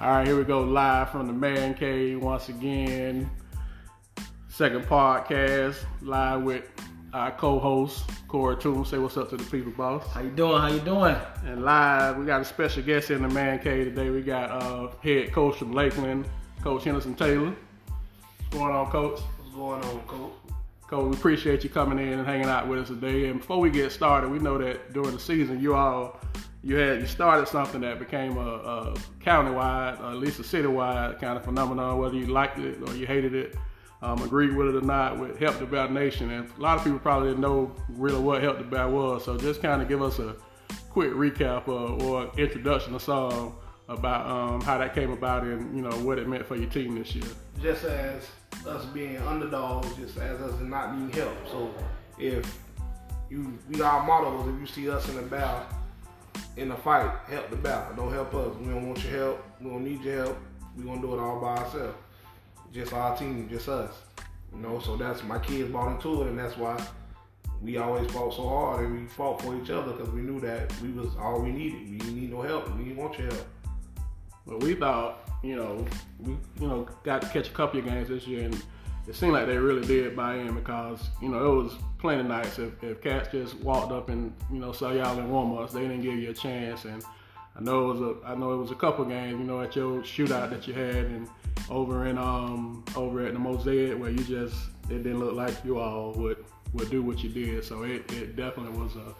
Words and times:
All 0.00 0.10
right, 0.10 0.24
here 0.24 0.38
we 0.38 0.44
go 0.44 0.60
live 0.60 1.10
from 1.10 1.26
the 1.26 1.32
Man 1.32 1.74
Cave 1.74 2.22
once 2.22 2.48
again. 2.48 3.28
Second 4.48 4.84
podcast 4.84 5.74
live 6.02 6.42
with 6.42 6.70
our 7.12 7.32
co-host 7.32 8.08
Corey 8.28 8.56
Toon. 8.58 8.84
Say 8.84 8.98
what's 8.98 9.16
up 9.16 9.28
to 9.30 9.36
the 9.36 9.42
people, 9.42 9.72
boss. 9.72 10.06
How 10.12 10.20
you 10.20 10.30
doing? 10.30 10.60
How 10.60 10.68
you 10.68 10.78
doing? 10.78 11.16
And 11.46 11.64
live, 11.64 12.16
we 12.16 12.26
got 12.26 12.40
a 12.40 12.44
special 12.44 12.84
guest 12.84 13.10
in 13.10 13.22
the 13.22 13.28
Man 13.28 13.58
Cave 13.58 13.86
today. 13.86 14.10
We 14.10 14.22
got 14.22 14.52
uh, 14.52 14.90
head 15.02 15.32
coach 15.32 15.56
from 15.56 15.72
Lakeland, 15.72 16.28
Coach 16.62 16.84
Henderson 16.84 17.16
Taylor. 17.16 17.52
What's 18.50 18.56
going 18.56 18.72
on, 18.72 18.92
Coach? 18.92 19.18
What's 19.18 19.56
going 19.56 19.82
on, 19.82 20.00
Coach? 20.06 20.32
Coach, 20.86 21.10
we 21.10 21.16
appreciate 21.16 21.64
you 21.64 21.70
coming 21.70 21.98
in 21.98 22.20
and 22.20 22.26
hanging 22.26 22.46
out 22.46 22.68
with 22.68 22.78
us 22.78 22.86
today. 22.86 23.26
And 23.30 23.40
before 23.40 23.58
we 23.58 23.68
get 23.68 23.90
started, 23.90 24.30
we 24.30 24.38
know 24.38 24.58
that 24.58 24.92
during 24.92 25.10
the 25.10 25.20
season, 25.20 25.60
you 25.60 25.74
all 25.74 26.20
you 26.68 26.76
had 26.76 27.00
you 27.00 27.06
started 27.06 27.48
something 27.48 27.80
that 27.80 27.98
became 27.98 28.36
a, 28.36 28.40
a 28.40 28.94
countywide, 29.20 29.98
or 30.00 30.10
at 30.10 30.18
least 30.18 30.38
a 30.38 30.42
citywide 30.42 31.18
kind 31.18 31.38
of 31.38 31.42
phenomenon, 31.42 31.98
whether 31.98 32.14
you 32.14 32.26
liked 32.26 32.58
it 32.58 32.86
or 32.86 32.94
you 32.94 33.06
hated 33.06 33.34
it, 33.34 33.56
um, 34.02 34.22
agreed 34.22 34.54
with 34.54 34.68
it 34.68 34.74
or 34.76 34.82
not, 34.82 35.18
with 35.18 35.38
Help 35.38 35.58
the 35.58 35.64
Bear 35.64 35.88
Nation. 35.88 36.30
And 36.30 36.50
a 36.58 36.60
lot 36.60 36.76
of 36.76 36.84
people 36.84 36.98
probably 36.98 37.30
didn't 37.30 37.40
know 37.40 37.74
really 37.88 38.20
what 38.20 38.42
Help 38.42 38.58
the 38.58 38.64
Bear 38.64 38.86
was. 38.86 39.24
So 39.24 39.38
just 39.38 39.62
kind 39.62 39.80
of 39.80 39.88
give 39.88 40.02
us 40.02 40.18
a 40.18 40.36
quick 40.90 41.12
recap 41.12 41.68
or, 41.68 42.02
or 42.02 42.30
introduction 42.36 42.94
or 42.94 43.00
song 43.00 43.56
about 43.88 44.26
um, 44.26 44.60
how 44.60 44.76
that 44.76 44.94
came 44.94 45.10
about 45.10 45.44
and 45.44 45.74
you 45.74 45.80
know 45.80 45.96
what 46.04 46.18
it 46.18 46.28
meant 46.28 46.44
for 46.44 46.56
your 46.56 46.68
team 46.68 46.98
this 46.98 47.14
year. 47.14 47.24
Just 47.62 47.84
as 47.84 48.28
us 48.66 48.84
being 48.84 49.16
underdogs, 49.16 49.96
just 49.96 50.18
as 50.18 50.38
us 50.42 50.60
not 50.60 50.94
needing 50.94 51.18
help. 51.18 51.48
So 51.50 51.74
if 52.18 52.58
you, 53.30 53.58
we 53.70 53.80
our 53.80 54.06
motto 54.06 54.42
is 54.42 54.54
if 54.54 54.60
you 54.60 54.66
see 54.66 54.90
us 54.90 55.08
in 55.08 55.16
the 55.16 55.22
battle, 55.22 55.64
in 56.56 56.68
the 56.68 56.76
fight, 56.76 57.10
help 57.28 57.50
the 57.50 57.56
battle. 57.56 57.96
Don't 57.96 58.12
help 58.12 58.34
us. 58.34 58.56
We 58.56 58.66
don't 58.66 58.86
want 58.86 59.02
your 59.04 59.12
help. 59.12 59.44
We 59.60 59.70
don't 59.70 59.84
need 59.84 60.02
your 60.02 60.24
help. 60.24 60.38
We 60.76 60.84
gonna 60.84 61.00
do 61.00 61.14
it 61.14 61.20
all 61.20 61.40
by 61.40 61.56
ourselves. 61.56 61.96
Just 62.72 62.92
our 62.92 63.16
team, 63.16 63.48
just 63.48 63.68
us. 63.68 63.92
You 64.52 64.60
know, 64.60 64.78
so 64.80 64.96
that's 64.96 65.22
my 65.24 65.38
kids 65.38 65.70
bought 65.70 65.96
into 65.96 66.22
it, 66.22 66.28
and 66.28 66.38
that's 66.38 66.56
why 66.56 66.80
we 67.60 67.76
always 67.76 68.10
fought 68.12 68.34
so 68.34 68.48
hard 68.48 68.84
and 68.84 69.00
we 69.00 69.06
fought 69.06 69.42
for 69.42 69.56
each 69.60 69.70
other 69.70 69.92
because 69.92 70.10
we 70.10 70.20
knew 70.20 70.40
that 70.40 70.72
we 70.80 70.90
was 70.90 71.10
all 71.18 71.40
we 71.40 71.50
needed. 71.50 71.90
We 71.90 71.98
didn't 71.98 72.20
need 72.20 72.30
no 72.30 72.42
help. 72.42 72.70
We 72.76 72.84
didn't 72.84 72.98
want 72.98 73.18
your 73.18 73.32
help. 73.32 73.46
But 74.46 74.62
we 74.62 74.74
thought, 74.74 75.28
you 75.42 75.56
know, 75.56 75.84
we 76.20 76.32
you 76.32 76.66
know 76.66 76.88
got 77.02 77.22
to 77.22 77.28
catch 77.28 77.48
a 77.48 77.52
couple 77.52 77.80
of 77.80 77.86
games 77.86 78.08
this 78.08 78.26
year, 78.26 78.44
and 78.44 78.62
it 79.08 79.14
seemed 79.14 79.32
like 79.32 79.46
they 79.46 79.56
really 79.56 79.86
did 79.86 80.14
buy 80.14 80.36
in 80.36 80.54
because 80.54 81.08
you 81.22 81.30
know 81.30 81.52
it 81.52 81.62
was 81.62 81.72
plenty 81.98 82.22
nights 82.22 82.58
if, 82.58 82.82
if 82.84 83.00
cats 83.00 83.30
just 83.32 83.54
walked 83.56 83.90
up 83.90 84.10
and 84.10 84.32
you 84.52 84.58
know 84.58 84.72
saw 84.72 84.92
y'all 84.92 85.18
in 85.18 85.30
warm 85.30 85.56
ups, 85.56 85.72
they 85.72 85.80
didn't 85.80 86.02
give 86.02 86.14
you 86.14 86.30
a 86.30 86.34
chance. 86.34 86.84
And 86.84 87.02
I 87.56 87.62
know 87.62 87.90
it 87.90 87.94
was 87.94 88.00
a 88.00 88.26
I 88.26 88.34
know 88.34 88.52
it 88.52 88.58
was 88.58 88.70
a 88.70 88.74
couple 88.74 89.04
games, 89.06 89.40
you 89.40 89.46
know, 89.46 89.62
at 89.62 89.74
your 89.74 90.02
shootout 90.02 90.50
that 90.50 90.68
you 90.68 90.74
had 90.74 91.06
and 91.06 91.28
over 91.70 92.06
in 92.06 92.18
um 92.18 92.84
over 92.96 93.26
at 93.26 93.32
the 93.32 93.38
Mosaic 93.38 93.98
where 93.98 94.10
you 94.10 94.22
just 94.24 94.56
it 94.90 95.02
didn't 95.02 95.20
look 95.20 95.34
like 95.34 95.54
you 95.64 95.78
all 95.78 96.12
would 96.12 96.44
would 96.74 96.90
do 96.90 97.02
what 97.02 97.24
you 97.24 97.30
did. 97.30 97.64
So 97.64 97.84
it, 97.84 98.10
it 98.12 98.36
definitely 98.36 98.78
was 98.78 98.94
a 98.96 99.14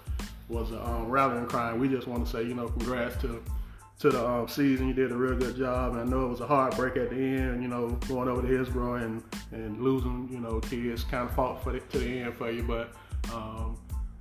was 0.52 0.70
a 0.70 0.86
um, 0.86 1.08
rallying 1.08 1.47
cry. 1.47 1.73
We 1.73 1.89
just 1.89 2.06
want 2.06 2.27
to 2.27 2.30
say 2.30 2.42
you 2.42 2.55
know 2.55 2.69
congrats 2.69 3.17
to 3.23 3.42
to 3.99 4.11
the 4.11 4.27
um, 4.27 4.49
season. 4.49 4.89
You 4.89 4.95
did 4.95 5.13
a 5.13 5.17
real 5.17 5.37
good 5.37 5.57
job. 5.57 5.93
And 5.93 6.01
I 6.01 6.05
know 6.05 6.27
it 6.27 6.29
was 6.29 6.41
a 6.41 6.47
heartbreak 6.47 6.97
at 6.97 7.11
the 7.11 7.17
end, 7.17 7.63
you 7.63 7.69
know, 7.69 7.89
going 8.09 8.29
over 8.29 8.43
to 8.43 8.49
Hillsboro 8.49 8.97
and, 8.97 9.23
and 9.53 9.83
losing, 9.83 10.29
you 10.31 10.41
know, 10.41 10.61
kids 10.61 11.05
kind 11.05 11.29
of 11.29 11.35
fought 11.35 11.63
for 11.63 11.73
the, 11.73 11.81
to 11.81 11.99
the 11.99 12.21
end 12.21 12.35
for 12.35 12.51
you. 12.51 12.63
But 12.63 12.93
um, 13.33 13.77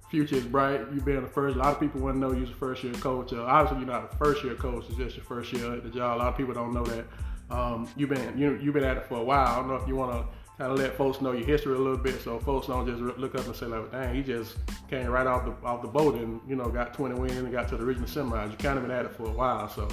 future 0.09 0.35
is 0.35 0.45
bright. 0.45 0.81
You 0.93 1.01
being 1.01 1.21
the 1.21 1.27
first, 1.27 1.55
a 1.55 1.59
lot 1.59 1.73
of 1.73 1.79
people 1.79 2.01
to 2.01 2.17
know 2.17 2.31
you're 2.31 2.45
a 2.45 2.53
first 2.53 2.83
year 2.83 2.93
coach. 2.93 3.33
Uh, 3.33 3.43
obviously, 3.43 3.85
you're 3.85 3.93
not 3.93 4.13
a 4.13 4.17
first 4.17 4.43
year 4.43 4.55
coach, 4.55 4.85
it's 4.89 4.97
just 4.97 5.15
your 5.15 5.25
first 5.25 5.53
year 5.53 5.73
at 5.73 5.83
the 5.83 5.89
job. 5.89 6.17
A 6.17 6.19
lot 6.19 6.27
of 6.29 6.37
people 6.37 6.53
don't 6.53 6.73
know 6.73 6.85
that. 6.85 7.05
Um, 7.49 7.87
you've 7.95 8.09
been 8.09 8.37
you, 8.37 8.59
you've 8.61 8.73
been 8.73 8.83
at 8.83 8.97
it 8.97 9.05
for 9.05 9.19
a 9.19 9.23
while. 9.23 9.47
I 9.47 9.55
don't 9.55 9.69
know 9.69 9.75
if 9.75 9.87
you 9.87 9.95
want 9.95 10.11
to 10.11 10.36
kind 10.57 10.71
of 10.71 10.79
let 10.79 10.97
folks 10.97 11.21
know 11.21 11.33
your 11.33 11.45
history 11.45 11.75
a 11.75 11.77
little 11.77 11.97
bit, 11.97 12.19
so 12.21 12.39
folks 12.39 12.67
don't 12.67 12.87
just 12.87 12.99
look 12.99 13.35
up 13.35 13.45
and 13.45 13.55
say 13.55 13.67
like, 13.67 13.91
"Dang, 13.91 14.15
he 14.15 14.23
just 14.23 14.57
came 14.89 15.07
right 15.07 15.27
off 15.27 15.45
the 15.45 15.67
off 15.67 15.81
the 15.81 15.87
boat 15.87 16.15
and 16.15 16.41
you 16.47 16.55
know 16.55 16.67
got 16.69 16.93
20 16.93 17.15
wins 17.15 17.37
and 17.37 17.51
got 17.51 17.67
to 17.69 17.77
the 17.77 17.85
regional 17.85 18.07
semis." 18.07 18.51
You 18.51 18.57
kind 18.57 18.77
of 18.77 18.83
been 18.83 18.91
at 18.91 19.05
it 19.05 19.11
for 19.11 19.27
a 19.27 19.31
while, 19.31 19.69
so. 19.69 19.87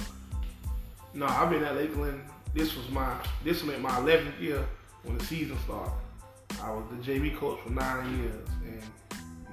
No, 1.13 1.27
I've 1.27 1.49
been 1.49 1.63
at 1.63 1.75
Lakeland. 1.75 2.21
This 2.53 2.75
was 2.75 2.89
my 2.89 3.15
this 3.43 3.63
was 3.63 3.77
my 3.79 3.91
11th 3.91 4.39
year 4.41 4.65
when 5.03 5.17
the 5.17 5.23
season 5.25 5.57
started. 5.65 5.93
I 6.61 6.71
was 6.71 6.83
the 6.89 6.97
JV 6.97 7.35
coach 7.35 7.59
for 7.61 7.69
nine 7.69 8.19
years, 8.19 8.47
and 8.63 8.81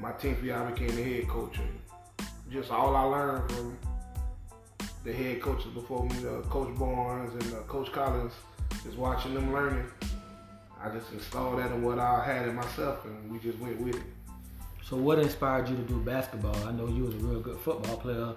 my 0.01 0.13
10th 0.13 0.43
year 0.43 0.57
I 0.57 0.71
became 0.71 0.95
the 0.97 1.03
head 1.03 1.29
coach. 1.29 1.59
And 1.59 2.29
just 2.51 2.71
all 2.71 2.97
I 2.97 3.03
learned 3.03 3.51
from 3.51 3.79
the 5.05 5.13
head 5.13 5.41
coaches 5.41 5.73
before 5.75 6.05
me, 6.05 6.17
uh, 6.27 6.43
Coach 6.49 6.77
Barnes 6.79 7.33
and 7.33 7.55
uh, 7.55 7.59
Coach 7.63 7.93
Collins, 7.93 8.33
just 8.85 8.97
watching 8.97 9.35
them 9.35 9.53
learning 9.53 9.85
I 10.85 10.89
just 10.91 11.13
installed 11.13 11.61
that 11.61 11.71
in 11.71 11.83
what 11.83 11.99
I 11.99 12.25
had 12.25 12.49
in 12.49 12.57
myself, 12.57 13.05
and 13.05 13.31
we 13.31 13.39
just 13.39 13.59
went 13.59 13.81
with 13.81 13.97
it. 13.97 14.03
So, 14.83 14.97
what 14.97 15.21
inspired 15.21 15.69
you 15.69 15.77
to 15.77 15.83
do 15.83 16.01
basketball? 16.01 16.57
I 16.67 16.73
know 16.73 16.89
you 16.89 17.05
was 17.05 17.15
a 17.15 17.19
real 17.19 17.41
good 17.41 17.59
football 17.59 17.97
player. 17.97 18.35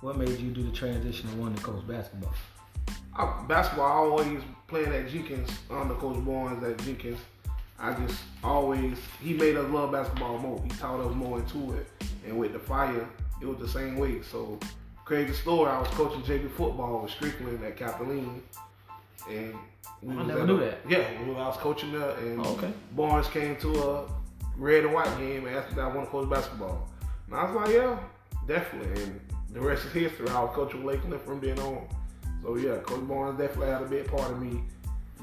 What 0.00 0.18
made 0.18 0.38
you 0.40 0.50
do 0.50 0.64
the 0.64 0.72
transition 0.72 1.28
and 1.28 1.40
want 1.40 1.56
to 1.56 1.62
coach 1.62 1.86
basketball? 1.86 2.34
I, 3.14 3.44
basketball, 3.46 3.86
I 3.86 3.94
always 3.94 4.42
playing 4.66 4.92
at 4.92 5.08
Jenkins 5.08 5.50
under 5.70 5.94
Coach 5.94 6.24
Barnes 6.24 6.64
at 6.64 6.78
Jenkins. 6.84 7.20
I 7.78 7.92
just 7.94 8.20
always 8.42 8.98
he 9.22 9.34
made 9.34 9.56
us 9.56 9.70
love 9.70 9.92
basketball 9.92 10.38
more. 10.38 10.60
He 10.62 10.70
taught 10.70 11.00
us 11.00 11.14
more 11.14 11.38
into 11.38 11.74
it, 11.74 11.86
and 12.26 12.36
with 12.38 12.52
the 12.52 12.58
fire, 12.58 13.08
it 13.40 13.46
was 13.46 13.58
the 13.58 13.68
same 13.68 13.98
way. 13.98 14.20
So 14.22 14.58
crazy 15.04 15.32
story. 15.32 15.70
I 15.70 15.78
was 15.78 15.88
coaching 15.90 16.22
JV 16.22 16.50
football 16.50 17.02
with 17.02 17.12
Strickland 17.12 17.62
at 17.62 17.76
Capitoline, 17.76 18.42
and 19.30 19.54
we 20.02 20.16
I 20.16 20.22
never 20.24 20.46
knew 20.46 20.60
that. 20.60 20.78
Yeah, 20.88 21.06
I 21.20 21.48
was 21.48 21.56
coaching 21.56 21.92
there, 21.92 22.10
and 22.18 22.40
oh, 22.40 22.54
okay. 22.54 22.72
Barnes 22.92 23.28
came 23.28 23.56
to 23.56 23.82
a 23.82 24.04
red 24.56 24.84
and 24.84 24.94
white 24.94 25.18
game 25.18 25.46
and 25.46 25.56
asked 25.56 25.74
me 25.74 25.82
if 25.82 25.84
I 25.84 25.88
want 25.88 26.06
to 26.06 26.10
coach 26.10 26.30
basketball. 26.30 26.88
And 27.26 27.36
I 27.36 27.44
was 27.44 27.54
like, 27.54 27.74
yeah, 27.74 27.98
definitely. 28.46 29.02
And 29.02 29.20
the 29.50 29.60
rest 29.60 29.84
is 29.86 29.92
history. 29.92 30.28
I 30.28 30.42
was 30.42 30.54
coaching 30.54 30.84
Lakeland 30.84 31.20
from 31.22 31.40
then 31.40 31.58
on. 31.60 31.88
So 32.42 32.56
yeah, 32.56 32.76
Coach 32.78 33.08
Barnes 33.08 33.38
definitely 33.38 33.72
had 33.72 33.82
a 33.82 33.86
big 33.86 34.06
part 34.06 34.30
of 34.30 34.40
me 34.40 34.60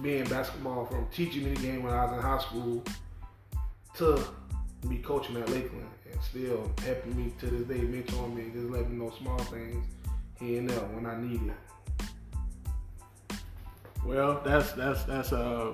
being 0.01 0.23
basketball 0.25 0.85
from 0.85 1.07
teaching 1.11 1.43
me 1.43 1.53
the 1.53 1.61
game 1.61 1.83
when 1.83 1.93
I 1.93 2.05
was 2.05 2.13
in 2.13 2.21
high 2.21 2.39
school 2.39 2.83
to 3.97 4.23
be 4.89 4.97
coaching 4.97 5.37
at 5.37 5.47
Lakeland 5.49 5.87
and 6.11 6.21
still 6.23 6.71
helping 6.83 7.15
me 7.15 7.31
to 7.39 7.45
this 7.45 7.67
day, 7.67 7.85
mentoring 7.85 8.35
me, 8.35 8.51
just 8.53 8.69
letting 8.69 8.97
me 8.97 9.05
know 9.05 9.13
small 9.19 9.37
things 9.37 9.85
here 10.39 10.59
and 10.59 10.69
there 10.69 10.79
when 10.79 11.05
I 11.05 11.21
need 11.21 11.41
it. 11.43 11.70
Well, 14.05 14.41
that's 14.43 14.71
that's 14.73 15.03
that's 15.03 15.31
uh 15.31 15.73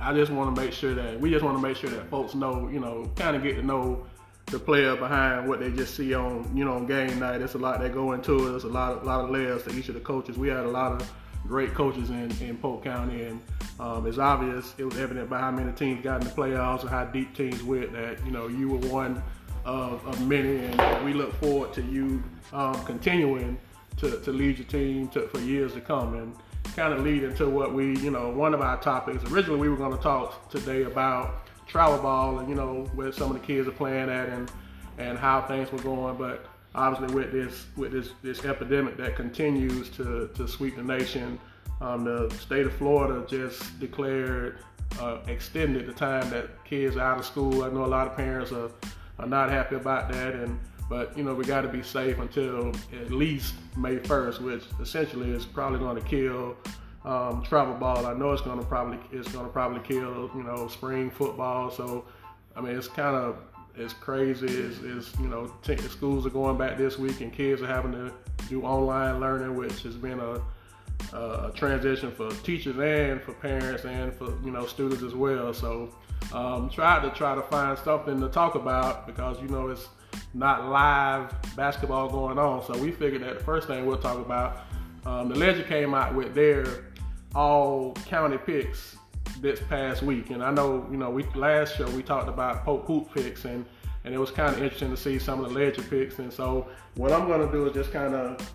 I 0.00 0.12
just 0.12 0.30
want 0.30 0.54
to 0.54 0.60
make 0.60 0.72
sure 0.72 0.94
that 0.94 1.20
we 1.20 1.30
just 1.30 1.44
want 1.44 1.56
to 1.56 1.62
make 1.62 1.76
sure 1.76 1.90
that 1.90 2.10
folks 2.10 2.34
know, 2.34 2.68
you 2.68 2.80
know, 2.80 3.10
kind 3.16 3.36
of 3.36 3.42
get 3.42 3.56
to 3.56 3.62
know 3.62 4.06
the 4.46 4.58
player 4.58 4.94
behind 4.94 5.48
what 5.48 5.58
they 5.60 5.70
just 5.70 5.94
see 5.96 6.14
on, 6.14 6.50
you 6.56 6.64
know, 6.64 6.74
on 6.74 6.86
game 6.86 7.18
night. 7.18 7.38
There's 7.38 7.54
a 7.54 7.58
lot 7.58 7.80
that 7.80 7.92
go 7.92 8.12
into 8.12 8.46
it. 8.46 8.50
There's 8.50 8.64
a 8.64 8.68
lot 8.68 8.92
of 8.92 9.04
lot 9.04 9.24
of 9.24 9.30
layers 9.30 9.62
to 9.64 9.74
each 9.74 9.88
of 9.88 9.94
the 9.94 10.00
coaches. 10.00 10.38
We 10.38 10.48
had 10.48 10.64
a 10.64 10.68
lot 10.68 10.92
of 10.92 11.12
great 11.46 11.74
coaches 11.74 12.10
in, 12.10 12.30
in 12.40 12.56
Polk 12.56 12.84
County, 12.84 13.24
and 13.24 13.40
um, 13.78 14.06
it's 14.06 14.18
obvious, 14.18 14.74
it 14.78 14.84
was 14.84 14.98
evident 14.98 15.30
by 15.30 15.38
how 15.38 15.50
many 15.50 15.70
teams 15.72 16.02
got 16.02 16.20
in 16.20 16.26
the 16.26 16.34
playoffs 16.34 16.80
and 16.80 16.90
how 16.90 17.04
deep 17.04 17.34
teams 17.36 17.62
went 17.62 17.92
that, 17.92 18.24
you 18.24 18.32
know, 18.32 18.48
you 18.48 18.68
were 18.68 18.88
one 18.88 19.22
of, 19.64 20.04
of 20.06 20.26
many, 20.26 20.64
and 20.64 21.04
we 21.04 21.12
look 21.12 21.32
forward 21.34 21.72
to 21.74 21.82
you 21.82 22.22
um, 22.52 22.74
continuing 22.84 23.58
to, 23.98 24.20
to 24.22 24.32
lead 24.32 24.58
your 24.58 24.66
team 24.66 25.08
to, 25.08 25.28
for 25.28 25.38
years 25.40 25.72
to 25.74 25.80
come. 25.80 26.14
And 26.14 26.34
kind 26.76 26.92
of 26.92 27.00
lead 27.00 27.24
into 27.24 27.48
what 27.48 27.72
we, 27.72 27.96
you 27.98 28.10
know, 28.10 28.28
one 28.28 28.52
of 28.52 28.60
our 28.60 28.78
topics. 28.80 29.24
Originally, 29.32 29.58
we 29.58 29.68
were 29.70 29.78
going 29.78 29.96
to 29.96 30.02
talk 30.02 30.50
today 30.50 30.82
about 30.82 31.48
travel 31.66 31.98
ball 31.98 32.38
and 32.38 32.48
you 32.48 32.54
know 32.54 32.88
where 32.94 33.10
some 33.10 33.34
of 33.34 33.40
the 33.40 33.44
kids 33.44 33.66
are 33.66 33.72
playing 33.72 34.08
at 34.08 34.28
and 34.28 34.52
and 34.98 35.18
how 35.18 35.40
things 35.42 35.72
were 35.72 35.78
going. 35.78 36.16
But 36.16 36.46
obviously, 36.74 37.14
with 37.14 37.32
this 37.32 37.66
with 37.76 37.92
this 37.92 38.10
this 38.22 38.44
epidemic 38.44 38.98
that 38.98 39.16
continues 39.16 39.88
to 39.90 40.28
to 40.34 40.46
sweep 40.46 40.76
the 40.76 40.82
nation, 40.82 41.40
um, 41.80 42.04
the 42.04 42.30
state 42.38 42.66
of 42.66 42.74
Florida 42.74 43.26
just 43.26 43.80
declared 43.80 44.58
uh, 45.00 45.18
extended 45.28 45.86
the 45.86 45.92
time 45.92 46.28
that 46.30 46.62
kids 46.64 46.96
are 46.96 47.00
out 47.00 47.18
of 47.18 47.24
school. 47.24 47.64
I 47.64 47.70
know 47.70 47.84
a 47.84 47.86
lot 47.86 48.06
of 48.06 48.16
parents 48.16 48.52
are 48.52 48.70
are 49.18 49.26
not 49.26 49.50
happy 49.50 49.76
about 49.76 50.12
that 50.12 50.34
and 50.34 50.60
but 50.88 51.16
you 51.16 51.24
know, 51.24 51.34
we 51.34 51.44
got 51.44 51.62
to 51.62 51.68
be 51.68 51.82
safe 51.82 52.18
until 52.18 52.72
at 52.92 53.10
least 53.10 53.54
May 53.76 53.96
1st, 53.96 54.40
which 54.40 54.64
essentially 54.80 55.30
is 55.30 55.44
probably 55.44 55.78
going 55.78 55.96
to 55.96 56.08
kill 56.08 56.56
um, 57.04 57.42
travel 57.42 57.74
ball. 57.74 58.06
I 58.06 58.14
know 58.14 58.32
it's 58.32 58.42
going 58.42 58.58
to 58.58 58.64
probably 58.64 58.98
it's 59.12 59.28
going 59.28 59.46
to 59.46 59.52
probably 59.52 59.80
kill 59.80 60.30
you 60.34 60.42
know 60.42 60.68
spring 60.68 61.10
football. 61.10 61.70
So 61.70 62.04
I 62.54 62.60
mean, 62.60 62.76
it's 62.76 62.88
kind 62.88 63.16
of 63.16 63.38
it's 63.76 63.92
crazy. 63.92 64.46
It's 64.46 65.18
you 65.18 65.28
know 65.28 65.52
t- 65.62 65.76
schools 65.76 66.26
are 66.26 66.30
going 66.30 66.58
back 66.58 66.78
this 66.78 66.98
week 66.98 67.20
and 67.20 67.32
kids 67.32 67.62
are 67.62 67.66
having 67.66 67.92
to 67.92 68.12
do 68.48 68.62
online 68.62 69.20
learning, 69.20 69.56
which 69.56 69.82
has 69.82 69.96
been 69.96 70.20
a 70.20 70.40
a 71.12 71.52
transition 71.54 72.10
for 72.10 72.30
teachers 72.30 72.76
and 72.78 73.20
for 73.22 73.32
parents 73.32 73.84
and 73.84 74.12
for 74.14 74.30
you 74.44 74.50
know 74.50 74.66
students 74.66 75.02
as 75.02 75.14
well. 75.14 75.52
So 75.52 75.94
um, 76.32 76.70
tried 76.70 77.02
to 77.02 77.10
try 77.10 77.34
to 77.34 77.42
find 77.42 77.78
something 77.78 78.20
to 78.20 78.28
talk 78.28 78.54
about 78.54 79.06
because 79.06 79.40
you 79.40 79.48
know 79.48 79.68
it's 79.68 79.88
not 80.34 80.68
live 80.68 81.34
basketball 81.56 82.08
going 82.08 82.38
on. 82.38 82.64
So 82.64 82.76
we 82.78 82.90
figured 82.92 83.22
that 83.22 83.38
the 83.38 83.44
first 83.44 83.66
thing 83.66 83.86
we'll 83.86 83.98
talk 83.98 84.18
about 84.18 84.66
Um, 85.06 85.28
the 85.28 85.36
Ledger 85.36 85.62
came 85.62 85.94
out 85.94 86.14
with 86.16 86.34
their 86.34 86.66
all 87.32 87.92
county 88.06 88.38
picks 88.38 88.96
this 89.40 89.60
past 89.68 90.02
week, 90.02 90.30
and 90.30 90.42
I 90.42 90.50
know 90.50 90.84
you 90.90 90.96
know 90.96 91.10
we 91.10 91.22
last 91.34 91.76
show 91.76 91.88
we 91.90 92.02
talked 92.02 92.28
about 92.28 92.64
Polk 92.64 92.86
Hoop 92.86 93.14
picks, 93.14 93.44
and 93.44 93.64
and 94.04 94.12
it 94.12 94.18
was 94.18 94.32
kind 94.32 94.52
of 94.54 94.62
interesting 94.62 94.90
to 94.90 94.96
see 94.96 95.18
some 95.20 95.44
of 95.44 95.52
the 95.52 95.54
Ledger 95.58 95.82
picks, 95.82 96.18
and 96.18 96.32
so 96.32 96.66
what 96.96 97.12
I'm 97.12 97.28
gonna 97.28 97.50
do 97.52 97.66
is 97.66 97.72
just 97.74 97.92
kind 97.92 98.14
of 98.14 98.52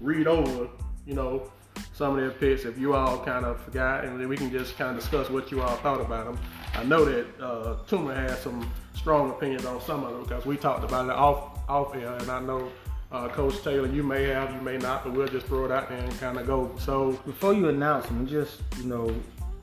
read 0.00 0.28
over, 0.28 0.68
you 1.04 1.14
know, 1.14 1.50
some 1.92 2.14
of 2.14 2.20
their 2.20 2.30
picks 2.30 2.64
if 2.64 2.78
you 2.78 2.94
all 2.94 3.18
kind 3.24 3.44
of 3.44 3.60
forgot, 3.60 4.04
and 4.04 4.20
then 4.20 4.28
we 4.28 4.36
can 4.36 4.50
just 4.52 4.78
kind 4.78 4.90
of 4.90 4.96
discuss 5.02 5.30
what 5.30 5.50
you 5.50 5.62
all 5.62 5.76
thought 5.78 6.00
about 6.00 6.26
them. 6.26 6.38
I 6.74 6.84
know 6.84 7.04
that 7.04 7.26
uh, 7.40 8.14
has 8.14 8.40
some 8.40 8.70
strong 9.02 9.30
opinions 9.30 9.66
on 9.66 9.80
some 9.80 10.04
of 10.04 10.12
them 10.12 10.22
because 10.22 10.46
we 10.46 10.56
talked 10.56 10.84
about 10.84 11.06
it 11.06 11.12
off 11.12 11.58
off 11.68 11.94
air, 11.94 12.12
and 12.14 12.30
I 12.30 12.40
know 12.40 12.70
uh, 13.10 13.28
Coach 13.28 13.62
Taylor, 13.62 13.88
you 13.88 14.02
may 14.02 14.24
have, 14.24 14.54
you 14.54 14.60
may 14.60 14.78
not, 14.78 15.04
but 15.04 15.12
we'll 15.12 15.26
just 15.26 15.46
throw 15.46 15.64
it 15.64 15.72
out 15.72 15.88
there 15.88 15.98
and 15.98 16.18
kind 16.20 16.38
of 16.38 16.46
go. 16.46 16.70
So 16.78 17.12
before 17.26 17.52
you 17.52 17.68
announce 17.68 18.06
them, 18.06 18.26
just 18.26 18.62
you 18.78 18.84
know, 18.84 19.14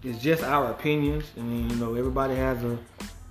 it's 0.04 0.22
just 0.22 0.44
our 0.44 0.72
opinions. 0.72 1.26
Mean, 1.38 1.70
you 1.70 1.76
know, 1.78 1.96
everybody 1.96 2.36
has 2.36 2.64
a 2.64 2.78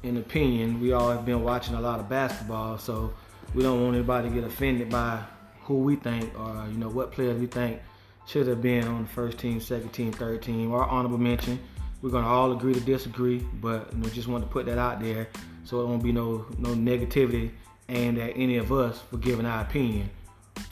an 0.02 0.16
opinion. 0.16 0.80
We 0.80 0.92
all 0.92 1.10
have 1.10 1.26
been 1.26 1.42
watching 1.42 1.74
a 1.74 1.80
lot 1.80 2.00
of 2.00 2.08
basketball, 2.08 2.78
so 2.78 3.12
we 3.54 3.62
don't 3.62 3.82
want 3.82 3.94
anybody 3.94 4.30
to 4.30 4.34
get 4.34 4.44
offended 4.44 4.88
by 4.88 5.22
who 5.62 5.78
we 5.80 5.96
think 5.96 6.32
or 6.40 6.66
you 6.70 6.78
know 6.78 6.88
what 6.88 7.12
players 7.12 7.38
we 7.38 7.46
think 7.46 7.80
should 8.26 8.46
have 8.46 8.62
been 8.62 8.88
on 8.88 9.02
the 9.02 9.08
first 9.08 9.38
team, 9.38 9.60
second 9.60 9.90
team, 9.90 10.12
third 10.12 10.40
team, 10.42 10.72
or 10.72 10.84
honorable 10.84 11.18
mention. 11.18 11.58
We're 12.00 12.10
gonna 12.10 12.28
all 12.28 12.52
agree 12.52 12.72
to 12.72 12.80
disagree, 12.80 13.38
but 13.60 13.92
you 13.92 13.98
know, 13.98 14.08
just 14.08 14.28
want 14.28 14.42
to 14.42 14.50
put 14.50 14.64
that 14.66 14.78
out 14.78 15.00
there 15.00 15.28
so 15.64 15.80
it 15.80 15.86
won't 15.86 16.02
be 16.02 16.12
no 16.12 16.46
no 16.58 16.70
negativity 16.70 17.50
and 17.88 18.18
at 18.18 18.32
any 18.36 18.56
of 18.56 18.72
us 18.72 19.00
for 19.10 19.16
giving 19.16 19.46
our 19.46 19.62
opinion 19.62 20.10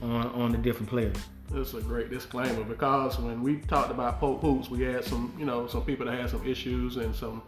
on 0.02 0.26
on 0.28 0.52
the 0.52 0.58
different 0.58 0.88
players. 0.88 1.16
This 1.50 1.68
is 1.68 1.74
a 1.74 1.80
great 1.80 2.10
disclaimer 2.10 2.64
because 2.64 3.18
when 3.20 3.40
we 3.42 3.58
talked 3.58 3.90
about 3.90 4.18
Polk 4.18 4.40
Hoops, 4.40 4.68
we 4.68 4.82
had 4.82 5.04
some, 5.04 5.32
you 5.38 5.44
know, 5.44 5.68
some 5.68 5.84
people 5.84 6.06
that 6.06 6.18
had 6.18 6.28
some 6.28 6.44
issues 6.44 6.96
and 6.96 7.14
some 7.14 7.40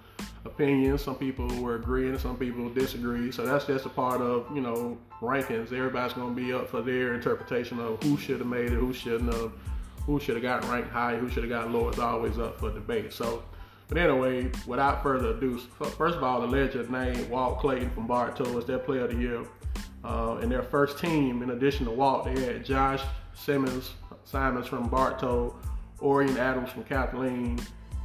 opinions. 0.45 1.03
Some 1.03 1.17
people 1.17 1.49
were 1.61 1.75
agreeing, 1.75 2.17
some 2.19 2.37
people 2.37 2.69
disagreed. 2.69 3.35
So 3.35 3.45
that's 3.45 3.67
just 3.67 3.87
a 3.87 3.89
part 3.89 4.21
of, 4.21 4.47
you 4.55 4.61
know, 4.61 4.97
rankings. 5.21 5.73
Everybody's 5.73 6.13
going 6.13 6.35
to 6.35 6.41
be 6.41 6.53
up 6.53 6.69
for 6.69 6.81
their 6.81 7.15
interpretation 7.15 7.81
of 7.81 8.01
who 8.05 8.17
should 8.17 8.39
have 8.39 8.49
made 8.49 8.67
it, 8.67 8.79
who 8.79 8.93
shouldn't 8.93 9.33
have, 9.33 9.53
who 10.07 10.21
should 10.21 10.37
have 10.37 10.43
got 10.43 10.65
ranked 10.71 10.91
high, 10.91 11.17
who 11.17 11.29
should 11.29 11.43
have 11.43 11.51
got 11.51 11.71
low. 11.71 11.89
It's 11.89 11.99
always 11.99 12.39
up 12.39 12.61
for 12.61 12.73
debate. 12.73 13.13
So, 13.13 13.43
but 13.89 13.97
anyway, 13.97 14.51
without 14.67 15.03
further 15.03 15.31
ado, 15.31 15.59
first 15.59 16.17
of 16.17 16.23
all, 16.23 16.41
the 16.43 16.47
Ledger 16.47 16.87
named 16.89 17.29
Walt 17.31 17.59
Clayton 17.59 17.91
from 17.91 18.07
Bartow 18.07 18.53
was 18.53 18.67
their 18.67 18.79
player 18.79 19.05
of 19.05 19.11
the 19.13 19.17
year. 19.17 19.45
Uh, 20.05 20.39
in 20.43 20.49
their 20.49 20.63
first 20.63 20.99
team, 20.99 21.43
in 21.43 21.51
addition 21.51 21.87
to 21.87 21.91
Walt, 21.91 22.25
they 22.25 22.39
had 22.41 22.65
Josh 22.65 23.03
Simmons, 23.35 23.93
Simons 24.25 24.67
from 24.67 24.89
Bartow, 24.89 25.57
Orion 26.01 26.37
Adams 26.37 26.71
from 26.71 26.85
Kathleen, 26.85 27.59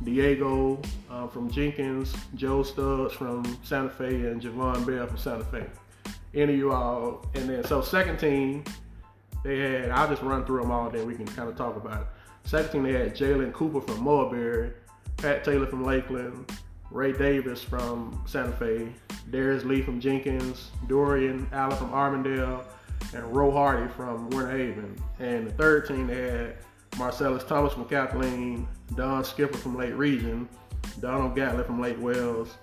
Diego 0.04 0.82
uh, 1.10 1.28
from 1.28 1.52
Jenkins, 1.52 2.16
Joe 2.36 2.64
Stubbs 2.64 3.14
from 3.14 3.44
Santa 3.64 3.90
Fe, 3.90 4.08
and 4.08 4.42
Javon 4.42 4.86
Bell 4.86 5.08
from 5.08 5.18
Santa 5.18 5.44
Fe. 5.46 5.66
Any 6.34 6.54
of 6.54 6.60
you 6.60 6.72
all, 6.72 7.26
and 7.36 7.48
then 7.48 7.64
so 7.64 7.82
second 7.82 8.18
team, 8.18 8.64
they 9.44 9.60
had. 9.60 9.92
I'll 9.92 10.08
just 10.08 10.22
run 10.22 10.46
through 10.46 10.62
them 10.62 10.72
all, 10.72 10.90
then 10.90 11.06
we 11.06 11.16
can 11.16 11.28
kind 11.28 11.50
of 11.50 11.56
talk 11.56 11.76
about 11.76 12.02
it. 12.02 12.08
Second 12.46 12.72
team, 12.72 12.84
they 12.84 12.94
had 12.94 13.16
Jalen 13.16 13.54
Cooper 13.54 13.82
from 13.82 14.04
Mulberry, 14.04 14.72
Pat 15.18 15.44
Taylor 15.44 15.68
from 15.68 15.84
Lakeland, 15.84 16.52
Ray 16.92 17.12
Davis 17.14 17.64
from 17.64 18.22
Santa 18.26 18.52
Fe, 18.52 18.90
Darius 19.32 19.64
Lee 19.64 19.82
from 19.82 20.00
Jenkins, 20.00 20.72
Dorian 20.88 21.48
Allen 21.52 21.78
from 21.78 21.94
Auburndale, 21.94 22.66
and 23.16 23.36
Roe 23.36 23.52
Hardy 23.52 23.92
from 23.94 24.30
Winter 24.30 24.52
Haven. 24.52 24.96
And 25.20 25.48
the 25.48 25.54
third 25.54 25.88
team 25.88 26.08
they 26.08 26.30
had 26.30 26.58
Marcellus 26.98 27.44
Thomas 27.44 27.74
from 27.74 27.86
Kathleen, 27.86 28.68
Don 28.96 29.24
Skipper 29.24 29.58
from 29.58 29.76
Lake 29.76 29.96
Region, 29.96 30.48
Donald 31.00 31.36
Gatlin 31.36 31.66
from 31.66 31.82
Lake 31.82 32.00
Wales, 32.00 32.56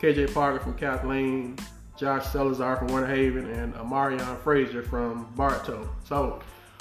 KJ 0.00 0.32
Parker 0.32 0.60
from 0.60 0.74
Kathleen, 0.74 1.58
Josh 1.96 2.26
Salazar 2.26 2.76
from 2.76 2.88
Winter 2.88 3.06
Haven, 3.06 3.50
and 3.50 3.74
Amarion 3.74 4.38
Frazier 4.40 4.82
from 4.82 5.32
Bartow. 5.34 5.88
So, 6.04 6.40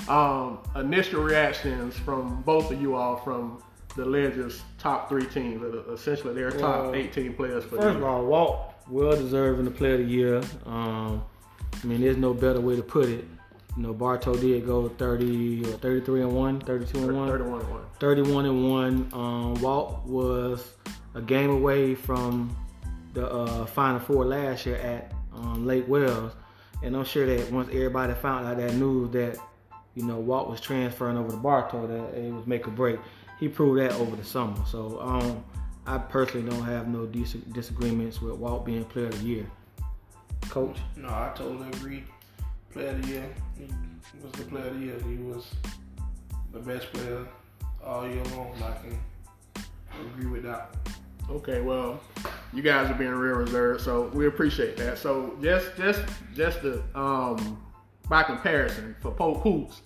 um, 0.10 0.60
initial 0.76 1.24
reactions 1.24 1.98
from 1.98 2.42
both 2.44 2.72
of 2.72 2.82
you 2.82 2.96
all 2.96 3.18
from 3.18 3.62
the 3.96 4.06
Ledger's 4.06 4.62
top 4.78 5.10
three 5.10 5.26
teams, 5.26 5.64
essentially 5.90 6.34
their 6.34 6.52
top 6.52 6.86
well, 6.86 6.96
18 6.96 7.34
players 7.34 7.64
for 7.64 7.78
First 7.78 7.98
of 7.98 8.04
all, 8.04 8.26
Walt, 8.26 8.74
well 8.90 9.16
deserving 9.16 9.66
the 9.66 9.72
player 9.72 9.94
of 9.94 10.00
the 10.00 10.06
year. 10.06 10.42
Um, 10.66 11.24
I 11.82 11.88
mean, 11.88 12.02
there's 12.02 12.18
no 12.18 12.34
better 12.34 12.60
way 12.60 12.76
to 12.76 12.84
put 12.84 13.10
it. 13.10 13.26
You 13.78 13.84
know, 13.84 13.94
Bartow 13.94 14.36
did 14.36 14.66
go 14.66 14.88
30 14.88 15.66
or 15.66 15.78
33 15.78 16.22
and 16.22 16.36
1, 16.36 16.62
32 16.62 16.98
and 16.98 17.18
1. 17.18 17.28
31 17.30 17.62
and 17.62 17.72
1. 17.72 17.82
31 18.00 18.46
and 18.46 18.72
1. 18.72 19.10
Um, 19.14 19.54
Walt 19.62 20.06
was 20.06 20.72
a 21.14 21.22
game 21.22 21.50
away 21.50 21.96
from 21.96 22.56
the 23.14 23.30
uh, 23.30 23.66
Final 23.66 24.00
Four 24.00 24.26
last 24.26 24.66
year 24.66 24.78
at 24.78 25.12
um, 25.34 25.66
Lake 25.66 25.88
Wales. 25.88 26.34
And 26.84 26.96
I'm 26.96 27.06
sure 27.06 27.26
that 27.26 27.52
once 27.52 27.70
everybody 27.70 28.14
found 28.14 28.46
out 28.46 28.58
that 28.58 28.76
news 28.76 29.12
that, 29.12 29.38
you 29.94 30.06
know, 30.06 30.20
Walt 30.20 30.50
was 30.50 30.62
transferring 30.62 31.18
over 31.18 31.32
to 31.32 31.38
Bartow, 31.38 31.88
that 31.88 32.18
it 32.18 32.32
was 32.34 32.46
make 32.48 32.68
or 32.68 32.72
break 32.72 33.00
he 33.40 33.48
proved 33.48 33.80
that 33.80 33.94
over 34.00 34.16
the 34.16 34.24
summer. 34.24 34.58
So 34.66 35.00
um, 35.02 35.44
I 35.86 35.98
personally 35.98 36.50
don't 36.50 36.64
have 36.64 36.88
no 36.88 37.06
dis- 37.06 37.34
disagreements 37.34 38.22
with 38.22 38.36
Walt 38.36 38.66
being 38.66 38.86
Player 38.86 39.08
of 39.08 39.20
the 39.22 39.28
Year. 39.28 39.46
Coach? 40.50 40.78
No, 40.96 41.10
I 41.10 41.32
totally 41.36 41.68
agree. 41.70 42.04
Player 42.72 42.90
of 42.90 43.02
the 43.02 43.08
Year. 43.08 43.30
He 43.58 43.68
was 44.22 44.32
the 44.34 44.44
Player 44.44 44.68
of 44.68 44.80
the 44.80 44.86
Year. 44.86 45.00
He 45.08 45.18
was 45.18 45.48
the 46.52 46.60
best 46.60 46.92
player 46.94 47.26
all 47.84 48.08
year 48.08 48.24
long. 48.36 48.54
I 48.64 48.74
can 48.82 49.00
agree 50.08 50.30
with 50.30 50.44
that. 50.44 50.76
Okay, 51.30 51.62
well, 51.62 52.00
you 52.54 52.62
guys 52.62 52.90
are 52.90 52.94
being 52.94 53.12
real 53.12 53.36
reserved, 53.36 53.82
so 53.82 54.08
we 54.14 54.28
appreciate 54.28 54.78
that. 54.78 54.98
So 54.98 55.38
just 55.42 55.76
just 55.76 56.02
just 56.36 56.62
the 56.62 56.84
um 56.94 57.62
by 58.08 58.24
comparison 58.24 58.96
for 59.02 59.12
Polk 59.12 59.42
Hoops, 59.42 59.82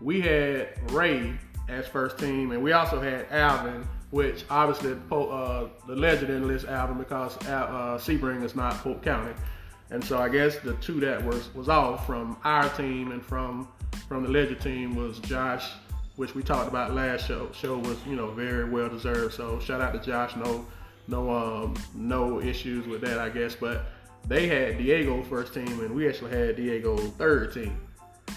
we 0.00 0.20
had 0.20 0.68
Ray 0.92 1.38
as 1.68 1.86
first 1.86 2.18
team, 2.18 2.52
and 2.52 2.62
we 2.62 2.72
also 2.72 3.00
had 3.00 3.26
Alvin, 3.30 3.86
which 4.10 4.44
obviously 4.50 4.92
uh, 5.10 5.66
the 5.86 5.96
Ledger 5.96 6.26
didn't 6.26 6.48
list 6.48 6.66
Alvin 6.66 6.98
because 6.98 7.36
uh, 7.46 7.98
Sebring 7.98 8.42
is 8.42 8.54
not 8.54 8.74
Polk 8.74 9.02
County, 9.02 9.32
and 9.90 10.02
so 10.04 10.18
I 10.18 10.28
guess 10.28 10.58
the 10.58 10.74
two 10.74 11.00
that 11.00 11.24
was 11.24 11.52
was 11.54 11.68
off 11.68 12.06
from 12.06 12.36
our 12.44 12.68
team 12.70 13.12
and 13.12 13.24
from 13.24 13.68
from 14.08 14.22
the 14.22 14.28
Ledger 14.28 14.54
team 14.54 14.94
was 14.94 15.18
Josh, 15.20 15.72
which 16.16 16.34
we 16.34 16.42
talked 16.42 16.68
about 16.68 16.94
last 16.94 17.26
show. 17.26 17.50
Show 17.52 17.78
was 17.78 17.96
you 18.06 18.16
know 18.16 18.30
very 18.30 18.68
well 18.68 18.88
deserved. 18.88 19.34
So 19.34 19.58
shout 19.60 19.80
out 19.80 19.92
to 19.94 20.00
Josh. 20.00 20.36
No 20.36 20.66
no 21.08 21.30
um 21.30 21.74
no 21.94 22.40
issues 22.40 22.86
with 22.86 23.00
that 23.02 23.18
I 23.18 23.28
guess, 23.28 23.54
but 23.54 23.86
they 24.26 24.46
had 24.46 24.78
Diego 24.78 25.22
first 25.24 25.52
team 25.52 25.80
and 25.80 25.94
we 25.94 26.08
actually 26.08 26.30
had 26.30 26.56
Diego 26.56 26.96
third 26.96 27.52
team. 27.52 27.78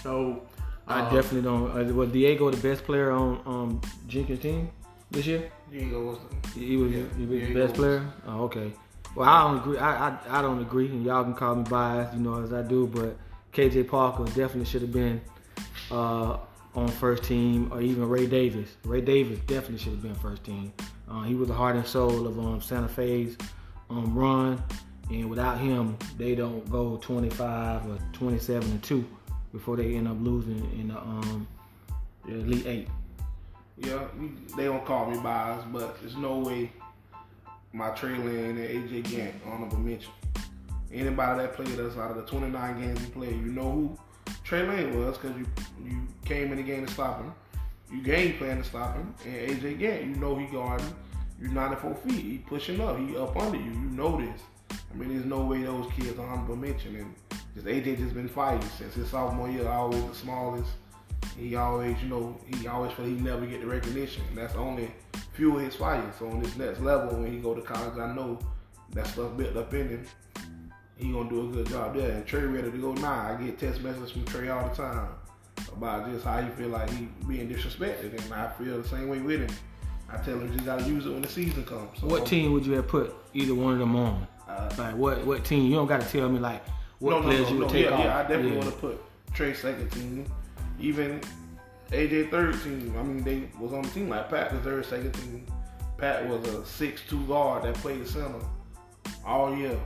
So 0.02 0.46
I 0.88 1.00
um, 1.00 1.14
definitely 1.14 1.42
don't. 1.42 1.70
Uh, 1.70 1.92
was 1.92 2.10
Diego 2.10 2.50
the 2.50 2.56
best 2.56 2.84
player 2.84 3.10
on 3.10 3.42
um, 3.44 3.80
Jenkins' 4.06 4.40
team 4.40 4.70
this 5.10 5.26
year? 5.26 5.50
Diego 5.70 6.02
was. 6.02 6.18
The, 6.54 6.60
he 6.60 6.76
was, 6.76 6.92
yeah, 6.92 7.04
he 7.16 7.26
was 7.26 7.48
the 7.48 7.54
best 7.54 7.74
player. 7.74 8.10
Oh, 8.26 8.44
okay. 8.44 8.72
Well, 9.14 9.28
I 9.28 9.42
don't 9.48 9.58
agree. 9.58 9.78
I, 9.78 10.08
I, 10.08 10.18
I 10.30 10.42
don't 10.42 10.60
agree, 10.60 10.86
and 10.86 11.04
y'all 11.04 11.24
can 11.24 11.34
call 11.34 11.56
me 11.56 11.64
biased, 11.64 12.14
you 12.14 12.20
know, 12.20 12.42
as 12.42 12.52
I 12.54 12.62
do. 12.62 12.86
But 12.86 13.16
KJ 13.52 13.88
Parker 13.88 14.24
definitely 14.24 14.64
should 14.64 14.82
have 14.82 14.92
been 14.92 15.20
uh, 15.90 16.38
on 16.74 16.88
first 16.88 17.24
team, 17.24 17.70
or 17.70 17.82
even 17.82 18.08
Ray 18.08 18.26
Davis. 18.26 18.70
Ray 18.84 19.02
Davis 19.02 19.38
definitely 19.40 19.78
should 19.78 19.92
have 19.92 20.02
been 20.02 20.14
first 20.14 20.44
team. 20.44 20.72
Uh, 21.10 21.22
he 21.22 21.34
was 21.34 21.48
the 21.48 21.54
heart 21.54 21.76
and 21.76 21.86
soul 21.86 22.26
of 22.26 22.38
um, 22.38 22.62
Santa 22.62 22.88
Fe's 22.88 23.36
um, 23.90 24.14
run, 24.14 24.62
and 25.10 25.28
without 25.28 25.58
him, 25.58 25.98
they 26.16 26.34
don't 26.34 26.68
go 26.70 26.96
25 26.98 27.86
or 27.86 27.98
27 28.12 28.70
and 28.70 28.82
two 28.82 29.06
before 29.52 29.76
they 29.76 29.94
end 29.94 30.08
up 30.08 30.16
losing 30.20 30.58
in 30.78 30.88
the 30.88 30.98
um 30.98 31.46
the 32.26 32.34
Elite 32.34 32.66
Eight. 32.66 32.88
Yeah, 33.76 34.04
they 34.56 34.64
don't 34.64 34.84
call 34.84 35.10
me 35.10 35.18
biased, 35.18 35.72
but 35.72 36.00
there's 36.00 36.16
no 36.16 36.38
way 36.38 36.72
my 37.72 37.94
Lane 38.02 38.58
and 38.58 38.58
AJ 38.58 39.10
Gant 39.10 39.34
honorable 39.46 39.78
mention. 39.78 40.10
Anybody 40.92 41.42
that 41.42 41.54
played 41.54 41.78
us 41.78 41.96
out 41.96 42.10
of 42.10 42.16
the 42.16 42.22
29 42.22 42.80
games 42.80 43.00
we 43.00 43.06
played, 43.08 43.36
you 43.36 43.52
know 43.52 43.70
who 43.70 43.98
Trey 44.42 44.66
Lane 44.66 44.98
was 44.98 45.18
because 45.18 45.36
you 45.36 45.46
you 45.84 46.06
came 46.24 46.50
in 46.50 46.56
the 46.56 46.62
game 46.62 46.86
to 46.86 46.92
stop 46.92 47.20
him. 47.20 47.32
You 47.90 48.02
game 48.02 48.36
plan 48.36 48.58
to 48.58 48.64
stop 48.64 48.96
him. 48.96 49.14
And 49.24 49.50
AJ 49.50 49.78
Gant, 49.78 50.04
you 50.04 50.14
know 50.16 50.36
he 50.36 50.46
guarding. 50.46 50.92
You're 51.40 51.52
94 51.52 51.94
feet. 51.94 52.24
He 52.24 52.38
pushing 52.38 52.80
up. 52.80 52.98
He 52.98 53.16
up 53.16 53.36
under 53.36 53.58
you. 53.58 53.70
You 53.70 53.90
know 53.90 54.20
this. 54.20 54.40
I 54.70 54.96
mean, 54.96 55.10
there's 55.10 55.24
no 55.24 55.44
way 55.44 55.62
those 55.62 55.90
kids 55.92 56.18
are 56.18 56.26
honorable 56.26 56.56
mention. 56.56 56.96
And 56.96 57.14
because 57.58 57.82
AJ 57.82 57.98
just 57.98 58.14
been 58.14 58.28
fighting 58.28 58.68
since 58.76 58.94
his 58.94 59.08
sophomore 59.08 59.48
year. 59.48 59.68
Always 59.68 60.04
the 60.04 60.14
smallest. 60.14 60.70
He 61.36 61.56
always, 61.56 62.00
you 62.02 62.08
know, 62.08 62.38
he 62.46 62.66
always 62.68 62.92
feel 62.92 63.06
he 63.06 63.12
never 63.12 63.46
get 63.46 63.60
the 63.60 63.66
recognition. 63.66 64.22
And 64.28 64.38
that's 64.38 64.54
only 64.54 64.90
fuel 65.32 65.58
his 65.58 65.74
fire. 65.74 66.12
So 66.18 66.28
on 66.28 66.40
this 66.40 66.56
next 66.56 66.80
level, 66.80 67.18
when 67.20 67.32
he 67.32 67.38
go 67.38 67.54
to 67.54 67.60
college, 67.60 67.98
I 67.98 68.14
know 68.14 68.38
that 68.92 69.06
stuff 69.06 69.36
built 69.36 69.56
up 69.56 69.72
in 69.74 69.88
him. 69.88 70.04
He 70.96 71.12
gonna 71.12 71.28
do 71.28 71.48
a 71.48 71.52
good 71.52 71.66
job 71.68 71.94
there. 71.94 72.10
And 72.10 72.26
Trey 72.26 72.42
ready 72.42 72.70
to 72.70 72.78
go 72.78 72.92
now. 72.94 73.36
I 73.38 73.42
get 73.42 73.58
text 73.58 73.80
messages 73.82 74.10
from 74.10 74.24
Trey 74.24 74.48
all 74.48 74.68
the 74.68 74.74
time. 74.74 75.08
about 75.76 76.10
just 76.10 76.24
how 76.24 76.40
he 76.40 76.48
feel 76.50 76.68
like 76.68 76.88
he 76.90 77.08
being 77.26 77.48
disrespected, 77.48 78.16
and 78.22 78.32
I 78.32 78.48
feel 78.52 78.80
the 78.80 78.88
same 78.88 79.08
way 79.08 79.18
with 79.18 79.40
him. 79.40 79.56
I 80.08 80.16
tell 80.18 80.38
him 80.38 80.52
just 80.52 80.64
gotta 80.64 80.84
use 80.84 81.04
it 81.06 81.10
when 81.10 81.22
the 81.22 81.28
season 81.28 81.64
comes. 81.64 82.00
So, 82.00 82.06
What 82.06 82.26
team 82.26 82.52
would 82.52 82.64
you 82.64 82.72
have 82.74 82.88
put 82.88 83.14
either 83.34 83.54
one 83.54 83.74
of 83.74 83.78
them 83.80 83.94
on? 83.96 84.26
Uh, 84.48 84.72
Like 84.78 84.96
what 84.96 85.24
what 85.26 85.44
team? 85.44 85.66
You 85.66 85.74
don't 85.74 85.86
got 85.86 86.00
to 86.00 86.08
tell 86.08 86.28
me 86.28 86.38
like 86.38 86.62
what 86.98 87.10
no, 87.10 87.18
no, 87.20 87.22
players 87.24 87.42
no, 87.42 87.48
you 87.48 87.58
would 87.58 87.66
no, 87.68 87.72
take 87.72 87.84
yeah, 87.86 87.90
off. 87.92 88.04
Yeah, 88.04 88.18
I 88.18 88.22
definitely 88.22 88.50
Yeah. 88.52 88.58
want 88.58 88.70
to 88.70 88.76
put 88.76 89.02
Trey 89.34 89.54
second 89.54 89.90
team, 89.90 90.24
even 90.80 91.20
AJ 91.92 92.30
third 92.30 92.60
team. 92.62 92.94
I 92.98 93.02
mean, 93.02 93.22
they 93.22 93.48
was 93.58 93.72
on 93.72 93.82
the 93.82 93.88
team 93.90 94.08
like 94.08 94.28
Pat 94.28 94.52
deserved 94.52 94.86
second 94.86 95.12
team. 95.12 95.46
Pat 95.96 96.28
was 96.28 96.46
a 96.48 96.64
six-two 96.64 97.24
guard 97.26 97.64
that 97.64 97.74
played 97.74 98.06
center 98.06 98.40
all 99.24 99.56
year. 99.56 99.78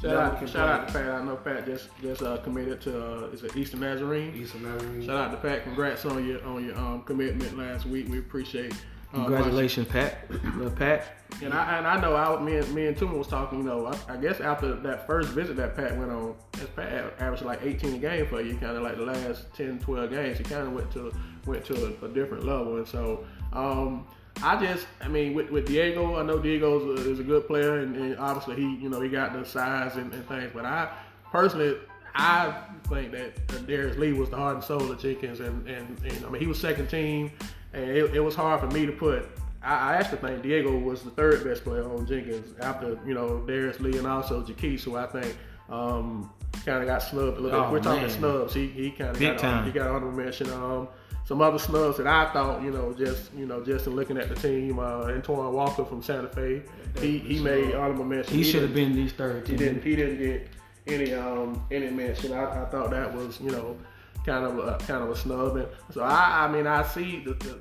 Shout 0.00 0.14
out, 0.14 0.48
shout 0.48 0.68
out 0.68 0.88
to. 0.88 0.94
Pat. 0.94 1.08
I 1.08 1.22
know 1.24 1.36
Pat 1.36 1.66
just 1.66 1.88
just 2.00 2.22
uh, 2.22 2.38
committed 2.38 2.80
to 2.82 3.24
uh, 3.26 3.28
is 3.28 3.42
it 3.44 3.54
Eastern 3.54 3.80
Nazarene. 3.80 4.34
Eastern 4.34 4.62
Nazarene. 4.62 5.04
Shout 5.04 5.16
out 5.16 5.30
to 5.30 5.36
Pat. 5.36 5.64
Congrats 5.64 6.06
on 6.06 6.26
your 6.26 6.42
on 6.46 6.64
your 6.64 6.76
um, 6.78 7.02
commitment 7.02 7.58
last 7.58 7.84
week. 7.84 8.08
We 8.08 8.18
appreciate. 8.18 8.72
Uh, 9.12 9.24
Congratulations, 9.24 9.88
Pat. 9.88 10.30
Little 10.30 10.70
Pat. 10.70 11.16
And 11.42 11.52
I 11.52 11.78
and 11.78 11.86
I 11.86 12.00
know 12.00 12.14
I 12.14 12.40
me 12.40 12.56
and 12.56 12.74
me 12.74 12.86
and 12.86 12.96
Tuma 12.96 13.16
was 13.16 13.26
talking. 13.26 13.58
You 13.58 13.64
know, 13.64 13.86
I, 13.86 14.14
I 14.14 14.16
guess 14.16 14.40
after 14.40 14.74
that 14.74 15.06
first 15.06 15.30
visit 15.30 15.56
that 15.56 15.74
Pat 15.74 15.96
went 15.96 16.10
on, 16.10 16.34
as 16.54 16.68
Pat 16.76 17.14
averaged 17.18 17.44
like 17.44 17.60
18 17.62 17.94
a 17.94 17.98
game 17.98 18.26
for 18.26 18.40
you, 18.40 18.54
kind 18.56 18.76
of 18.76 18.82
like 18.82 18.96
the 18.96 19.04
last 19.04 19.52
10, 19.54 19.80
12 19.80 20.10
games, 20.10 20.38
he 20.38 20.44
kind 20.44 20.66
of 20.66 20.72
went 20.72 20.90
to 20.92 21.12
went 21.46 21.64
to 21.66 21.74
a, 21.86 22.04
a 22.04 22.08
different 22.08 22.44
level. 22.44 22.76
And 22.76 22.86
so, 22.86 23.24
um, 23.52 24.06
I 24.42 24.64
just, 24.64 24.86
I 25.00 25.08
mean, 25.08 25.34
with, 25.34 25.50
with 25.50 25.66
Diego, 25.66 26.16
I 26.16 26.22
know 26.22 26.38
Diego 26.38 26.94
is 26.94 27.20
a, 27.20 27.22
good 27.22 27.46
player, 27.46 27.80
and, 27.80 27.94
and 27.96 28.16
obviously 28.18 28.56
he, 28.56 28.76
you 28.76 28.88
know, 28.88 29.00
he 29.00 29.08
got 29.08 29.32
the 29.32 29.44
size 29.44 29.96
and, 29.96 30.12
and 30.14 30.26
things. 30.26 30.50
But 30.54 30.64
I 30.64 30.90
personally, 31.30 31.76
I 32.14 32.54
think 32.88 33.12
that 33.12 33.32
uh, 33.50 33.58
Darius 33.66 33.96
Lee 33.98 34.12
was 34.12 34.30
the 34.30 34.36
heart 34.36 34.56
and 34.56 34.64
soul 34.64 34.90
of 34.90 34.98
Jenkins, 34.98 35.40
and, 35.40 35.66
and, 35.68 36.00
and 36.04 36.24
I 36.24 36.30
mean, 36.30 36.40
he 36.40 36.46
was 36.46 36.58
second 36.58 36.88
team, 36.88 37.30
and 37.72 37.84
it, 37.90 38.14
it 38.16 38.20
was 38.20 38.34
hard 38.34 38.60
for 38.60 38.66
me 38.68 38.86
to 38.86 38.92
put. 38.92 39.28
I, 39.62 39.92
I 39.92 39.96
actually 39.96 40.18
think 40.18 40.42
Diego 40.42 40.76
was 40.76 41.02
the 41.02 41.10
third 41.10 41.44
best 41.44 41.64
player 41.64 41.84
on 41.84 42.06
Jenkins 42.06 42.58
after 42.60 42.98
you 43.06 43.14
know 43.14 43.40
Darius 43.46 43.80
Lee 43.80 43.98
and 43.98 44.06
also 44.06 44.42
Jaquise, 44.42 44.82
who 44.82 44.96
I 44.96 45.06
think 45.06 45.36
um, 45.68 46.30
kind 46.64 46.82
of 46.82 46.86
got 46.86 47.02
snubbed 47.02 47.38
a 47.38 47.40
little 47.40 47.60
bit. 47.60 47.68
Oh, 47.68 47.72
We're 47.72 47.80
talking 47.80 48.02
man. 48.02 48.10
snubs. 48.10 48.54
He 48.54 48.68
he 48.68 48.90
kind 48.90 49.10
of 49.10 49.20
got 49.20 49.38
time. 49.38 49.64
he 49.64 49.72
got 49.72 49.88
honorable 49.88 50.16
mention. 50.16 50.50
Um, 50.50 50.88
some 51.24 51.40
other 51.42 51.60
snubs 51.60 51.98
that 51.98 52.08
I 52.08 52.32
thought, 52.32 52.60
you 52.60 52.72
know, 52.72 52.92
just 52.92 53.32
you 53.34 53.46
know, 53.46 53.62
just 53.64 53.86
in 53.86 53.94
looking 53.94 54.18
at 54.18 54.28
the 54.28 54.34
team, 54.34 54.80
uh, 54.80 55.04
Antoine 55.04 55.52
Walker 55.52 55.84
from 55.84 56.02
Santa 56.02 56.28
Fe, 56.28 56.62
he 57.00 57.18
he 57.18 57.38
made 57.38 57.74
honorable 57.74 58.04
mention. 58.04 58.34
He 58.34 58.42
should 58.42 58.62
have 58.62 58.74
been 58.74 58.94
these 58.94 59.12
third 59.12 59.46
he 59.46 59.56
didn't. 59.56 59.84
He 59.84 59.94
didn't 59.94 60.18
get 60.18 60.48
any 60.86 61.14
um 61.14 61.64
any 61.70 61.90
mention. 61.90 62.32
I, 62.32 62.62
I 62.62 62.64
thought 62.66 62.90
that 62.90 63.14
was 63.14 63.40
you 63.40 63.50
know 63.50 63.76
kind 64.24 64.44
of 64.44 64.58
a 64.58 64.78
kind 64.86 65.02
of 65.02 65.10
a 65.10 65.16
snub. 65.16 65.56
And 65.56 65.68
so 65.92 66.02
I 66.02 66.46
I 66.46 66.52
mean 66.52 66.66
I 66.66 66.82
see 66.82 67.20
the, 67.20 67.34
the 67.34 67.58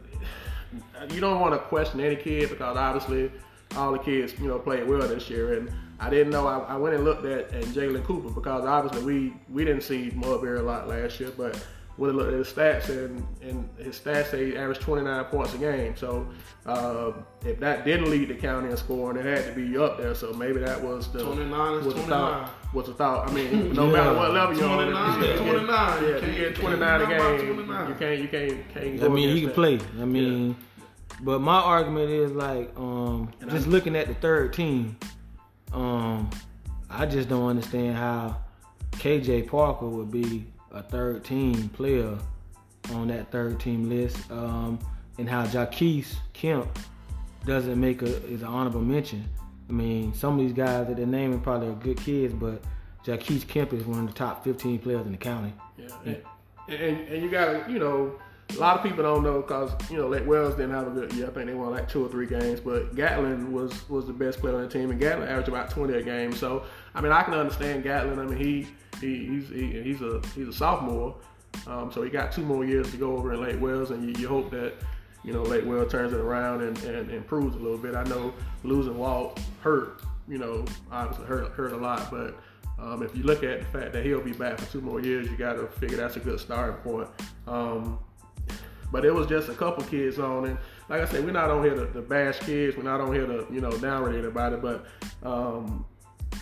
you 1.13 1.19
don't 1.19 1.39
want 1.39 1.53
to 1.53 1.59
question 1.59 1.99
any 1.99 2.15
kid 2.15 2.49
because 2.49 2.77
obviously 2.77 3.31
all 3.75 3.91
the 3.91 3.99
kids 3.99 4.33
you 4.39 4.47
know 4.47 4.59
played 4.59 4.87
well 4.87 5.07
this 5.07 5.29
year. 5.29 5.57
And 5.57 5.71
I 5.99 6.09
didn't 6.09 6.31
know. 6.31 6.47
I, 6.47 6.59
I 6.59 6.77
went 6.77 6.95
and 6.95 7.03
looked 7.03 7.25
at, 7.25 7.53
at 7.53 7.63
Jalen 7.65 8.03
Cooper 8.03 8.29
because 8.29 8.65
obviously 8.65 9.03
we 9.03 9.33
we 9.49 9.65
didn't 9.65 9.83
see 9.83 10.11
Mulberry 10.15 10.59
a 10.59 10.63
lot 10.63 10.87
last 10.87 11.19
year, 11.19 11.31
but. 11.37 11.61
When 11.97 12.11
I 12.11 12.13
looked 12.13 12.31
at 12.31 12.39
his 12.39 12.47
stats 12.47 12.87
and, 12.87 13.27
and 13.41 13.69
his 13.77 13.99
stats 13.99 14.31
say 14.31 14.51
he 14.51 14.57
averaged 14.57 14.79
29 14.79 15.25
points 15.25 15.53
a 15.53 15.57
game. 15.57 15.97
So 15.97 16.29
uh, 16.65 17.11
if 17.43 17.59
that 17.59 17.83
didn't 17.83 18.09
lead 18.09 18.29
the 18.29 18.35
county 18.35 18.69
in 18.71 18.77
scoring, 18.77 19.17
it 19.17 19.25
had 19.25 19.43
to 19.47 19.51
be 19.51 19.77
up 19.77 19.97
there. 19.97 20.15
So 20.15 20.31
maybe 20.31 20.59
that 20.61 20.81
was 20.81 21.11
the 21.11 21.21
29 21.21 21.73
is 21.73 21.85
was 21.85 21.95
the 21.95 22.03
29. 22.03 22.07
thought. 22.07 22.53
Was 22.73 22.85
the 22.85 22.93
thought? 22.93 23.27
I 23.29 23.33
mean, 23.33 23.73
no 23.73 23.87
Yeah. 23.87 23.91
matter 23.91 24.13
what 24.15 24.31
level 24.33 24.55
you're 24.57 24.69
on, 24.69 24.77
29 24.91 25.19
if 25.23 25.25
you 25.25 25.31
is 25.31 25.37
get- 25.39 25.47
29. 25.47 25.67
Yeah, 25.67 25.99
You 26.01 26.07
if 26.07 26.13
you 26.15 26.19
can't- 26.21 26.37
get 26.37 26.49
you 26.49 26.53
29 26.63 27.01
a 27.01 27.05
can't 27.05 27.17
knock 27.17 27.37
game, 27.39 27.53
29. 27.55 27.89
you 27.89 27.95
can't 27.95 28.19
you 28.21 28.27
can't 28.27 28.73
can't 28.73 28.99
go 28.99 29.05
I 29.05 29.09
mean, 29.09 29.29
he 29.29 29.39
can 29.41 29.49
that. 29.49 29.55
play. 29.55 29.79
I 29.99 30.05
mean, 30.05 30.55
but 31.21 31.39
my 31.41 31.59
argument 31.59 32.09
is 32.11 32.31
like, 32.31 32.71
um, 32.77 33.29
just 33.49 33.67
I- 33.67 33.69
looking 33.71 33.95
at 33.95 34.07
the 34.07 34.13
third 34.15 34.53
team, 34.53 34.97
um, 35.73 36.29
I 36.89 37.05
just 37.07 37.27
don't 37.29 37.47
understand 37.47 37.97
how 37.97 38.37
KJ 38.93 39.47
Parker 39.47 39.87
would 39.87 40.11
be 40.11 40.45
a 40.71 40.83
third 40.83 41.23
team 41.23 41.69
player 41.69 42.17
on 42.93 43.07
that 43.07 43.31
third 43.31 43.59
team 43.59 43.89
list, 43.89 44.17
um, 44.31 44.77
and 45.17 45.27
how 45.29 45.43
Jaquise 45.45 46.15
Kemp 46.33 46.67
doesn't 47.45 47.79
make 47.79 48.01
a 48.03 48.05
is 48.27 48.41
an 48.41 48.47
honorable 48.47 48.81
mention. 48.81 49.25
I 49.69 49.71
mean, 49.71 50.13
some 50.13 50.33
of 50.33 50.39
these 50.39 50.53
guys 50.53 50.87
that 50.87 50.97
they're 50.97 51.05
naming 51.05 51.39
probably 51.41 51.67
are 51.69 51.73
good 51.73 51.97
kids, 51.97 52.33
but 52.33 52.61
Jaquise 53.05 53.47
Kemp 53.47 53.73
is 53.73 53.85
one 53.85 53.99
of 53.99 54.07
the 54.07 54.13
top 54.13 54.43
15 54.43 54.79
players 54.79 55.05
in 55.05 55.11
the 55.11 55.17
county. 55.17 55.53
Yeah, 55.77 55.87
and, 56.05 56.17
and, 56.67 57.07
and 57.07 57.23
you 57.23 57.29
gotta, 57.29 57.71
you 57.71 57.79
know, 57.79 58.19
a 58.55 58.59
lot 58.59 58.77
of 58.77 58.83
people 58.83 59.03
don't 59.03 59.23
know 59.23 59.41
because 59.41 59.71
you 59.91 59.97
know 59.97 60.07
Lake 60.07 60.25
Wales 60.25 60.55
didn't 60.55 60.71
have 60.71 60.87
a 60.87 60.91
good 60.91 61.13
year. 61.13 61.27
I 61.27 61.29
think 61.29 61.47
they 61.47 61.53
won 61.53 61.71
like 61.71 61.87
two 61.87 62.05
or 62.05 62.09
three 62.09 62.25
games, 62.25 62.59
but 62.59 62.95
Gatlin 62.95 63.51
was 63.51 63.87
was 63.89 64.07
the 64.07 64.13
best 64.13 64.39
player 64.39 64.55
on 64.55 64.61
the 64.61 64.67
team, 64.67 64.89
and 64.89 64.99
Gatlin 64.99 65.27
averaged 65.27 65.49
about 65.49 65.69
20 65.69 65.93
a 65.93 66.01
game. 66.01 66.33
So 66.33 66.63
I 66.95 67.01
mean, 67.01 67.11
I 67.11 67.23
can 67.23 67.33
understand 67.33 67.83
Gatlin. 67.83 68.19
I 68.19 68.25
mean, 68.25 68.37
he, 68.37 68.67
he 68.99 69.25
he's 69.25 69.49
he, 69.49 69.81
he's 69.83 70.01
a 70.01 70.21
he's 70.35 70.47
a 70.47 70.53
sophomore, 70.53 71.15
um, 71.67 71.91
so 71.91 72.01
he 72.01 72.09
got 72.09 72.31
two 72.31 72.43
more 72.43 72.65
years 72.65 72.89
to 72.91 72.97
go 72.97 73.15
over 73.15 73.33
in 73.33 73.41
Lake 73.41 73.61
Wales, 73.61 73.91
and 73.91 74.03
you, 74.03 74.21
you 74.21 74.27
hope 74.27 74.49
that. 74.51 74.73
You 75.23 75.33
know, 75.33 75.43
Lake 75.43 75.65
Wales 75.65 75.91
turns 75.91 76.13
it 76.13 76.19
around 76.19 76.61
and, 76.61 76.77
and 76.83 77.11
improves 77.11 77.55
a 77.55 77.59
little 77.59 77.77
bit. 77.77 77.95
I 77.95 78.03
know 78.03 78.33
losing 78.63 78.97
Walt 78.97 79.39
hurt, 79.61 80.01
you 80.27 80.37
know, 80.37 80.65
obviously 80.91 81.25
hurt 81.25 81.51
hurt 81.51 81.73
a 81.73 81.77
lot, 81.77 82.09
but 82.09 82.39
um, 82.79 83.03
if 83.03 83.15
you 83.15 83.23
look 83.23 83.43
at 83.43 83.59
the 83.59 83.65
fact 83.65 83.93
that 83.93 84.05
he'll 84.05 84.21
be 84.21 84.31
back 84.31 84.57
for 84.59 84.71
two 84.71 84.81
more 84.81 85.01
years, 85.01 85.29
you 85.29 85.35
got 85.35 85.53
to 85.53 85.67
figure 85.67 85.97
that's 85.97 86.15
a 86.15 86.19
good 86.19 86.39
starting 86.39 86.77
point. 86.77 87.09
Um, 87.47 87.99
but 88.91 89.05
it 89.05 89.13
was 89.13 89.27
just 89.27 89.49
a 89.49 89.53
couple 89.53 89.83
kids 89.83 90.17
on, 90.17 90.45
and 90.45 90.57
like 90.87 91.01
I 91.01 91.05
said, 91.05 91.23
we're 91.23 91.31
not 91.31 91.51
on 91.51 91.63
here 91.63 91.75
to, 91.75 91.91
to 91.93 92.01
bash 92.01 92.39
kids. 92.39 92.75
We're 92.75 92.83
not 92.83 93.01
on 93.01 93.13
here 93.13 93.25
to 93.25 93.45
you 93.51 93.61
know 93.61 93.69
downrate 93.71 94.17
anybody. 94.17 94.55
But 94.55 94.85
um, 95.21 95.85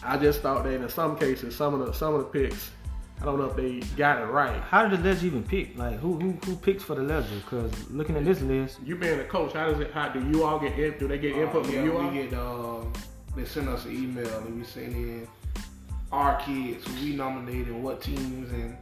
I 0.03 0.17
just 0.17 0.41
thought 0.41 0.63
that 0.63 0.73
in 0.73 0.87
some 0.89 1.17
cases, 1.17 1.55
some 1.55 1.73
of 1.73 1.85
the 1.85 1.93
some 1.93 2.13
of 2.13 2.19
the 2.19 2.27
picks, 2.27 2.71
I 3.19 3.25
don't 3.25 3.39
know 3.39 3.45
if 3.45 3.55
they 3.55 3.79
got 3.95 4.21
it 4.21 4.25
right. 4.25 4.61
How 4.61 4.87
did 4.87 4.99
the 4.99 5.03
ledger 5.03 5.25
even 5.25 5.43
pick? 5.43 5.75
Like 5.77 5.99
who 5.99 6.19
who 6.19 6.31
who 6.45 6.55
picks 6.55 6.83
for 6.83 6.95
the 6.95 7.01
ledger? 7.01 7.35
Because 7.43 7.71
looking 7.89 8.15
at 8.15 8.23
this 8.25 8.41
list, 8.41 8.77
You 8.85 8.95
being 8.95 9.19
a 9.19 9.23
coach, 9.23 9.53
how 9.53 9.65
does 9.71 9.79
it? 9.79 9.91
How 9.91 10.09
do 10.09 10.19
you 10.29 10.43
all 10.43 10.59
get 10.59 10.77
in? 10.77 10.97
Do 10.99 11.07
they 11.07 11.17
get 11.17 11.35
input 11.35 11.61
Uh, 11.63 11.65
from 11.65 11.73
yeah, 11.75 11.83
you 11.83 11.97
all? 11.97 12.07
we 12.09 12.13
get 12.23 12.33
um, 12.35 12.93
they 13.35 13.45
send 13.45 13.69
us 13.69 13.85
an 13.85 13.91
email 13.91 14.37
and 14.39 14.57
we 14.59 14.63
send 14.63 14.93
in 14.93 15.27
our 16.11 16.39
kids 16.41 16.85
who 16.87 16.93
we 17.05 17.15
nominated, 17.15 17.73
what 17.73 18.01
teams, 18.01 18.51
and 18.51 18.77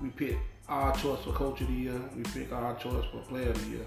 we 0.00 0.08
pick 0.10 0.38
our 0.68 0.94
choice 0.94 1.20
for 1.24 1.32
coach 1.32 1.60
of 1.60 1.66
the 1.66 1.72
year. 1.74 2.00
We 2.16 2.22
pick 2.22 2.52
our 2.52 2.74
choice 2.76 3.04
for 3.12 3.18
player 3.28 3.50
of 3.50 3.64
the 3.64 3.70
year, 3.70 3.86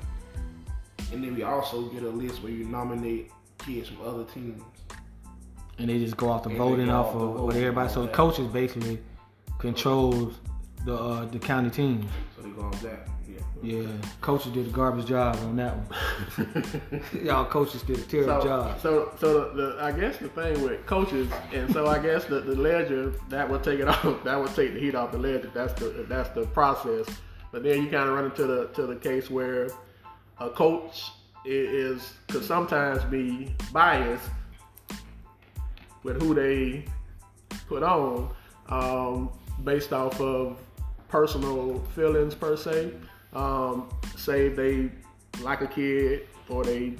and 1.14 1.24
then 1.24 1.36
we 1.36 1.44
also 1.44 1.84
get 1.90 2.04
a 2.04 2.10
list 2.10 2.44
where 2.44 2.52
you 2.52 2.66
nominate 2.66 3.32
kids 3.60 3.88
from 3.88 4.02
other 4.06 4.26
teams. 4.26 4.62
and 5.80 5.90
they 5.90 6.00
just 6.00 6.18
go 6.18 6.28
off 6.30 6.44
the 6.44 6.50
And 6.50 6.58
voting 6.58 6.90
off 6.90 7.08
off 7.08 7.16
of 7.16 7.42
what 7.44 7.56
everybody. 7.56 7.88
all 7.88 7.94
So 7.94 8.02
that. 8.04 8.14
coaches 8.14 8.48
basically 8.48 9.00
controls 9.60 10.36
the 10.86 10.96
uh, 10.96 11.26
the 11.26 11.40
county 11.40 11.70
teams. 11.70 12.06
So 12.36 12.42
they 12.44 12.50
go 12.50 12.62
on 12.64 12.72
that. 12.84 13.08
Yeah. 13.28 13.40
Yeah, 13.64 13.88
coaches 14.22 14.52
did 14.54 14.68
a 14.68 14.70
garbage 14.70 15.08
job 15.08 15.36
on 15.38 15.56
that 15.58 15.76
one. 15.76 17.02
Y'all 17.26 17.44
coaches 17.46 17.82
did 17.82 17.98
a 17.98 18.02
terrible 18.04 18.40
So, 18.42 18.48
job. 18.48 18.80
so, 18.80 19.12
so 19.20 19.50
the, 19.52 19.62
the, 19.74 19.84
I 19.84 19.92
guess 19.92 20.18
the 20.18 20.30
thing 20.30 20.62
with 20.62 20.86
coaches, 20.86 21.28
and 21.52 21.72
so 21.74 21.88
I 21.88 21.98
guess 21.98 22.26
the, 22.26 22.40
the 22.40 22.56
ledger 22.56 23.14
that 23.30 23.50
would 23.50 23.64
take 23.64 23.80
it 23.80 23.88
off, 23.88 24.24
that 24.24 24.40
would 24.40 24.54
take 24.56 24.74
the 24.76 24.80
heat 24.80 24.94
off 24.96 25.12
the 25.12 25.18
ledger. 25.18 25.50
That's 25.54 25.74
the 25.74 26.06
that's 26.08 26.30
the 26.30 26.46
process. 26.48 27.08
But 27.52 27.64
then 27.64 27.84
you 27.84 27.90
kind 27.90 28.08
of 28.08 28.16
run 28.16 28.26
into 28.26 28.46
the 28.46 28.68
to 28.76 28.86
the 28.86 28.96
case 28.96 29.30
where 29.30 29.70
a 30.40 30.50
coach 30.50 31.10
is 31.44 32.14
could 32.28 32.44
sometimes 32.44 33.04
be 33.06 33.54
biased 33.74 34.30
with 36.04 36.22
who 36.22 36.34
they 36.36 36.86
put 37.68 37.84
on 37.84 38.30
um, 38.70 39.32
based 39.64 39.94
off 39.94 40.20
of 40.22 40.60
personal 41.08 41.80
feelings 41.96 42.36
per 42.36 42.56
se. 42.56 42.94
Um, 43.34 43.90
say 44.16 44.50
they 44.50 44.90
like 45.42 45.62
a 45.62 45.68
kid 45.68 46.28
or 46.50 46.64
they 46.64 46.94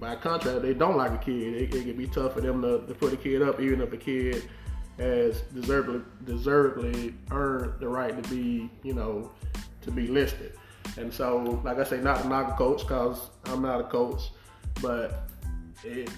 by 0.00 0.16
contrast 0.16 0.62
they 0.62 0.74
don't 0.74 0.96
like 0.96 1.12
a 1.12 1.18
kid. 1.18 1.54
It, 1.54 1.74
it 1.74 1.84
can 1.84 1.96
be 1.96 2.06
tough 2.06 2.34
for 2.34 2.40
them 2.40 2.62
to, 2.62 2.84
to 2.86 2.94
put 2.94 3.12
a 3.12 3.16
kid 3.16 3.42
up 3.42 3.60
even 3.60 3.80
if 3.80 3.90
the 3.90 3.96
kid 3.96 4.48
has 4.98 5.40
deservedly 5.52 6.02
deservedly 6.24 7.14
earned 7.30 7.80
the 7.80 7.88
right 7.88 8.22
to 8.22 8.30
be 8.30 8.70
you 8.82 8.94
know 8.94 9.30
to 9.82 9.90
be 9.90 10.06
listed. 10.06 10.56
And 10.96 11.12
so, 11.12 11.60
like 11.64 11.78
I 11.78 11.84
say, 11.84 12.00
not 12.00 12.22
to 12.22 12.28
knock 12.28 12.52
a 12.52 12.56
coach 12.56 12.82
because 12.82 13.30
I'm 13.46 13.62
not 13.62 13.80
a 13.80 13.84
coach, 13.84 14.30
but 14.80 15.28
it, 15.82 16.10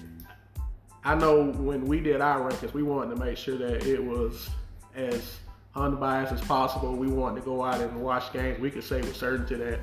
I 1.03 1.15
know 1.15 1.51
when 1.51 1.85
we 1.85 1.99
did 1.99 2.21
our 2.21 2.49
rankings, 2.49 2.73
we 2.73 2.83
wanted 2.83 3.15
to 3.15 3.25
make 3.25 3.37
sure 3.37 3.57
that 3.57 3.87
it 3.87 4.03
was 4.03 4.49
as 4.95 5.37
unbiased 5.77 6.33
as 6.33 6.41
possible. 6.41 6.95
We 6.95 7.07
wanted 7.07 7.41
to 7.41 7.45
go 7.45 7.63
out 7.63 7.79
and 7.79 8.01
watch 8.01 8.33
games. 8.33 8.59
We 8.59 8.71
could 8.71 8.83
say 8.83 9.01
with 9.01 9.15
certainty 9.15 9.55
that 9.55 9.79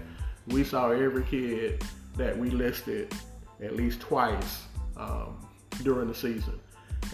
we 0.48 0.64
saw 0.64 0.90
every 0.90 1.24
kid 1.24 1.84
that 2.16 2.36
we 2.36 2.50
listed 2.50 3.14
at 3.62 3.76
least 3.76 4.00
twice 4.00 4.64
um, 4.96 5.46
during 5.82 6.08
the 6.08 6.14
season. 6.14 6.60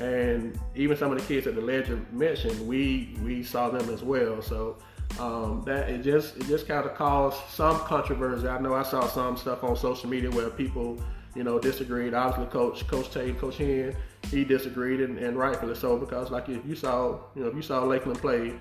And 0.00 0.58
even 0.74 0.96
some 0.96 1.12
of 1.12 1.18
the 1.18 1.26
kids 1.26 1.44
that 1.44 1.54
the 1.54 1.60
Ledger 1.60 2.00
mentioned, 2.12 2.66
we 2.66 3.16
we 3.22 3.42
saw 3.42 3.70
them 3.70 3.88
as 3.90 4.02
well. 4.02 4.40
So 4.40 4.78
um, 5.18 5.62
that 5.66 5.90
it 5.90 6.02
just 6.02 6.36
it 6.36 6.46
just 6.46 6.68
kind 6.68 6.86
of 6.86 6.94
caused 6.94 7.38
some 7.50 7.78
controversy. 7.80 8.48
I 8.48 8.58
know 8.60 8.74
I 8.74 8.82
saw 8.82 9.06
some 9.08 9.36
stuff 9.36 9.64
on 9.64 9.76
social 9.76 10.08
media 10.08 10.30
where 10.30 10.48
people 10.48 10.98
you 11.34 11.44
know 11.44 11.58
disagreed. 11.58 12.14
Obviously, 12.14 12.50
Coach 12.50 12.86
Coach 12.86 13.10
Tate, 13.10 13.38
Coach 13.38 13.56
Hen, 13.58 13.94
he 14.30 14.44
disagreed 14.44 15.00
and, 15.00 15.18
and 15.18 15.36
rightfully 15.36 15.74
so 15.74 15.96
because 15.96 16.30
like 16.30 16.48
if 16.48 16.64
you 16.66 16.74
saw 16.74 17.18
you 17.34 17.42
know 17.42 17.48
if 17.48 17.54
you 17.54 17.62
saw 17.62 17.84
Lakeland 17.84 18.20
play. 18.20 18.54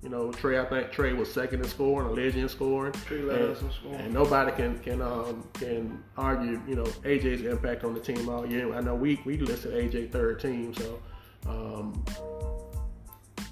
You 0.00 0.08
know, 0.08 0.30
Trey. 0.30 0.60
I 0.60 0.64
think 0.64 0.92
Trey 0.92 1.12
was 1.12 1.28
second 1.32 1.58
in 1.58 1.66
scoring, 1.68 2.06
a 2.06 2.12
legend 2.12 2.44
in 2.44 2.48
scoring, 2.48 2.94
and, 2.94 3.56
scoring. 3.56 3.72
and 3.96 4.14
nobody 4.14 4.52
can 4.52 4.78
can 4.78 5.02
um, 5.02 5.42
can 5.54 6.04
argue. 6.16 6.62
You 6.68 6.76
know, 6.76 6.84
AJ's 6.84 7.42
impact 7.42 7.82
on 7.82 7.94
the 7.94 8.00
team 8.00 8.28
all 8.28 8.46
year. 8.46 8.72
I 8.72 8.80
know 8.80 8.94
we 8.94 9.20
we 9.24 9.38
listed 9.38 9.72
AJ 9.72 10.12
third 10.12 10.38
team, 10.38 10.72
so 10.72 11.00
um, 11.48 12.04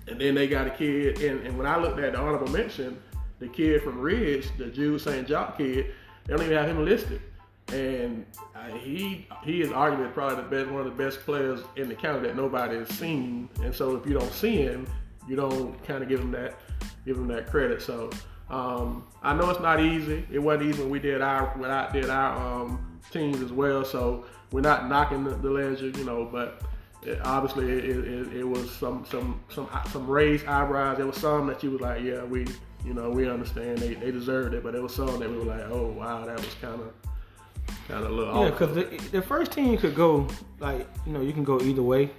and 0.09 0.21
then 0.21 0.35
they 0.35 0.47
got 0.47 0.67
a 0.67 0.71
kid, 0.71 1.21
and, 1.21 1.47
and 1.47 1.59
when 1.59 1.67
I 1.67 1.79
looked 1.79 1.99
at 1.99 2.13
the 2.13 2.19
honorable 2.19 2.49
mention, 2.49 3.01
the 3.39 3.49
kid 3.49 3.83
from 3.83 3.99
Ridge, 3.99 4.49
the 4.57 4.67
Jude 4.67 5.01
St. 5.01 5.27
Jock 5.27 5.59
kid, 5.59 5.95
they 6.25 6.37
don't 6.37 6.45
even 6.45 6.57
have 6.57 6.69
him 6.69 6.85
listed. 6.85 7.21
And 7.73 8.25
uh, 8.55 8.69
he 8.79 9.27
he 9.45 9.61
is 9.61 9.71
arguably 9.71 10.13
probably 10.15 10.37
the 10.37 10.49
best, 10.49 10.71
one 10.71 10.87
of 10.87 10.97
the 10.97 11.05
best 11.05 11.21
players 11.21 11.61
in 11.75 11.89
the 11.89 11.95
county 11.95 12.27
that 12.29 12.37
nobody 12.37 12.77
has 12.77 12.89
seen. 12.89 13.49
And 13.63 13.75
so 13.75 13.97
if 13.97 14.07
you 14.07 14.15
don't 14.15 14.33
see 14.33 14.59
him, 14.59 14.87
you 15.29 15.35
don't 15.35 15.83
kind 15.85 16.03
of 16.03 16.09
give 16.09 16.21
him 16.21 16.31
that 16.33 16.61
give 17.05 17.17
him 17.17 17.27
that 17.29 17.49
credit. 17.49 17.83
So 17.83 18.11
um, 18.51 19.05
I 19.23 19.35
know 19.35 19.51
it's 19.51 19.61
not 19.61 19.81
easy. 19.81 20.25
It 20.31 20.39
wasn't 20.39 20.71
easy 20.71 20.83
when 20.83 20.91
we 20.91 21.01
did 21.01 21.21
our 21.21 21.49
when 21.59 21.71
I 21.71 21.91
did 21.91 22.09
our 22.09 22.63
um, 22.63 23.01
teams 23.11 23.41
as 23.41 23.53
well. 23.53 23.85
So 23.85 24.27
we're 24.53 24.61
not 24.61 24.89
knocking 24.89 25.25
the, 25.25 25.31
the 25.31 25.51
ledger, 25.51 25.89
you 25.89 26.05
know, 26.05 26.25
but 26.31 26.63
it, 27.03 27.21
obviously 27.25 27.71
it, 27.71 27.85
it, 27.85 28.37
it 28.37 28.45
was 28.45 28.71
some 28.71 29.05
some 29.11 29.41
some 29.49 29.69
some 29.91 30.07
raised 30.07 30.47
eyebrows. 30.47 30.99
There 30.99 31.07
was 31.07 31.17
some 31.17 31.47
that 31.49 31.63
you 31.63 31.73
was 31.73 31.81
like, 31.81 32.03
yeah, 32.03 32.23
we 32.23 32.47
you 32.85 32.95
know 32.95 33.11
we 33.11 33.29
understand 33.29 33.79
they, 33.79 33.95
they 33.95 34.13
deserved 34.13 34.55
it, 34.55 34.63
but 34.63 34.73
there 34.73 34.83
was 34.83 34.95
some 34.95 35.19
that 35.19 35.29
we 35.29 35.37
were 35.37 35.45
like, 35.45 35.65
oh 35.69 35.89
wow, 35.89 36.25
that 36.25 36.37
was 36.37 36.55
kind 36.61 36.81
of 36.81 36.93
kind 37.89 38.05
of 38.05 38.11
a 38.11 38.15
little 38.15 38.45
Yeah, 38.45 38.51
because 38.51 38.75
the, 38.75 38.85
the 39.11 39.23
first 39.23 39.53
team 39.53 39.77
could 39.79 39.95
go 39.95 40.27
like 40.61 40.87
you 41.07 41.13
know 41.13 41.21
you 41.21 41.33
can 41.33 41.45
go 41.45 41.61
either 41.61 41.83
way, 41.83 42.11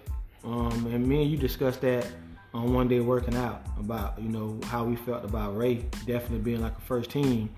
um, 0.43 0.87
and 0.87 1.05
me 1.05 1.23
and 1.23 1.31
you 1.31 1.37
discussed 1.37 1.81
that 1.81 2.07
on 2.53 2.73
one 2.73 2.87
day 2.87 2.99
working 2.99 3.35
out 3.35 3.65
about 3.79 4.19
you 4.19 4.29
know 4.29 4.59
how 4.65 4.83
we 4.83 4.95
felt 4.95 5.23
about 5.23 5.57
Ray 5.57 5.85
definitely 6.05 6.39
being 6.39 6.61
like 6.61 6.77
a 6.77 6.81
first 6.81 7.09
team, 7.09 7.49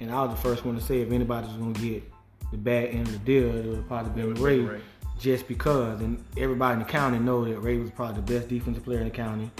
and 0.00 0.10
I 0.10 0.22
was 0.22 0.30
the 0.30 0.40
first 0.40 0.64
one 0.64 0.74
to 0.74 0.80
say 0.80 1.00
if 1.00 1.10
anybody 1.10 1.46
was 1.46 1.56
gonna 1.56 1.72
get 1.72 2.02
the 2.50 2.56
bad 2.58 2.86
end 2.90 3.06
of 3.08 3.12
the 3.12 3.18
deal, 3.18 3.54
it 3.56 3.66
would 3.66 3.88
probably 3.88 4.22
be 4.22 4.40
Ray, 4.40 4.60
Ray. 4.60 4.80
just 5.18 5.48
because, 5.48 6.00
and 6.00 6.24
everybody 6.36 6.74
in 6.74 6.78
the 6.78 6.84
county 6.84 7.18
know 7.18 7.44
that 7.44 7.58
Ray 7.60 7.78
was 7.78 7.90
probably 7.90 8.16
the 8.20 8.32
best 8.32 8.48
defensive 8.48 8.84
player 8.84 9.00
in 9.00 9.04
the 9.04 9.10
county. 9.10 9.50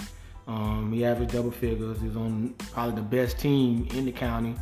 Um, 0.47 0.91
he 0.91 1.05
averaged 1.05 1.31
double 1.31 1.51
figures. 1.51 1.99
He 2.01 2.07
was 2.07 2.17
on 2.17 2.55
probably 2.71 2.95
the 2.95 3.03
best 3.03 3.37
team 3.37 3.87
in 3.93 4.05
the 4.05 4.11
county 4.11 4.55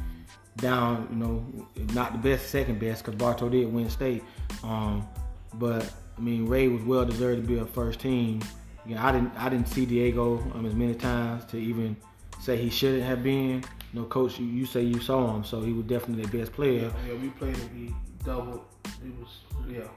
down, 0.58 1.08
you 1.12 1.18
know, 1.18 1.94
not 1.94 2.12
the 2.12 2.18
best, 2.18 2.50
second 2.50 2.80
best, 2.80 3.04
because 3.04 3.18
Bartow 3.18 3.50
did 3.50 3.72
win 3.72 3.90
state. 3.90 4.24
Um, 4.64 5.08
but 5.56 5.92
I 6.18 6.22
mean, 6.22 6.48
Ray 6.48 6.68
was 6.68 6.84
well 6.84 7.06
deserved 7.06 7.42
to 7.42 7.48
be 7.48 7.60
a 7.60 7.66
first 7.66 8.00
team. 8.00 8.42
Yeah, 8.86 9.06
I 9.06 9.12
didn't, 9.12 9.34
I 9.38 9.50
didn't 9.50 9.68
see 9.68 9.86
Diego 9.86 10.40
um, 10.54 10.66
as 10.66 10.74
many 10.74 10.96
times 10.96 11.46
to 11.46 11.58
even 11.58 11.96
say 12.40 12.58
he 12.58 12.70
shouldn't 12.70 13.04
have 13.04 13.24
been. 13.24 13.64
You 13.94 14.02
know, 14.02 14.06
coach, 14.06 14.40
you, 14.40 14.46
you 14.46 14.66
say 14.66 14.82
you 14.82 15.00
saw 15.00 15.36
him, 15.36 15.44
so 15.44 15.62
he 15.62 15.74
was 15.74 15.86
definitely 15.86 16.26
the 16.26 16.38
best 16.38 16.54
player. 16.54 16.92
Yeah, 17.08 17.14
we 17.16 17.30
played 17.30 17.58
him. 17.58 17.70
He 17.76 18.24
doubled. 18.24 18.66
He 19.04 19.10
was 19.12 19.30
yeah. 19.70 19.88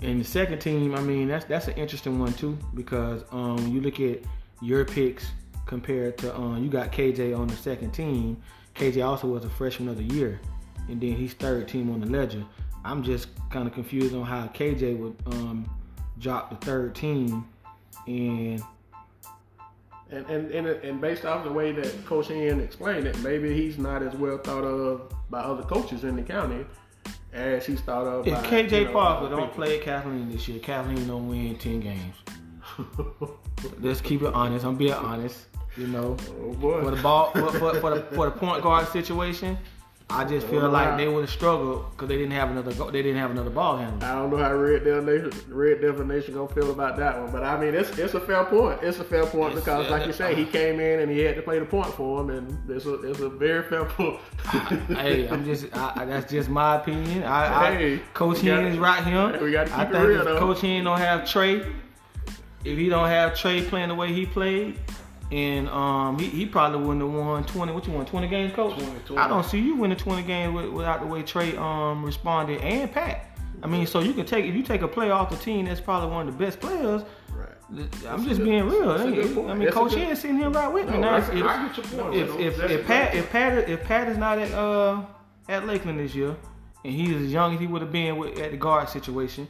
And 0.00 0.20
the 0.20 0.24
second 0.24 0.60
team, 0.60 0.94
I 0.94 1.00
mean, 1.00 1.28
that's 1.28 1.44
that's 1.44 1.68
an 1.68 1.74
interesting 1.74 2.18
one 2.18 2.32
too 2.34 2.56
because 2.74 3.24
um, 3.32 3.58
you 3.68 3.80
look 3.80 4.00
at 4.00 4.20
your 4.60 4.84
picks 4.84 5.26
compared 5.66 6.18
to 6.18 6.34
um, 6.36 6.62
you 6.62 6.70
got 6.70 6.92
KJ 6.92 7.36
on 7.36 7.48
the 7.48 7.56
second 7.56 7.92
team. 7.92 8.40
KJ 8.78 9.04
also 9.04 9.26
was 9.26 9.44
a 9.44 9.50
freshman 9.50 9.88
of 9.88 9.96
the 9.96 10.14
year, 10.14 10.40
and 10.88 11.00
then 11.00 11.12
he's 11.12 11.34
third 11.34 11.66
team 11.66 11.90
on 11.90 12.00
the 12.00 12.06
ledger. 12.06 12.44
I'm 12.84 13.02
just 13.02 13.28
kind 13.50 13.66
of 13.66 13.74
confused 13.74 14.14
on 14.14 14.24
how 14.24 14.46
KJ 14.46 14.98
would 14.98 15.16
um, 15.26 15.68
drop 16.20 16.50
the 16.50 16.64
third 16.64 16.94
team, 16.94 17.44
and 18.06 18.62
And, 20.10 20.24
and, 20.26 20.50
and, 20.52 20.66
and 20.66 21.00
based 21.00 21.24
off 21.24 21.44
the 21.44 21.52
way 21.52 21.72
that 21.72 22.06
Coach 22.06 22.30
Ian 22.30 22.60
explained 22.60 23.06
it, 23.06 23.18
maybe 23.18 23.52
he's 23.52 23.78
not 23.78 24.02
as 24.02 24.14
well 24.14 24.38
thought 24.38 24.64
of 24.64 25.12
by 25.28 25.40
other 25.40 25.64
coaches 25.64 26.04
in 26.04 26.16
the 26.16 26.22
county 26.22 26.64
as 27.32 27.66
he's 27.66 27.80
thought 27.80 28.06
of 28.06 28.26
if 28.26 28.34
by 28.34 28.42
KJ 28.42 28.70
you 28.70 28.84
know, 28.86 28.92
Parker 28.92 29.28
don't 29.28 29.48
people. 29.48 29.54
play 29.64 29.78
Kathleen 29.80 30.30
this 30.30 30.48
year, 30.48 30.60
Kathleen 30.60 31.06
don't 31.06 31.28
win 31.28 31.56
ten 31.56 31.80
games. 31.80 32.14
Let's 33.80 34.00
keep 34.00 34.22
it 34.22 34.32
honest. 34.32 34.64
I'm 34.64 34.76
being 34.76 34.92
honest. 34.92 35.46
You 35.78 35.86
know, 35.86 36.16
oh 36.42 36.52
boy. 36.54 36.82
for 36.82 36.90
the 36.90 37.00
ball 37.02 37.30
for, 37.30 37.52
for, 37.52 37.74
for 37.80 37.90
the 37.94 38.02
for 38.14 38.24
the 38.26 38.32
point 38.32 38.62
guard 38.64 38.88
situation, 38.88 39.56
I 40.10 40.24
just 40.24 40.46
feel 40.48 40.64
Oh, 40.64 40.70
like 40.70 40.88
wow. 40.88 40.96
they 40.96 41.06
would 41.06 41.20
have 41.20 41.30
struggled 41.30 41.90
because 41.92 42.08
they 42.08 42.16
didn't 42.16 42.32
have 42.32 42.50
another 42.50 42.74
go- 42.74 42.90
they 42.90 43.00
didn't 43.02 43.18
have 43.20 43.30
another 43.30 43.50
ball 43.50 43.76
handler. 43.76 44.04
I 44.04 44.14
don't 44.16 44.30
know 44.30 44.38
how 44.38 44.52
Red 44.54 44.82
Devil 44.84 45.02
Nation, 45.04 45.30
Red 45.54 45.80
Devil 45.80 46.04
Nation 46.04 46.34
gonna 46.34 46.48
feel 46.48 46.72
about 46.72 46.96
that 46.96 47.20
one, 47.20 47.30
but 47.30 47.44
I 47.44 47.60
mean 47.60 47.74
it's 47.76 47.96
it's 47.96 48.14
a 48.14 48.20
fair 48.20 48.44
point. 48.46 48.80
It's 48.82 48.98
a 48.98 49.04
fair 49.04 49.24
point 49.26 49.52
It's- 49.52 49.64
because, 49.64 49.88
like 49.88 50.04
you 50.06 50.12
say, 50.12 50.34
he 50.34 50.46
came 50.46 50.80
in 50.80 50.98
and 50.98 51.10
he 51.12 51.20
had 51.20 51.36
to 51.36 51.42
play 51.42 51.60
the 51.60 51.64
point 51.66 51.94
for 51.94 52.22
him, 52.22 52.30
and 52.30 52.70
it's 52.70 52.86
a 52.86 52.94
it's 53.02 53.20
a 53.20 53.28
very 53.28 53.62
fair 53.62 53.84
point. 53.84 54.18
hey, 54.98 55.28
I'm 55.28 55.44
just 55.44 55.66
I, 55.76 55.92
I, 55.94 56.04
that's 56.06 56.28
just 56.28 56.48
my 56.48 56.76
opinion. 56.80 57.22
I, 57.22 57.76
Hey, 57.76 57.94
I 57.94 57.98
Coach 58.14 58.42
we 58.42 58.48
Hen 58.48 58.64
is 58.64 58.78
right 58.78 59.04
here. 59.04 59.38
we 59.40 59.52
gotta 59.52 59.72
I 59.74 59.84
keep 59.84 59.90
it 59.90 59.92
think 59.98 60.08
real, 60.08 60.18
if 60.18 60.24
though. 60.24 60.38
Coach 60.40 60.60
Hen 60.62 60.82
don't 60.82 60.98
have 60.98 61.28
Trey, 61.30 61.64
if 62.64 62.76
he 62.78 62.88
don't 62.88 63.06
have 63.08 63.38
Trey 63.38 63.62
playing 63.62 63.90
the 63.90 63.94
way 63.94 64.12
he 64.12 64.26
played. 64.26 64.76
And 65.30 65.68
um, 65.68 66.18
he, 66.18 66.26
he 66.26 66.46
probably 66.46 66.80
wouldn't 66.80 67.02
have 67.02 67.12
won 67.12 67.44
20. 67.44 67.72
What 67.72 67.86
you 67.86 67.92
want, 67.92 68.08
20 68.08 68.28
games, 68.28 68.54
coach? 68.54 68.74
20, 68.78 69.00
20. 69.06 69.16
I 69.22 69.28
don't 69.28 69.44
see 69.44 69.58
you 69.58 69.76
winning 69.76 69.98
20 69.98 70.22
games 70.22 70.70
without 70.72 71.00
the 71.00 71.06
way 71.06 71.22
Trey 71.22 71.54
um 71.56 72.02
responded 72.04 72.60
and 72.62 72.90
Pat. 72.90 73.26
I 73.62 73.66
mean, 73.66 73.86
so 73.86 74.00
you 74.00 74.14
can 74.14 74.24
take 74.24 74.46
if 74.46 74.54
you 74.54 74.62
take 74.62 74.82
a 74.82 74.88
player 74.88 75.12
off 75.12 75.30
the 75.30 75.36
team 75.36 75.66
that's 75.66 75.80
probably 75.80 76.10
one 76.10 76.28
of 76.28 76.38
the 76.38 76.44
best 76.44 76.60
players. 76.60 77.02
right. 77.34 77.48
I'm 78.08 78.24
just 78.24 78.42
being 78.42 78.64
real. 78.66 78.88
that's 78.96 79.02
good 79.02 79.18
ain't- 79.26 79.34
point. 79.34 79.50
I 79.50 79.54
mean, 79.54 79.64
That's 79.64 79.74
Coach 79.76 79.90
good- 79.90 79.98
Hen 80.00 80.16
sitting 80.16 80.38
here 80.38 80.48
right 80.48 80.72
with 80.72 80.86
me 80.86 80.92
No, 80.96 81.00
now. 81.10 81.16
If- 81.18 81.28
I 81.30 81.66
get 81.66 81.76
your 81.76 82.02
point. 82.04 82.14
if 82.14 82.28
you 82.28 82.38
if, 82.40 82.70
if 82.70 82.86
Pat 82.86 83.14
if 83.14 83.30
Pat 83.30 83.68
if 83.68 83.84
Pat 83.84 84.08
is 84.08 84.16
not 84.16 84.38
at 84.38 84.50
uh 84.52 85.02
at 85.50 85.66
Lakeland 85.66 85.98
this 85.98 86.14
year, 86.14 86.34
and 86.84 86.94
he's 86.94 87.14
as 87.20 87.30
young 87.32 87.52
as 87.54 87.60
he 87.60 87.66
would 87.66 87.82
have 87.82 87.92
been 87.92 88.16
with, 88.16 88.38
at 88.38 88.52
the 88.52 88.56
guard 88.56 88.88
situation, 88.88 89.46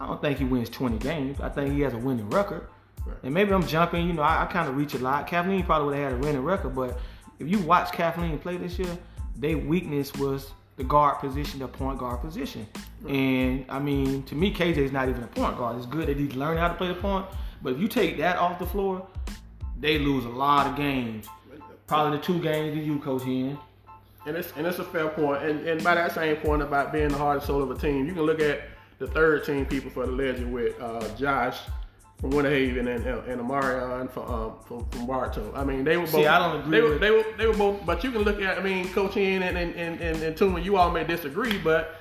I 0.00 0.06
don't 0.06 0.20
think 0.20 0.38
he 0.38 0.44
wins 0.44 0.68
20 0.68 0.98
games. 0.98 1.40
I 1.40 1.48
think 1.48 1.72
he 1.72 1.80
has 1.82 1.94
a 1.94 1.98
winning 1.98 2.28
record. 2.28 2.66
Right. 3.06 3.16
And 3.22 3.34
maybe 3.34 3.52
I'm 3.52 3.66
jumping. 3.66 4.06
You 4.06 4.12
know, 4.12 4.22
I, 4.22 4.42
I 4.42 4.46
kind 4.46 4.68
of 4.68 4.76
reach 4.76 4.94
a 4.94 4.98
lot. 4.98 5.26
Kathleen 5.26 5.64
probably 5.64 5.86
would 5.86 5.96
have 5.96 6.12
had 6.12 6.20
a 6.20 6.24
winning 6.24 6.42
record, 6.42 6.74
but 6.74 6.98
if 7.38 7.48
you 7.48 7.58
watch 7.58 7.92
Kathleen 7.92 8.38
play 8.38 8.56
this 8.56 8.78
year, 8.78 8.96
their 9.36 9.58
weakness 9.58 10.12
was 10.14 10.52
the 10.76 10.84
guard 10.84 11.18
position, 11.18 11.60
the 11.60 11.68
point 11.68 11.98
guard 11.98 12.20
position. 12.20 12.66
And 13.08 13.64
I 13.68 13.78
mean, 13.78 14.22
to 14.24 14.34
me, 14.34 14.52
KJ 14.52 14.78
is 14.78 14.92
not 14.92 15.08
even 15.08 15.22
a 15.22 15.26
point 15.26 15.56
guard. 15.56 15.76
It's 15.76 15.86
good 15.86 16.08
that 16.08 16.16
he's 16.16 16.34
learning 16.34 16.58
how 16.58 16.68
to 16.68 16.74
play 16.74 16.88
the 16.88 16.94
point, 16.94 17.26
but 17.62 17.74
if 17.74 17.80
you 17.80 17.88
take 17.88 18.18
that 18.18 18.36
off 18.38 18.58
the 18.58 18.66
floor, 18.66 19.06
they 19.78 19.98
lose 19.98 20.24
a 20.24 20.30
lot 20.30 20.66
of 20.66 20.76
games. 20.76 21.26
Probably 21.86 22.16
the 22.16 22.24
two 22.24 22.40
games 22.40 22.74
that 22.74 22.84
you, 22.84 22.98
Coach 23.00 23.24
Hen. 23.24 23.58
And 24.24 24.36
it's 24.36 24.52
and 24.56 24.66
it's 24.66 24.78
a 24.78 24.84
fair 24.84 25.08
point. 25.08 25.42
And 25.42 25.66
and 25.68 25.82
by 25.82 25.96
that 25.96 26.12
same 26.12 26.36
point 26.36 26.62
about 26.62 26.92
being 26.92 27.08
the 27.08 27.18
heart 27.18 27.38
and 27.38 27.46
soul 27.46 27.62
of 27.62 27.70
a 27.70 27.78
team, 27.78 28.06
you 28.06 28.14
can 28.14 28.22
look 28.22 28.40
at 28.40 28.62
the 28.98 29.08
third 29.08 29.44
team 29.44 29.66
people 29.66 29.90
for 29.90 30.06
the 30.06 30.12
Ledger 30.12 30.46
with 30.46 30.80
uh, 30.80 31.08
Josh 31.16 31.58
from 32.22 32.30
Winter 32.30 32.50
Haven 32.50 32.86
and 32.86 33.04
and 33.04 33.40
Amarion 33.40 34.10
from 34.10 34.22
um, 34.30 34.52
from, 34.64 34.88
from 34.88 35.06
Bartow. 35.06 35.52
I 35.54 35.64
mean, 35.64 35.82
they 35.84 35.96
were 35.96 36.04
both. 36.04 36.12
See, 36.14 36.26
I 36.26 36.38
don't 36.38 36.60
agree 36.60 36.70
They 36.70 36.80
were, 36.80 36.90
with- 36.90 37.00
they 37.00 37.10
were 37.10 37.24
they 37.36 37.46
were 37.48 37.52
both. 37.52 37.84
But 37.84 38.02
you 38.04 38.12
can 38.12 38.22
look 38.22 38.40
at. 38.40 38.58
I 38.58 38.62
mean, 38.62 38.88
Coach 38.92 39.16
Ian 39.16 39.42
and 39.42 39.58
and 39.58 39.74
and, 39.74 40.00
and, 40.00 40.22
and 40.22 40.36
Tuma, 40.36 40.64
you 40.64 40.76
all 40.76 40.90
may 40.90 41.02
disagree, 41.04 41.58
but 41.58 41.96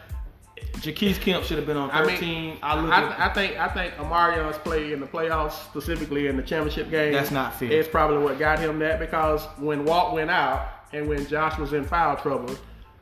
Jaquise 0.76 1.20
Kemp 1.20 1.44
should 1.44 1.58
have 1.58 1.66
been 1.66 1.76
on 1.78 1.90
I 1.90 2.06
13. 2.06 2.20
mean, 2.30 2.58
I, 2.62 2.80
look 2.80 2.92
I, 2.92 3.04
at, 3.04 3.20
I 3.20 3.34
think 3.34 3.60
I 3.60 3.68
think 3.68 3.96
Amarion's 3.96 4.60
play 4.60 4.94
in 4.94 5.00
the 5.00 5.08
playoffs, 5.08 5.64
specifically 5.66 6.28
in 6.28 6.38
the 6.38 6.44
championship 6.44 6.92
game, 6.92 7.14
That's 7.14 7.32
not 7.32 7.56
fair. 7.56 7.72
It's 7.72 7.90
probably 7.90 8.20
what 8.20 8.38
got 8.38 8.60
him 8.60 8.78
that 8.80 9.00
because 9.00 9.44
when 9.58 9.86
Walt 9.86 10.14
went 10.14 10.30
out 10.30 10.70
and 10.94 11.10
when 11.10 11.26
Josh 11.26 11.58
was 11.58 11.74
in 11.74 11.84
foul 11.84 12.16
trouble, 12.16 12.56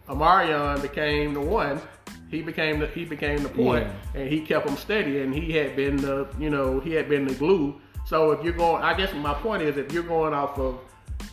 Amarion 0.07 0.81
became 0.81 1.33
the 1.33 1.41
one. 1.41 1.81
He 2.29 2.41
became 2.41 2.79
the 2.79 2.87
he 2.87 3.05
became 3.05 3.43
the 3.43 3.49
point, 3.49 3.87
Yeah. 4.13 4.21
and 4.21 4.29
he 4.29 4.41
kept 4.41 4.67
them 4.67 4.77
steady. 4.77 5.21
And 5.21 5.33
he 5.33 5.51
had 5.53 5.75
been 5.75 5.97
the 5.97 6.27
you 6.39 6.49
know 6.49 6.79
he 6.79 6.93
had 6.93 7.09
been 7.09 7.27
the 7.27 7.33
glue. 7.35 7.75
So 8.05 8.31
if 8.31 8.43
you're 8.43 8.53
going, 8.53 8.83
I 8.83 8.93
guess 8.95 9.13
my 9.13 9.33
point 9.33 9.61
is 9.63 9.77
if 9.77 9.91
you're 9.91 10.03
going 10.03 10.33
off 10.33 10.57
of 10.57 10.79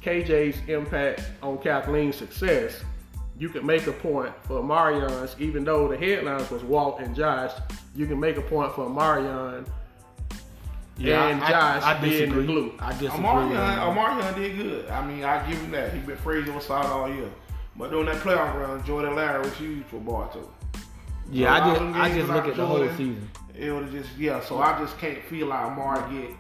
KJ's 0.02 0.56
impact 0.68 1.22
on 1.42 1.58
Kathleen's 1.58 2.16
success, 2.16 2.82
you 3.38 3.48
can 3.48 3.64
make 3.64 3.86
a 3.86 3.92
point 3.92 4.32
for 4.44 4.62
Marion's, 4.62 5.34
even 5.38 5.64
though 5.64 5.88
the 5.88 5.96
headlines 5.96 6.50
was 6.50 6.62
Walt 6.64 7.00
and 7.00 7.14
Josh, 7.14 7.52
you 7.94 8.06
can 8.06 8.18
make 8.20 8.36
a 8.36 8.42
point 8.42 8.72
for 8.72 8.88
Marion 8.90 9.66
yeah, 10.98 11.28
and 11.28 11.42
I, 11.42 11.50
Josh 11.50 11.82
I, 11.82 11.90
I 11.98 12.00
being 12.00 12.12
the 12.12 12.20
disagree. 12.20 12.46
glue. 12.46 12.72
I 12.78 12.92
disagree. 12.92 13.18
Amarion, 13.18 13.78
Amarion 13.94 14.34
did 14.34 14.56
good. 14.56 14.88
I 14.88 15.06
mean, 15.06 15.24
I 15.24 15.48
give 15.48 15.60
him 15.60 15.70
that. 15.72 15.92
He 15.92 16.00
been 16.00 16.16
praised 16.18 16.48
on 16.48 16.60
side 16.60 16.86
all 16.86 17.08
year. 17.08 17.30
But 17.76 17.90
during 17.90 18.06
that 18.06 18.16
playoff 18.16 18.54
run, 18.54 18.82
Jordan 18.84 19.14
Larry 19.14 19.40
was 19.40 19.54
huge 19.56 19.84
for 19.86 20.00
Bartow. 20.00 20.48
Yeah, 21.30 21.54
I 21.54 21.58
just, 21.74 21.80
I 21.96 22.14
just 22.14 22.28
look 22.30 22.46
at 22.46 22.56
the 22.56 22.66
whole 22.66 22.88
season. 22.90 23.28
It 23.58 23.70
would 23.72 23.90
just 23.90 24.10
yeah. 24.18 24.40
So 24.40 24.58
I 24.58 24.78
just 24.78 24.98
can't 24.98 25.22
feel 25.24 25.46
like 25.48 26.10
get 26.10 26.30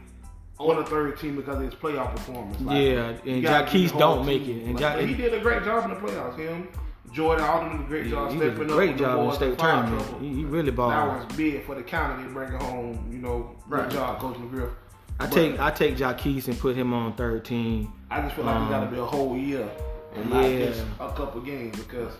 on 0.58 0.76
the 0.76 0.84
third 0.84 1.18
team 1.18 1.36
because 1.36 1.56
of 1.56 1.62
his 1.62 1.74
playoff 1.74 2.12
performance. 2.14 2.60
Like, 2.60 2.82
Yeah, 2.82 3.12
and 3.26 3.42
Jaquez 3.42 3.90
get 3.92 3.98
the 3.98 4.06
whole 4.06 4.16
don't 4.16 4.26
make 4.26 4.42
it. 4.48 4.64
And 4.64 4.74
Like, 4.80 4.80
Ja- 5.00 5.06
he 5.06 5.14
did 5.14 5.34
a 5.34 5.40
great 5.40 5.64
job 5.64 5.84
in 5.84 5.90
the 5.90 5.96
playoffs. 5.96 6.36
Him, 6.38 6.68
Jordan, 7.12 7.44
all 7.44 7.62
did 7.68 7.80
a 7.80 7.84
great 7.84 8.08
job 8.10 8.32
He 8.32 8.38
did 8.38 8.52
stepping 8.54 8.68
a 8.70 8.72
up. 8.72 8.76
great 8.78 8.96
job 8.98 9.20
in 9.20 9.26
the 9.26 9.32
state 9.34 9.58
tournament. 9.58 10.20
He, 10.20 10.34
he 10.34 10.44
really 10.44 10.70
That 10.70 10.76
balled. 10.76 11.26
was 11.28 11.36
big 11.36 11.64
for 11.66 11.74
the 11.74 11.82
county 11.82 12.22
to 12.24 12.28
bring 12.30 12.52
it 12.52 12.60
home. 12.62 13.08
You 13.10 13.18
know, 13.18 13.54
Right. 13.66 13.82
good 13.82 13.92
job, 13.92 14.18
Coach 14.18 14.36
McGriff. 14.36 14.70
I 15.18 15.24
But 15.24 15.32
take 15.32 15.58
I 15.60 15.70
take 15.70 15.98
Jaquez 15.98 16.48
and 16.48 16.58
put 16.58 16.76
him 16.76 16.92
on 16.92 17.14
third 17.14 17.44
team. 17.44 17.90
I 18.10 18.20
just 18.22 18.34
feel 18.34 18.44
like 18.44 18.56
Um, 18.56 18.66
it 18.66 18.70
got 18.70 18.80
to 18.84 18.90
be 18.90 18.98
a 18.98 19.04
whole 19.04 19.36
year 19.36 19.66
and 20.14 20.28
not 20.30 20.42
just 20.44 20.82
a 21.00 21.08
couple 21.12 21.40
games 21.40 21.76
because 21.78 22.12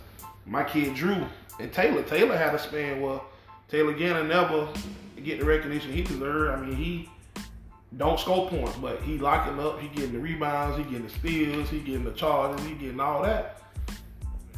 my 0.46 0.64
kid 0.64 0.94
Drew 0.94 1.24
and 1.60 1.72
Taylor, 1.72 2.02
Taylor 2.02 2.36
had 2.36 2.54
a 2.54 2.58
span 2.58 3.00
where 3.00 3.20
Taylor 3.68 3.92
Gannon 3.92 4.28
never 4.28 4.68
get 5.22 5.40
the 5.40 5.46
recognition 5.46 5.92
he 5.92 6.02
deserved. 6.02 6.58
I 6.58 6.64
mean, 6.64 6.76
he 6.76 7.08
don't 7.96 8.18
score 8.20 8.48
points, 8.48 8.76
but 8.76 9.00
he 9.02 9.18
locking 9.18 9.58
up. 9.58 9.80
He 9.80 9.88
getting 9.88 10.12
the 10.12 10.18
rebounds. 10.18 10.76
He 10.76 10.84
getting 10.84 11.04
the 11.04 11.12
steals. 11.12 11.68
He 11.70 11.80
getting 11.80 12.04
the 12.04 12.12
charges. 12.12 12.64
He 12.66 12.74
getting 12.74 13.00
all 13.00 13.22
that. 13.22 13.62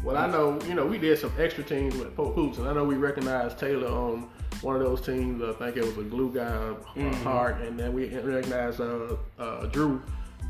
Well, 0.05 0.17
I 0.17 0.27
know, 0.29 0.59
you 0.69 0.75
know, 0.75 0.87
we 0.87 0.97
did 0.97 1.19
some 1.19 1.33
extra 1.39 1.65
teams 1.65 1.97
with 1.97 2.15
Polk 2.15 2.35
Hoops, 2.37 2.59
and 2.59 2.69
I 2.69 2.73
know 2.73 2.85
we 2.85 2.95
recognized 2.95 3.59
Taylor 3.59 3.89
on 3.89 4.29
one 4.63 4.77
of 4.77 4.83
those 4.83 5.01
teams. 5.01 5.43
I 5.43 5.53
think 5.55 5.77
it 5.77 5.85
was 5.85 5.99
a 5.99 6.09
glue 6.09 6.33
guy, 6.33 6.45
uh, 6.45 6.75
Mhm. 6.97 7.23
Hart, 7.25 7.61
and 7.63 7.79
then 7.79 7.93
we 7.93 8.09
recognized 8.09 8.81
uh, 8.81 9.17
uh, 9.39 9.67
Drew 9.67 10.01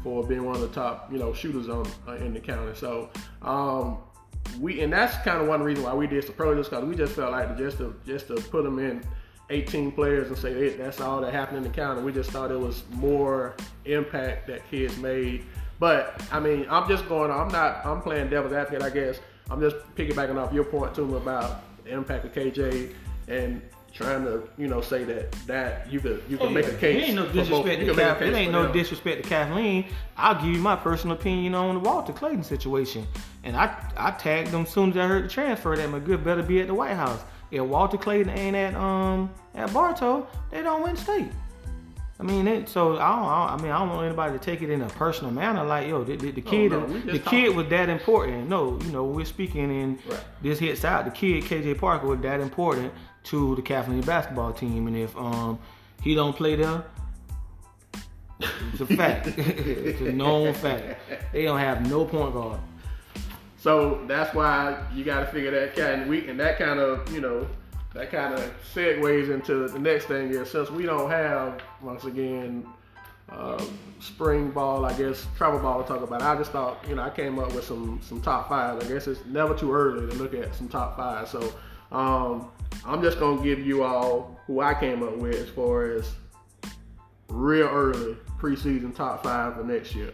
for 0.03 0.23
being 0.27 0.45
one 0.45 0.55
of 0.55 0.61
the 0.61 0.69
top, 0.69 1.11
you 1.11 1.19
know, 1.19 1.33
shooters 1.33 1.69
on 1.71 1.87
uh, 2.07 2.13
in 2.13 2.35
the 2.35 2.41
county. 2.41 2.73
So, 2.75 3.09
um, 3.41 3.99
we 4.61 4.81
and 4.81 4.93
that's 4.93 5.17
kind 5.25 5.41
of 5.41 5.49
one 5.49 5.63
reason 5.63 5.85
why 5.85 5.95
we 5.95 6.07
did 6.07 6.25
some 6.25 6.35
pro 6.35 6.55
because 6.55 6.85
we 6.85 6.97
just 6.97 7.15
felt 7.15 7.33
like 7.33 7.57
just 7.57 7.79
to 7.79 7.95
just 8.07 8.29
to 8.29 8.35
put 8.35 8.65
them 8.65 8.79
in 8.79 9.03
18 9.51 9.93
players 9.93 10.29
and 10.29 10.37
say 10.37 10.53
hey, 10.53 10.71
that's 10.71 11.01
all 11.01 11.21
that 11.21 11.33
happened 11.33 11.59
in 11.59 11.63
the 11.63 11.71
county. 11.71 12.03
We 12.03 12.13
just 12.13 12.31
thought 12.31 12.51
it 12.51 12.59
was 12.59 12.83
more 12.93 13.55
impact 13.85 14.47
that 14.49 14.69
kids 14.71 14.97
made. 14.99 15.45
But 15.79 16.21
I 16.33 16.41
mean, 16.41 16.67
I'm 16.69 16.89
just 16.89 17.09
going. 17.09 17.31
I'm 17.31 17.49
not. 17.49 17.85
I'm 17.87 18.03
playing 18.03 18.31
devil's 18.31 18.53
advocate, 18.53 18.83
I 18.83 18.91
guess. 18.91 19.21
I'm 19.51 19.61
just 19.61 19.77
piggybacking 19.95 20.37
off 20.37 20.53
your 20.53 20.65
point 20.65 20.95
to 20.97 21.07
too 21.07 21.17
about 21.17 21.63
the 21.85 21.91
impact 21.91 22.25
of 22.25 22.33
KJ 22.33 22.93
and 23.29 23.63
trying 23.93 24.25
to, 24.25 24.43
you 24.57 24.69
know, 24.69 24.81
say 24.81 25.05
that 25.05 25.33
that 25.47 25.91
you 25.93 26.01
could 26.01 26.23
you 26.29 26.37
could 26.39 26.53
make 26.53 26.67
a 26.67 26.75
case. 26.75 27.03
It 27.03 27.07
ain't 27.09 27.15
no 27.17 27.23
for 27.27 27.33
both- 27.35 27.45
disrespect 27.47 27.81
to 27.81 27.87
could 27.87 27.97
make 27.97 28.05
a 28.05 28.09
Kath- 28.11 28.19
case 28.19 28.29
It 28.29 28.35
ain't 28.37 28.53
no 28.53 28.63
them. 28.65 28.73
disrespect 28.73 29.23
to 29.23 29.29
Kathleen. 29.29 29.85
I'll 30.17 30.35
give 30.35 30.45
you 30.55 30.59
my 30.61 30.77
personal 30.77 31.17
opinion 31.17 31.55
on 31.55 31.75
the 31.75 31.81
Walter 31.81 32.13
Clayton 32.13 32.43
situation. 32.45 33.07
And 33.45 33.57
I 33.57 33.75
I 33.97 34.11
tagged 34.13 34.51
them 34.53 34.63
as 34.63 34.69
soon 34.71 34.91
as 34.91 34.97
I 34.97 35.07
heard 35.07 35.25
the 35.25 35.29
transfer 35.29 35.75
that 35.77 35.89
McGill 35.89 36.23
better 36.23 36.43
be 36.43 36.61
at 36.61 36.67
the 36.69 36.75
White 36.75 36.95
House. 36.95 37.23
If 37.51 37.63
Walter 37.63 37.97
Clayton 37.97 38.31
ain't 38.31 38.55
at 38.57 38.75
um 38.75 39.31
at 39.55 39.73
Bartow, 39.73 40.27
they 40.51 40.63
don't 40.63 40.83
win 40.83 40.97
state. 40.97 41.31
I 42.21 42.25
mean, 42.25 42.49
it, 42.49 42.69
so 42.69 42.97
I 42.99 43.11
don't, 43.15 43.25
I 43.27 43.47
don't- 43.49 43.61
I 43.61 43.63
mean, 43.63 43.71
I 43.71 43.79
don't 43.79 43.91
want 43.91 44.05
anybody 44.07 44.33
to 44.37 44.45
take 44.45 44.61
it 44.61 44.71
in 44.71 44.83
a 44.83 44.89
personal 44.89 45.31
manner. 45.33 45.63
Like, 45.65 45.87
yo, 45.87 46.03
the, 46.03 46.17
the, 46.17 46.33
the 46.33 46.41
kid, 46.41 46.73
no, 46.73 46.85
the 46.85 47.21
talking. 47.21 47.45
kid 47.45 47.55
was 47.57 47.69
that 47.69 47.89
important. 47.89 48.49
No, 48.49 48.77
you 48.85 48.91
know, 48.91 49.05
we're 49.05 49.25
speaking 49.25 49.71
in 49.71 49.99
Right. 50.09 50.19
this 50.43 50.59
hits 50.59 50.85
out. 50.85 51.05
The 51.05 51.13
kid 51.13 51.45
KJ 51.45 51.79
Parker 51.79 52.09
was 52.09 52.19
that 52.23 52.41
important 52.41 52.93
to 53.25 53.57
the 53.57 53.63
Kathleen 53.63 54.03
basketball 54.03 54.53
team, 54.53 54.87
and 54.87 54.97
if 54.97 55.17
um 55.17 55.59
he 56.03 56.15
don't 56.15 56.35
play 56.37 56.57
there, 56.57 56.85
it's 58.41 58.81
a 58.81 58.87
fact. 58.87 59.27
it's 59.39 60.01
a 60.01 60.13
known 60.13 60.55
fact. 60.55 61.01
They 61.33 61.43
don't 61.45 61.59
have 61.59 61.89
no 61.91 62.05
point 62.05 62.33
guard. 62.33 62.61
So 63.57 64.05
that's 64.07 64.35
why 64.35 64.83
you 64.95 65.05
got 65.05 65.21
to 65.21 65.27
figure 65.27 65.51
that 65.51 65.75
kind 65.75 66.09
week, 66.09 66.29
and 66.29 66.39
that 66.39 66.59
kind 66.59 66.79
of 66.79 67.13
you 67.13 67.21
know 67.21 67.47
that 67.95 68.11
kind 68.11 68.35
of 68.35 68.55
segues 68.75 69.31
into 69.31 69.69
the 69.69 69.79
next 69.79 70.05
thing 70.07 70.31
is 70.31 70.51
since 70.51 70.71
we 70.71 70.85
don't 70.85 71.11
have 71.11 71.61
once 71.83 72.05
again 72.05 72.67
uh, 73.31 73.63
spring 74.01 74.51
ball, 74.51 74.85
I 74.85 74.97
guess 74.97 75.27
travel 75.37 75.59
ball 75.59 75.83
to 75.83 75.89
talk 75.89 76.03
about. 76.03 76.23
I 76.23 76.37
just 76.37 76.53
thought 76.53 76.85
you 76.89 76.95
know 76.95 77.03
I 77.03 77.11
came 77.11 77.39
up 77.39 77.53
with 77.55 77.65
some 77.65 78.01
some 78.03 78.21
top 78.21 78.49
fives. 78.49 78.85
I 78.85 78.89
guess 78.89 79.07
it's 79.07 79.25
never 79.27 79.55
too 79.55 79.73
early 79.73 80.07
to 80.09 80.15
look 80.15 80.35
at 80.35 80.55
some 80.55 80.69
top 80.69 80.97
fives. 80.97 81.31
So 81.31 81.53
um, 81.91 82.51
I'm 82.85 83.03
just 83.03 83.19
gonna 83.19 83.43
give 83.43 83.59
you 83.61 83.83
all 83.85 84.39
who 84.47 84.61
I 84.61 84.75
came 84.75 85.03
up 85.03 85.17
with 85.17 85.35
as 85.35 85.49
far 85.51 85.91
as 85.93 86.11
real 87.29 87.67
early 87.69 88.17
preseason 88.39 88.95
top 88.95 89.23
five 89.25 89.57
for 89.57 89.65
next 89.65 89.95
year. 89.95 90.13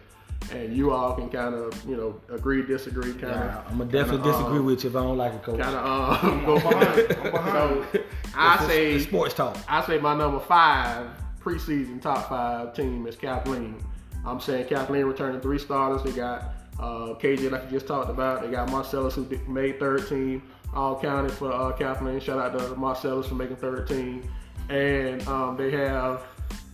And 0.51 0.75
you 0.77 0.91
all 0.91 1.15
can 1.15 1.29
kind 1.29 1.55
of, 1.55 1.73
you 1.89 1.95
know, 1.97 2.19
agree, 2.31 2.61
disagree, 2.63 3.13
kind 3.13 3.33
of. 3.33 3.65
I'm 3.71 3.77
gonna 3.79 3.91
definitely 3.91 4.29
disagree 4.31 4.59
with 4.59 4.83
you 4.83 4.89
if 4.91 4.95
I 4.95 4.99
don't 5.01 5.17
like 5.17 5.33
a 5.33 5.39
coach. 5.39 5.59
Kind 5.59 5.75
of 5.75 6.23
um, 6.23 6.45
go 6.45 6.55
behind. 6.59 7.07
behind. 7.07 7.25
I'm 7.25 7.31
behind. 7.31 7.87
So 7.93 7.99
I 8.35 8.53
It's- 8.55 8.67
say, 8.67 8.93
it's 8.93 9.05
sports 9.05 9.33
talk. 9.33 9.57
I 9.67 9.83
say 9.85 9.97
my 9.97 10.15
number 10.15 10.39
five 10.39 11.07
preseason 11.41 12.01
top 12.01 12.29
five 12.29 12.73
team 12.75 13.07
is 13.07 13.15
Kathleen. 13.15 13.77
I'm 14.25 14.39
saying 14.39 14.67
Kathleen 14.67 15.05
returning 15.05 15.39
three 15.41 15.57
starters. 15.59 16.03
They 16.03 16.11
got 16.11 16.54
uh, 16.79 17.13
KJ, 17.19 17.51
like 17.51 17.63
you 17.65 17.71
just 17.71 17.87
talked 17.87 18.09
about. 18.09 18.41
They 18.41 18.49
got 18.51 18.69
Marcellus, 18.69 19.15
who 19.15 19.27
made 19.47 19.79
third 19.79 20.07
team, 20.07 20.43
all 20.73 20.99
counted 20.99 21.31
for 21.31 21.51
uh, 21.51 21.71
Kathleen. 21.73 22.19
Shout 22.19 22.37
out 22.39 22.57
to 22.57 22.75
Marcellus 22.75 23.27
for 23.27 23.35
making 23.35 23.57
third 23.57 23.87
team. 23.87 24.29
And 24.69 25.25
um, 25.27 25.55
they 25.57 25.71
have 25.71 26.23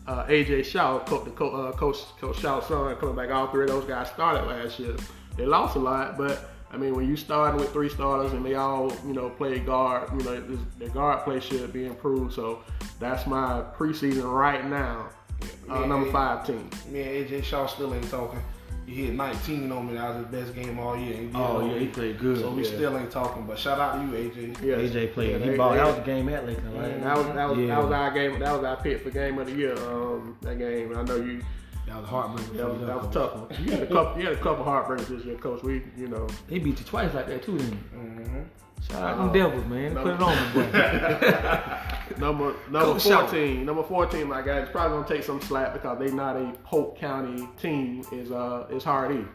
uh, 0.08 0.26
AJ 0.26 0.66
Shaw, 0.66 1.00
co- 1.06 1.24
the 1.24 1.32
co- 1.32 1.50
uh, 1.68 1.72
coach 1.74 1.98
Coach 2.20 2.40
Shaw's 2.40 2.68
son, 2.68 2.96
coming 2.96 3.16
back. 3.16 3.30
All 3.32 3.48
three 3.48 3.64
of 3.64 3.70
those 3.70 3.86
guys 3.86 4.10
started 4.10 4.48
last 4.48 4.80
year. 4.80 4.96
They 5.38 5.46
lost 5.46 5.76
a 5.76 5.80
lot, 5.80 6.18
but 6.18 6.50
I 6.72 6.78
mean, 6.78 6.96
when 6.96 7.08
you 7.08 7.16
starting 7.18 7.60
with 7.60 7.72
three 7.74 7.90
starters 7.90 8.32
and 8.34 8.46
they 8.46 8.56
all, 8.56 8.92
you 9.06 9.14
know, 9.14 9.30
play 9.30 9.60
guard, 9.60 10.10
you 10.18 10.24
know, 10.24 10.58
their 10.80 10.90
guard 10.90 11.24
play 11.26 11.40
should 11.42 11.72
be 11.74 11.86
improved. 11.86 12.34
So 12.34 12.64
that's 13.00 13.28
my 13.28 13.62
preseason 13.78 14.24
right 14.34 14.66
now, 14.68 15.10
uh, 15.70 15.82
Yeah, 15.82 15.86
number 15.86 16.10
five 16.12 16.48
team. 16.48 16.70
Yeah, 16.92 17.04
AJ 17.04 17.44
Shaw 17.44 17.66
still 17.68 17.94
ain't 17.94 18.10
talking. 18.10 18.40
He 18.88 19.06
hit 19.06 19.14
19 19.16 19.72
on 19.72 19.88
me. 19.88 19.94
That 19.94 20.16
was 20.16 20.26
his 20.26 20.44
best 20.44 20.56
game 20.56 20.78
all 20.80 20.98
year. 20.98 21.16
And 21.18 21.32
Oh, 21.36 21.66
yeah, 21.66 21.80
he 21.80 21.88
played 21.88 22.20
good. 22.20 22.40
So 22.40 22.52
we 22.52 22.64
Yeah. 22.64 22.68
still 22.76 22.98
ain't 22.98 23.12
talking. 23.12 23.46
But 23.46 23.58
shout 23.58 23.80
out 23.80 23.96
to 23.96 24.02
you, 24.18 24.30
AJ. 24.30 24.62
Yeah, 24.64 24.76
AJ 24.76 25.08
played. 25.14 25.32
Yeah, 25.32 25.38
he 25.38 25.50
they- 25.52 25.58
balled. 25.58 25.78
That 25.78 25.86
was 25.88 25.96
the 25.98 26.02
game 26.02 26.28
at 26.30 26.46
Lakeland, 26.46 26.78
right? 26.78 27.02
That 27.04 27.18
was 27.18 27.28
that 27.28 27.50
was, 27.50 27.58
Yeah. 27.60 27.68
that 27.68 27.84
was 27.84 27.92
our 27.92 28.12
game. 28.12 28.40
That 28.40 28.54
was 28.54 28.64
our 28.64 28.78
pick 28.78 29.02
for 29.04 29.10
game 29.12 29.38
of 29.38 29.46
the 29.48 29.54
year. 29.54 29.76
Um, 29.78 30.36
that 30.42 30.58
game. 30.58 30.92
And 30.92 31.00
I 31.00 31.04
know 31.04 31.16
you. 31.18 31.42
That 31.88 31.98
was 32.02 32.10
heartbreaking. 32.10 32.58
That 32.58 32.70
was, 32.70 32.82
that 32.82 32.96
was 32.98 33.06
a 33.08 33.12
tough 33.20 33.36
one. 33.36 33.66
You 33.66 33.72
had 33.72 33.84
a 33.84 33.88
couple. 33.88 34.20
You 34.22 34.28
had 34.28 34.34
a 34.38 34.42
couple 34.42 34.64
heartbreaks 34.64 35.06
this 35.10 35.26
year, 35.26 35.36
coach. 35.36 35.62
We, 35.64 35.84
you 35.98 36.08
know. 36.08 36.28
They 36.48 36.60
beat 36.60 36.80
you 36.80 36.86
twice 36.86 37.14
like 37.14 37.28
that 37.28 37.44
too, 37.44 37.58
didn't? 37.58 37.94
Mm-hmm. 37.94 38.40
Shout 38.90 39.02
out 39.02 39.18
them 39.18 39.32
Devils, 39.34 39.66
man. 39.66 39.94
no. 39.94 40.04
Put 40.04 40.14
it 40.16 40.22
on 40.22 40.54
boy. 40.54 41.78
Number 42.18 42.56
number 42.70 42.94
Coach 42.94 43.04
fourteen. 43.04 43.66
Number 43.66 43.84
fourteen, 43.84 44.28
my 44.28 44.42
guys, 44.42 44.68
probably 44.72 44.98
gonna 44.98 45.08
take 45.08 45.24
some 45.24 45.42
slack 45.42 45.74
because 45.74 45.98
they 46.00 46.12
not 46.12 46.36
a 46.36 46.52
Polk 46.64 46.98
County 46.98 47.48
team. 47.62 48.04
Is 48.12 48.32
uh 48.32 48.68
is 48.70 48.84
Hardee. 48.84 49.26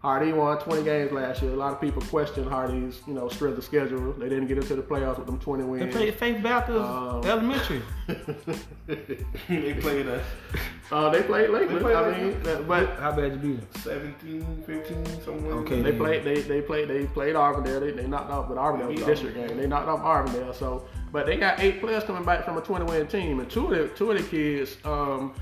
Hardee 0.00 0.32
won 0.32 0.56
20 0.60 0.84
games 0.84 1.10
last 1.10 1.42
year. 1.42 1.50
A 1.52 1.56
lot 1.56 1.72
of 1.72 1.80
people 1.80 2.00
questioned 2.02 2.48
Hardee's 2.48 3.00
you 3.08 3.14
know 3.14 3.28
strength 3.28 3.58
of 3.58 3.64
schedule. 3.64 4.12
They 4.12 4.28
didn't 4.28 4.46
get 4.46 4.56
into 4.58 4.76
the 4.76 4.82
playoffs 4.82 5.18
with 5.18 5.26
them 5.26 5.40
20 5.40 5.64
wins. 5.64 5.84
They 5.86 5.90
played 5.90 6.14
Faith 6.14 6.40
Baptist 6.42 6.78
Um, 6.78 7.24
Elementary. 7.24 7.82
they 8.86 9.74
played 9.74 10.06
us 10.06 10.24
uh, 10.92 11.10
they 11.10 11.22
played 11.22 11.50
Lakeland. 11.50 11.76
They 11.76 11.80
played 11.82 11.96
I 11.96 12.18
mean, 12.18 12.42
that- 12.44 12.68
but 12.68 12.88
How 12.98 13.12
bad 13.12 13.32
you 13.32 13.38
beat 13.38 13.72
them? 13.72 13.82
17, 13.82 14.62
15, 14.66 15.22
somewhere. 15.22 15.52
Okay. 15.54 15.82
They 15.82 15.90
Yeah. 15.92 15.98
played. 15.98 16.24
They 16.24 16.40
they 16.42 16.60
played. 16.62 16.88
They 16.88 17.06
played 17.06 17.34
Auburndale. 17.36 17.80
They, 17.80 17.90
they 17.90 18.06
knocked 18.06 18.30
off, 18.30 18.48
but 18.48 18.56
Auburndale 18.56 18.92
was 18.92 19.02
district 19.02 19.34
game. 19.36 19.56
They 19.56 19.66
knocked 19.66 19.88
off 19.88 20.00
Auburndale. 20.00 20.52
So, 20.54 20.86
but 21.12 21.26
they 21.26 21.36
got 21.36 21.58
eight 21.60 21.80
players 21.80 22.04
coming 22.04 22.24
back 22.24 22.44
from 22.44 22.56
a 22.56 22.60
20 22.60 22.84
win 22.84 23.06
team, 23.08 23.40
and 23.40 23.50
two 23.50 23.64
of 23.66 23.70
the 23.70 23.88
two 23.96 24.10
of 24.12 24.18
the 24.18 24.22
kids. 24.22 24.76
Um, 24.84 25.34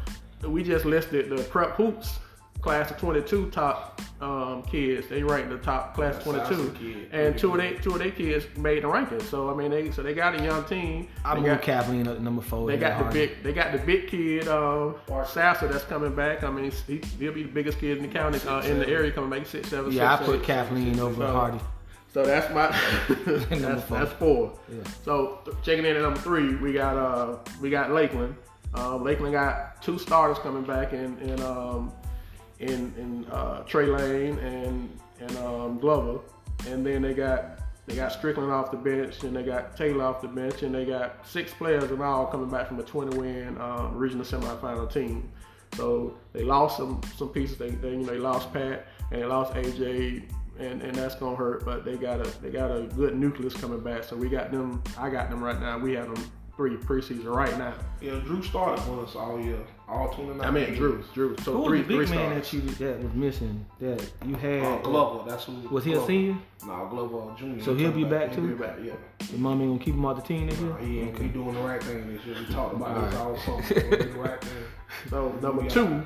we 0.44 0.62
just 0.62 0.84
listed 0.84 1.28
the 1.30 1.42
prep 1.44 1.76
hoops 1.76 2.18
class 2.60 2.90
of 2.90 2.96
22 2.98 3.50
top 3.50 4.00
um, 4.20 4.62
kids. 4.62 5.08
They 5.08 5.22
ranked 5.22 5.50
the 5.50 5.58
top 5.58 5.94
class 5.94 6.14
That's 6.14 6.24
22, 6.48 6.72
kid. 6.78 7.08
and 7.12 7.38
two 7.38 7.52
of 7.52 7.58
they 7.58 7.74
two 7.74 7.92
of 7.92 7.98
their 7.98 8.10
kids 8.10 8.46
made 8.56 8.82
the 8.82 8.88
rankings. 8.88 9.22
So 9.22 9.50
I 9.50 9.54
mean, 9.54 9.70
they 9.70 9.90
so 9.90 10.02
they 10.02 10.14
got 10.14 10.38
a 10.38 10.42
young 10.42 10.64
team. 10.64 11.08
I 11.24 11.38
they 11.38 11.46
got, 11.46 11.62
Kathleen 11.62 12.08
up 12.08 12.16
to 12.16 12.22
number 12.22 12.42
four. 12.42 12.66
they 12.66 12.76
got 12.78 12.98
the 13.04 13.12
big. 13.12 13.42
They 13.42 13.52
got 13.52 13.72
the 13.72 13.78
big 13.78 14.08
kid, 14.08 14.48
uh, 14.48 14.92
Sasser, 15.26 15.68
that's 15.68 15.84
coming 15.84 16.14
back. 16.14 16.42
I 16.44 16.50
mean, 16.50 16.72
he, 16.86 17.00
he'll 17.18 17.32
be 17.32 17.42
the 17.44 17.48
biggest 17.52 17.78
kid 17.78 17.98
in 17.98 18.02
the 18.02 18.08
county, 18.08 18.40
uh, 18.48 18.62
in 18.62 18.78
the 18.78 18.88
area, 18.88 19.10
coming 19.12 19.30
back 19.30 19.46
six 19.46 19.68
seven. 19.68 19.92
Yeah, 19.92 20.14
I 20.14 20.16
put 20.16 20.40
eight. 20.40 20.44
Kathleen 20.44 20.98
over 20.98 21.14
So- 21.26 21.32
Hardee. 21.32 21.60
So 22.12 22.24
that's 22.24 22.48
my 22.54 22.68
that's, 23.60 23.84
four. 23.84 23.98
that's 23.98 24.12
four. 24.12 24.58
Yeah. 24.72 24.82
So 25.04 25.40
checking 25.62 25.84
in 25.84 25.96
at 25.96 26.02
number 26.02 26.18
three, 26.20 26.54
we 26.56 26.72
got 26.72 26.96
uh 26.96 27.36
we 27.60 27.68
got 27.68 27.90
Lakeland. 27.92 28.34
Um, 28.72 29.04
Lakeland 29.04 29.34
got 29.34 29.82
two 29.82 29.98
starters 29.98 30.38
coming 30.38 30.62
back 30.62 30.94
and 30.94 31.20
in 31.20 31.38
um 31.42 31.92
in 32.60 32.92
in 32.96 33.26
uh, 33.30 33.62
Trey 33.64 33.86
Lane 33.86 34.38
and 34.38 34.98
and 35.20 35.36
um, 35.38 35.78
Glover, 35.78 36.20
and 36.68 36.84
then 36.84 37.02
they 37.02 37.14
got 37.14 37.58
they 37.86 37.94
got 37.94 38.12
Strickland 38.12 38.50
off 38.50 38.70
the 38.70 38.76
bench 38.76 39.22
and 39.22 39.34
they 39.34 39.44
got 39.44 39.76
Taylor 39.76 40.04
off 40.04 40.20
the 40.20 40.28
bench 40.28 40.62
and 40.62 40.74
they 40.74 40.84
got 40.84 41.26
six 41.26 41.54
players 41.54 41.90
in 41.90 42.02
all 42.02 42.26
coming 42.26 42.50
back 42.50 42.66
from 42.66 42.80
a 42.80 42.82
20 42.82 43.16
win 43.16 43.60
um, 43.60 43.94
regional 43.96 44.24
semifinal 44.24 44.92
team. 44.92 45.30
So 45.76 46.16
they 46.32 46.42
lost 46.42 46.76
some 46.76 47.00
some 47.16 47.28
pieces. 47.28 47.58
They, 47.58 47.70
they 47.70 47.90
you 47.90 47.98
know 47.98 48.06
they 48.06 48.18
lost 48.18 48.52
Pat 48.52 48.86
and 49.10 49.22
they 49.22 49.26
lost 49.26 49.54
AJ 49.54 50.28
and, 50.58 50.82
and 50.82 50.94
that's 50.94 51.14
gonna 51.14 51.36
hurt. 51.36 51.64
But 51.64 51.84
they 51.84 51.96
got 51.96 52.26
a 52.26 52.30
they 52.40 52.50
got 52.50 52.70
a 52.70 52.82
good 52.82 53.16
nucleus 53.16 53.54
coming 53.54 53.80
back. 53.80 54.04
So 54.04 54.16
we 54.16 54.28
got 54.28 54.50
them. 54.50 54.82
I 54.98 55.10
got 55.10 55.30
them 55.30 55.42
right 55.42 55.60
now. 55.60 55.78
We 55.78 55.92
have 55.94 56.12
them 56.12 56.30
three 56.56 56.76
preseason 56.76 57.26
right 57.26 57.56
now. 57.58 57.74
Yeah, 58.00 58.18
Drew 58.20 58.42
started 58.42 58.80
us 58.80 59.14
all 59.14 59.38
year. 59.40 59.64
All 59.88 60.08
29. 60.08 60.40
I 60.40 60.50
mean, 60.50 60.74
Drew, 60.74 61.04
Drew. 61.14 61.36
So 61.44 61.52
Who 61.58 61.64
three, 61.66 61.78
was 61.78 61.86
the 61.88 61.94
three 61.94 62.04
big 62.06 62.10
man 62.10 62.42
stars. 62.42 62.50
that 62.50 62.80
you 62.82 62.86
that 62.86 63.02
was 63.04 63.14
missing 63.14 63.66
that 63.80 64.12
you 64.26 64.34
had? 64.34 64.62
Uh, 64.64 64.78
Glover, 64.78 65.30
that's 65.30 65.44
who. 65.44 65.52
Was 65.70 65.84
he 65.84 65.92
a 65.92 65.94
Glover. 65.94 66.06
senior? 66.08 66.36
Nah, 66.66 66.84
Glover 66.86 67.34
Junior. 67.38 67.62
So 67.62 67.74
he'll 67.74 67.92
be 67.92 68.02
back 68.02 68.34
too. 68.34 68.40
He'll 68.40 68.50
be 68.50 68.56
too. 68.56 68.62
back, 68.64 68.76
yeah. 68.82 68.94
Your 69.30 69.38
mom 69.38 69.60
ain't 69.62 69.70
gonna 69.70 69.84
keep 69.84 69.94
him 69.94 70.04
off 70.04 70.16
the 70.16 70.22
team 70.22 70.48
this 70.48 70.58
year. 70.58 70.70
Nah, 70.70 70.76
he 70.78 71.00
ain't 71.00 71.18
he 71.18 71.28
doing 71.28 71.54
the 71.54 71.60
right 71.60 71.80
thing 71.82 72.12
this 72.16 72.24
year. 72.26 72.36
We 72.36 72.52
talked 72.52 72.74
about 72.74 73.10
this 73.10 73.18
all 73.20 73.36
summer. 73.38 73.62
Alright. 73.62 73.68
So 73.68 73.74
he 73.74 73.80
do 73.90 73.96
the 74.12 74.18
right 74.18 74.40
thing. 74.44 74.64
So 75.10 75.32
number 75.40 75.70
two, 75.70 76.02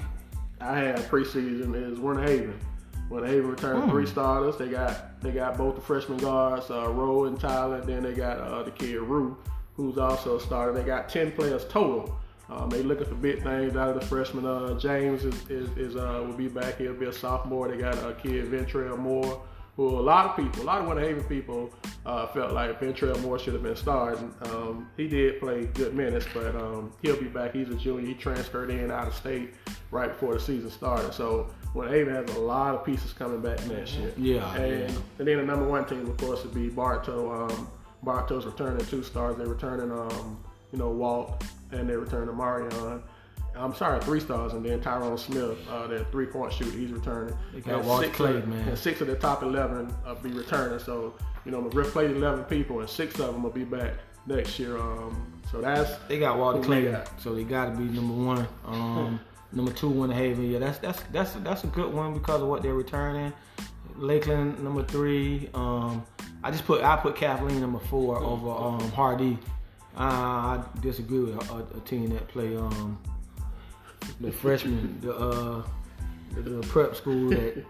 I 0.61 0.77
had 0.79 0.97
preseason 1.09 1.75
is 1.75 1.99
Winter 1.99 2.23
Haven. 2.23 2.61
Winter 3.09 3.29
Haven 3.29 3.51
returned 3.51 3.85
Hmm. 3.85 3.91
three 3.91 4.07
starters. 4.07 4.57
They 4.59 4.69
got 4.69 5.23
they 5.23 5.31
got 5.33 5.57
both 5.57 5.77
the 5.77 5.81
freshman 5.81 6.19
guards, 6.19 6.71
uh, 6.71 6.87
Rowe 6.91 7.25
and 7.25 7.41
Tyler. 7.41 7.81
Then 7.81 8.03
they 8.03 8.13
got 8.13 8.39
uh, 8.39 8.63
the 8.63 8.71
kid 8.73 9.01
Rue, 9.01 9.39
who's 9.75 9.97
also 9.97 10.37
a 10.37 10.41
starter. 10.41 10.73
They 10.75 10.83
got 10.85 11.09
ten 11.09 11.33
players 11.33 11.65
total. 11.65 12.15
Um, 12.51 12.69
they 12.69 12.83
looking 12.83 13.07
for 13.07 13.15
big 13.15 13.43
things 13.43 13.77
out 13.77 13.91
of 13.91 14.01
the 14.01 14.07
freshman. 14.07 14.45
Uh, 14.45 14.75
James 14.79 15.25
is, 15.25 15.49
is, 15.49 15.71
is 15.77 15.97
uh, 15.97 16.25
will 16.27 16.33
be 16.37 16.49
back. 16.49 16.79
He'll 16.79 16.95
be 16.95 17.07
a 17.07 17.13
sophomore. 17.13 17.69
They 17.69 17.77
got 17.77 17.95
a 17.99 18.15
kid 18.15 18.47
Ventrell 18.51 18.99
Moore, 18.99 19.41
who 19.77 19.89
a 19.89 20.01
lot 20.01 20.27
of 20.27 20.37
people, 20.37 20.63
a 20.63 20.65
lot 20.65 20.81
of 20.81 20.89
Winter 20.89 21.03
Haven 21.03 21.25
people 21.25 21.73
uh, 22.05 22.27
felt 22.29 22.53
like 22.53 22.81
Ventrell 22.81 23.21
Moore 23.23 23.39
should 23.39 23.53
have 23.55 23.63
been 23.63 23.77
starting. 23.77 24.35
Um, 24.43 24.89
he 24.97 25.07
did 25.07 25.39
play 25.39 25.67
good 25.67 25.95
minutes, 25.95 26.27
but 26.35 26.57
um, 26.57 26.93
he'll 27.03 27.21
be 27.21 27.29
back. 27.29 27.55
He's 27.55 27.69
a 27.69 27.75
junior. 27.77 28.05
He 28.07 28.15
transferred 28.15 28.71
in 28.71 28.91
out 28.91 29.07
of 29.07 29.15
state 29.15 29.55
right 29.93 30.09
before 30.09 30.35
the 30.35 30.41
season 30.41 30.71
started. 30.71 31.15
So 31.15 31.55
Winter 31.73 31.95
Haven 31.95 32.15
has 32.15 32.37
a 32.37 32.41
lot 32.41 32.75
of 32.75 32.85
pieces 32.85 33.13
coming 33.13 33.41
back 33.41 33.65
next 33.69 33.95
year. 33.95 34.13
Yeah, 34.17 34.55
And, 34.57 34.91
yeah. 34.91 34.97
and 35.21 35.29
then 35.29 35.37
the 35.39 35.45
number 35.45 35.67
one 35.69 35.85
team, 35.87 36.09
of 36.09 36.17
course, 36.17 36.43
would 36.43 36.55
be 36.55 36.69
Bartow. 36.69 37.47
Um, 37.49 37.69
Bartow's 38.03 38.45
returning 38.47 38.85
two 38.87 39.03
stars. 39.05 39.37
They're 39.37 39.47
returning, 39.47 39.93
um, 39.93 40.43
you 40.73 40.79
know, 40.79 40.91
Walt, 40.91 41.45
and 41.73 41.89
they're 41.89 41.99
returning 41.99 42.37
Marion. 42.37 43.03
I'm 43.57 43.75
sorry, 43.75 44.01
three 44.01 44.21
stars, 44.21 44.53
and 44.53 44.65
then 44.65 44.81
Tyrone 44.81 45.19
Smith, 45.19 45.59
uh, 45.69 45.87
that 45.89 46.11
three 46.13 46.27
point 46.27 46.53
shooter, 46.53 46.77
he's 46.77 46.93
returning. 46.93 47.35
They 47.53 47.61
got 47.61 47.85
six 48.01 48.17
Clay, 48.17 48.37
of, 48.37 48.49
man. 48.49 48.69
And 48.69 48.79
six 48.79 49.01
of 49.01 49.09
the 49.09 49.17
top 49.17 49.43
11 49.43 49.93
uh, 50.07 50.15
be 50.15 50.31
returning. 50.31 50.79
So, 50.79 51.15
you 51.45 51.51
know, 51.51 51.61
McGriff 51.61 51.91
played 51.91 52.13
11 52.13 52.45
people, 52.45 52.81
and 52.81 52.89
six 52.89 53.19
of 53.19 53.35
them 53.35 53.43
will 53.43 53.51
be 53.51 53.65
back 53.65 53.95
next 54.27 54.59
year. 54.59 54.79
Um, 54.79 55.41
so 55.51 55.61
that's 55.61 55.91
They 56.09 56.19
got 56.19 56.37
Who 56.37 56.63
Clay, 56.63 56.85
they 56.85 56.93
got? 56.93 57.21
so 57.21 57.35
they 57.35 57.45
got 57.45 57.67
to 57.67 57.71
be 57.73 57.85
number 57.85 58.15
one. 58.15 58.49
Um, 58.65 59.21
number 59.53 59.73
two, 59.73 59.89
Winter 59.89 60.15
Haven. 60.15 60.51
Yeah, 60.51 60.61
that's 60.61 60.79
that's 60.79 61.03
that's 61.13 61.33
that's 61.33 61.65
a 61.65 61.69
good 61.69 61.93
one 61.93 62.15
because 62.15 62.41
of 62.41 62.49
what 62.49 62.63
they're 62.63 62.75
returning. 62.75 63.33
Lakeland 63.97 64.63
number 64.63 64.85
three. 64.85 65.51
Um, 65.55 66.05
I 66.43 66.51
just 66.51 66.65
put 66.65 66.83
I 66.83 66.97
put 66.97 67.17
Kathleen 67.17 67.61
number 67.61 67.81
four 67.81 68.19
over 68.19 68.51
um, 68.51 68.91
Hardee. 68.93 69.39
Uh, 69.97 70.01
I 70.03 70.65
disagree 70.81 71.21
with 71.21 71.51
a, 71.51 71.55
a, 71.55 71.59
a 71.77 71.81
team 71.81 72.11
that 72.11 72.29
play 72.29 72.57
um, 72.57 72.99
the 74.21 74.31
freshman, 74.31 75.01
the 75.01 75.15
uh, 75.15 75.63
the, 76.35 76.43
the 76.43 76.67
prep 76.69 76.95
school 76.95 77.31
that 77.31 77.65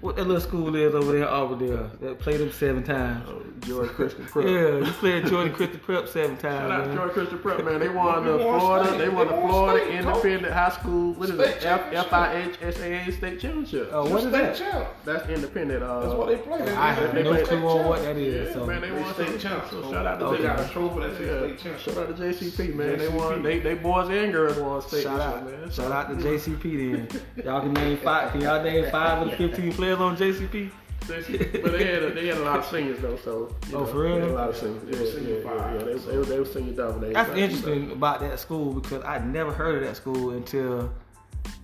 what 0.00 0.16
that 0.16 0.24
little 0.26 0.40
school 0.40 0.74
is 0.76 0.94
over 0.94 1.12
there, 1.12 1.28
over 1.28 1.54
there 1.54 1.88
that 2.00 2.18
played 2.18 2.40
them 2.40 2.52
seven 2.52 2.82
times. 2.82 3.28
George 3.66 3.88
Christian 3.90 4.24
Prep. 4.26 4.46
Yeah, 4.46 4.78
you 4.78 4.92
played 4.92 5.26
Jordan 5.26 5.52
Christian 5.52 5.80
Prep 5.80 6.08
seven 6.08 6.36
times. 6.36 6.60
Shout 6.60 6.70
out 6.70 6.80
to 6.82 6.86
man. 6.88 6.96
George 6.96 7.10
Christian 7.12 7.38
Prep, 7.40 7.64
man. 7.64 7.80
They 7.80 7.88
won 7.88 8.24
the 8.24 8.38
Florida. 8.38 8.86
state. 8.88 8.98
They 8.98 9.08
won 9.08 9.26
They 9.28 9.34
the 9.34 9.40
Florida 9.40 9.84
state, 9.84 9.98
Independent 9.98 10.52
High 10.54 10.68
School. 10.70 11.12
What 11.14 11.28
is 11.30 11.34
State 11.34 11.56
it? 11.56 11.64
F- 11.64 12.08
FIHSAA 12.10 13.12
state 13.16 13.40
championship. 13.40 13.90
Oh, 13.92 14.08
what 14.08 14.24
is 14.24 14.30
that? 14.32 14.56
champ. 14.56 14.88
That's 15.04 15.28
independent. 15.28 15.82
Uh, 15.82 16.00
That's 16.00 16.14
what 16.14 16.28
they 16.28 16.36
play. 16.36 16.60
I 16.74 16.92
have 16.92 17.14
they 17.14 17.22
no 17.22 17.44
clue 17.44 17.66
on 17.66 17.86
what 17.86 18.02
that 18.02 18.16
is. 18.16 18.48
Yeah, 18.48 18.52
so. 18.54 18.66
man, 18.66 18.80
they 18.80 18.90
They 18.90 19.00
won 19.02 19.14
state 19.14 19.28
state 19.28 19.40
champs. 19.40 19.42
champs. 19.42 19.70
So 19.70 19.82
So 19.82 19.92
shout 19.92 20.06
out 20.06 20.18
to 20.20 20.24
They 20.26 20.30
Okay. 20.34 20.42
got 20.44 20.60
a 20.60 20.62
JCP. 20.62 20.72
trophy 20.72 21.00
that 21.00 21.16
says 21.16 21.26
Yeah. 21.28 21.38
state 21.38 21.58
champs. 21.58 21.82
Shout 21.82 21.96
out 21.98 22.16
to 22.16 22.22
JCP, 22.22 22.68
man. 22.74 22.98
They 22.98 23.06
JCP. 23.06 23.16
won. 23.18 23.42
They 23.42 23.58
they 23.60 23.74
boys 23.74 24.08
and 24.08 24.32
girls 24.32 24.58
won 24.58 24.82
state. 24.82 25.02
Shout 25.02 25.20
out, 25.20 25.44
man. 25.44 25.70
shout 25.70 25.92
out 25.92 26.08
to 26.10 26.16
JCP 26.24 26.92
then. 26.92 27.44
Y'all 27.44 27.60
can 27.60 27.72
name 27.74 27.96
five. 27.98 28.32
Can 28.32 28.40
y'all 28.42 28.62
name 28.62 28.90
five 28.90 29.22
of 29.22 29.30
the 29.30 29.36
15 29.48 29.72
players 29.78 29.98
on 30.00 30.16
JCP? 30.16 30.70
JCP. 31.02 31.62
But 31.62 31.72
they 31.72 31.84
had 31.84 32.02
a, 32.02 32.10
they 32.12 32.26
had 32.26 32.38
a 32.38 32.40
lot 32.44 32.58
of 32.58 32.66
seniors 32.66 32.98
though. 33.00 33.16
So 33.16 33.54
you 33.70 33.76
Oh, 33.76 33.80
know, 33.80 33.86
for 33.86 34.00
real? 34.02 34.14
they 34.16 34.20
had 34.22 34.30
A 34.30 34.32
lot 34.34 34.48
of 34.50 34.56
seniors. 34.56 34.82
They 34.82 34.98
were 34.98 35.28
Yeah, 35.28 35.38
yeah, 35.38 35.54
yeah, 35.54 35.72
yeah. 35.74 35.78
They, 35.84 35.94
they, 35.94 36.16
were- 36.18 36.24
they 36.24 36.38
were 36.40 36.44
senior 36.44 36.72
dominated. 36.72 37.14
That's 37.16 37.30
So, 37.30 37.36
interesting 37.36 37.92
about 37.92 38.20
that 38.20 38.40
school 38.40 38.72
because 38.74 39.04
I'd 39.04 39.26
never 39.32 39.52
heard 39.52 39.76
of 39.76 39.82
that 39.88 39.94
school 39.96 40.30
until 40.30 40.92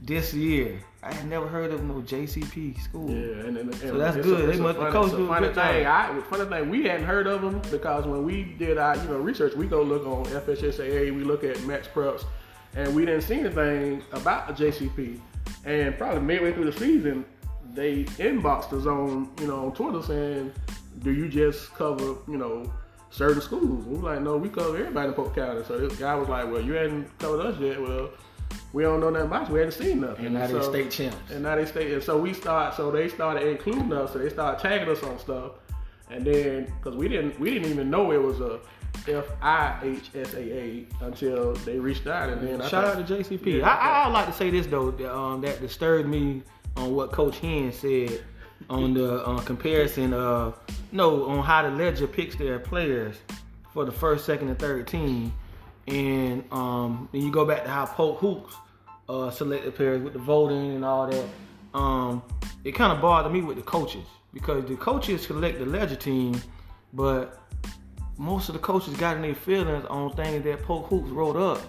this 0.02 0.32
year. 0.32 0.78
I 1.02 1.12
had 1.12 1.28
never 1.28 1.46
heard 1.48 1.70
of 1.72 1.82
no 1.84 1.94
JCP 1.96 2.80
school. 2.80 3.10
Yeah, 3.10 3.44
and, 3.46 3.58
and, 3.58 3.68
and 3.68 3.74
So 3.74 3.98
that's 3.98 4.16
it's 4.16 4.24
good. 4.26 4.40
A, 4.40 4.46
They 4.46 4.52
it's 4.52 4.60
a 4.60 4.62
must- 4.62 4.78
the 4.78 4.84
funny, 4.84 4.92
coach 4.92 5.10
do 5.10 5.26
funny 5.26 5.46
good 5.48 5.54
thing. 5.56 5.82
job. 5.82 6.16
I 6.16 6.20
funny 6.30 6.44
thing. 6.48 6.70
We 6.70 6.84
hadn't 6.84 7.04
heard 7.06 7.26
of 7.26 7.42
them 7.42 7.60
because 7.70 8.06
when 8.06 8.22
we 8.24 8.44
did 8.44 8.78
our 8.78 8.96
you 8.96 9.08
know 9.08 9.18
research, 9.18 9.54
we 9.54 9.66
go 9.66 9.82
look 9.82 10.06
on 10.06 10.24
FHSAA, 10.26 11.14
we 11.14 11.24
look 11.24 11.42
at 11.44 11.60
Max 11.64 11.88
Preps, 11.88 12.24
and 12.76 12.94
we 12.94 13.04
didn't 13.04 13.22
see 13.22 13.40
anything 13.40 14.02
about 14.12 14.46
the 14.56 14.64
JCP. 14.64 15.18
And 15.66 15.96
probably 15.98 16.20
midway 16.22 16.52
through 16.52 16.70
the 16.70 16.78
season, 16.78 17.24
they 17.74 18.04
inboxed 18.04 18.72
us 18.72 18.86
on 18.86 19.30
you 19.40 19.46
know 19.46 19.66
on 19.66 19.72
Twitter 19.74 20.02
saying, 20.02 20.52
"Do 21.00 21.12
you 21.12 21.28
just 21.28 21.72
cover 21.74 22.16
you 22.28 22.36
know?" 22.38 22.72
Certain 23.10 23.40
schools. 23.40 23.84
We 23.84 23.98
were 23.98 24.10
like, 24.10 24.22
no, 24.22 24.36
we 24.36 24.48
cover 24.48 24.76
everybody 24.76 25.06
in 25.06 25.14
Polk 25.14 25.36
County. 25.36 25.62
So 25.68 25.78
this 25.78 25.96
guy 26.00 26.16
was 26.16 26.28
like, 26.28 26.50
well, 26.50 26.60
you 26.60 26.72
hadn't 26.72 27.16
covered 27.20 27.46
us 27.46 27.60
yet. 27.60 27.80
Well, 27.80 28.10
we 28.72 28.82
don't 28.82 28.98
know 28.98 29.10
nothing 29.10 29.28
about 29.28 29.46
you. 29.46 29.54
We 29.54 29.60
hadn't 29.60 29.74
seen 29.74 30.00
nothing. 30.00 30.26
And 30.26 30.34
now 30.34 30.48
So- 30.48 30.62
state 30.62 30.90
champs. 30.90 31.30
and 31.30 31.44
now 31.44 31.54
they 31.54 31.64
stay. 31.64 31.94
And 31.94 32.02
so 32.02 32.18
we 32.20 32.32
start. 32.32 32.74
So 32.74 32.90
they 32.90 33.08
started 33.08 33.46
including 33.46 33.92
us. 33.92 34.12
So 34.14 34.18
they 34.18 34.30
started 34.30 34.60
tagging 34.60 34.88
us 34.88 35.00
on 35.04 35.16
stuff. 35.20 35.52
And 36.10 36.26
then, 36.26 36.66
because 36.82 36.96
we 36.96 37.06
didn't, 37.06 37.38
we 37.38 37.50
didn't 37.54 37.70
even 37.70 37.88
know 37.88 38.10
it 38.10 38.20
was 38.20 38.40
a 38.40 38.58
F 39.06 39.26
I 39.40 39.78
H 39.84 40.10
S 40.16 40.34
A 40.34 40.40
A 40.40 40.86
until 41.02 41.52
they 41.64 41.78
reached 41.78 42.08
out. 42.08 42.30
And 42.30 42.44
then 42.44 42.62
I 42.62 42.68
Shout 42.68 42.84
out 42.84 43.06
to 43.06 43.14
JCP. 43.14 43.58
Yeah, 43.60 43.68
I, 43.68 44.02
I 44.02 44.06
would 44.08 44.12
like 44.12 44.26
to 44.26 44.32
say 44.32 44.50
this 44.50 44.66
though, 44.66 44.88
um, 45.08 45.40
that 45.42 45.60
disturbed 45.60 46.08
me 46.08 46.42
on 46.76 46.94
what 46.94 47.12
Coach 47.12 47.38
Hen 47.38 47.72
said 47.72 48.22
on 48.70 48.94
the 48.94 49.24
uh, 49.24 49.40
comparison 49.40 50.12
of 50.14 50.58
no 50.92 51.26
on 51.26 51.42
how 51.42 51.62
the 51.62 51.70
Ledger 51.70 52.06
picks 52.06 52.36
their 52.36 52.58
players 52.58 53.16
for 53.72 53.84
the 53.84 53.92
first, 53.92 54.24
second, 54.24 54.48
and 54.48 54.58
third 54.58 54.86
team, 54.86 55.32
and 55.88 56.44
um, 56.52 57.08
then 57.12 57.22
you 57.22 57.30
go 57.30 57.44
back 57.44 57.64
to 57.64 57.70
how 57.70 57.86
Polk 57.86 58.18
Hoops 58.18 58.54
uh, 59.08 59.30
selected 59.30 59.74
players 59.74 60.02
with 60.02 60.12
the 60.12 60.18
voting 60.18 60.76
and 60.76 60.84
all 60.84 61.08
that. 61.08 61.24
Um, 61.74 62.22
it 62.62 62.72
kind 62.72 62.92
of 62.92 63.00
bothered 63.02 63.32
me 63.32 63.42
with 63.42 63.56
the 63.56 63.62
coaches 63.62 64.06
because 64.32 64.64
the 64.66 64.76
coaches 64.76 65.22
select 65.22 65.58
the 65.58 65.66
Ledger 65.66 65.96
team, 65.96 66.40
but 66.92 67.42
most 68.16 68.48
of 68.48 68.54
the 68.54 68.60
coaches 68.60 68.96
got 68.96 69.16
in 69.16 69.22
their 69.22 69.34
feelings 69.34 69.84
on 69.86 70.12
things 70.12 70.44
that 70.44 70.62
Polk 70.62 70.86
Hoops 70.86 71.10
wrote 71.10 71.36
up 71.36 71.60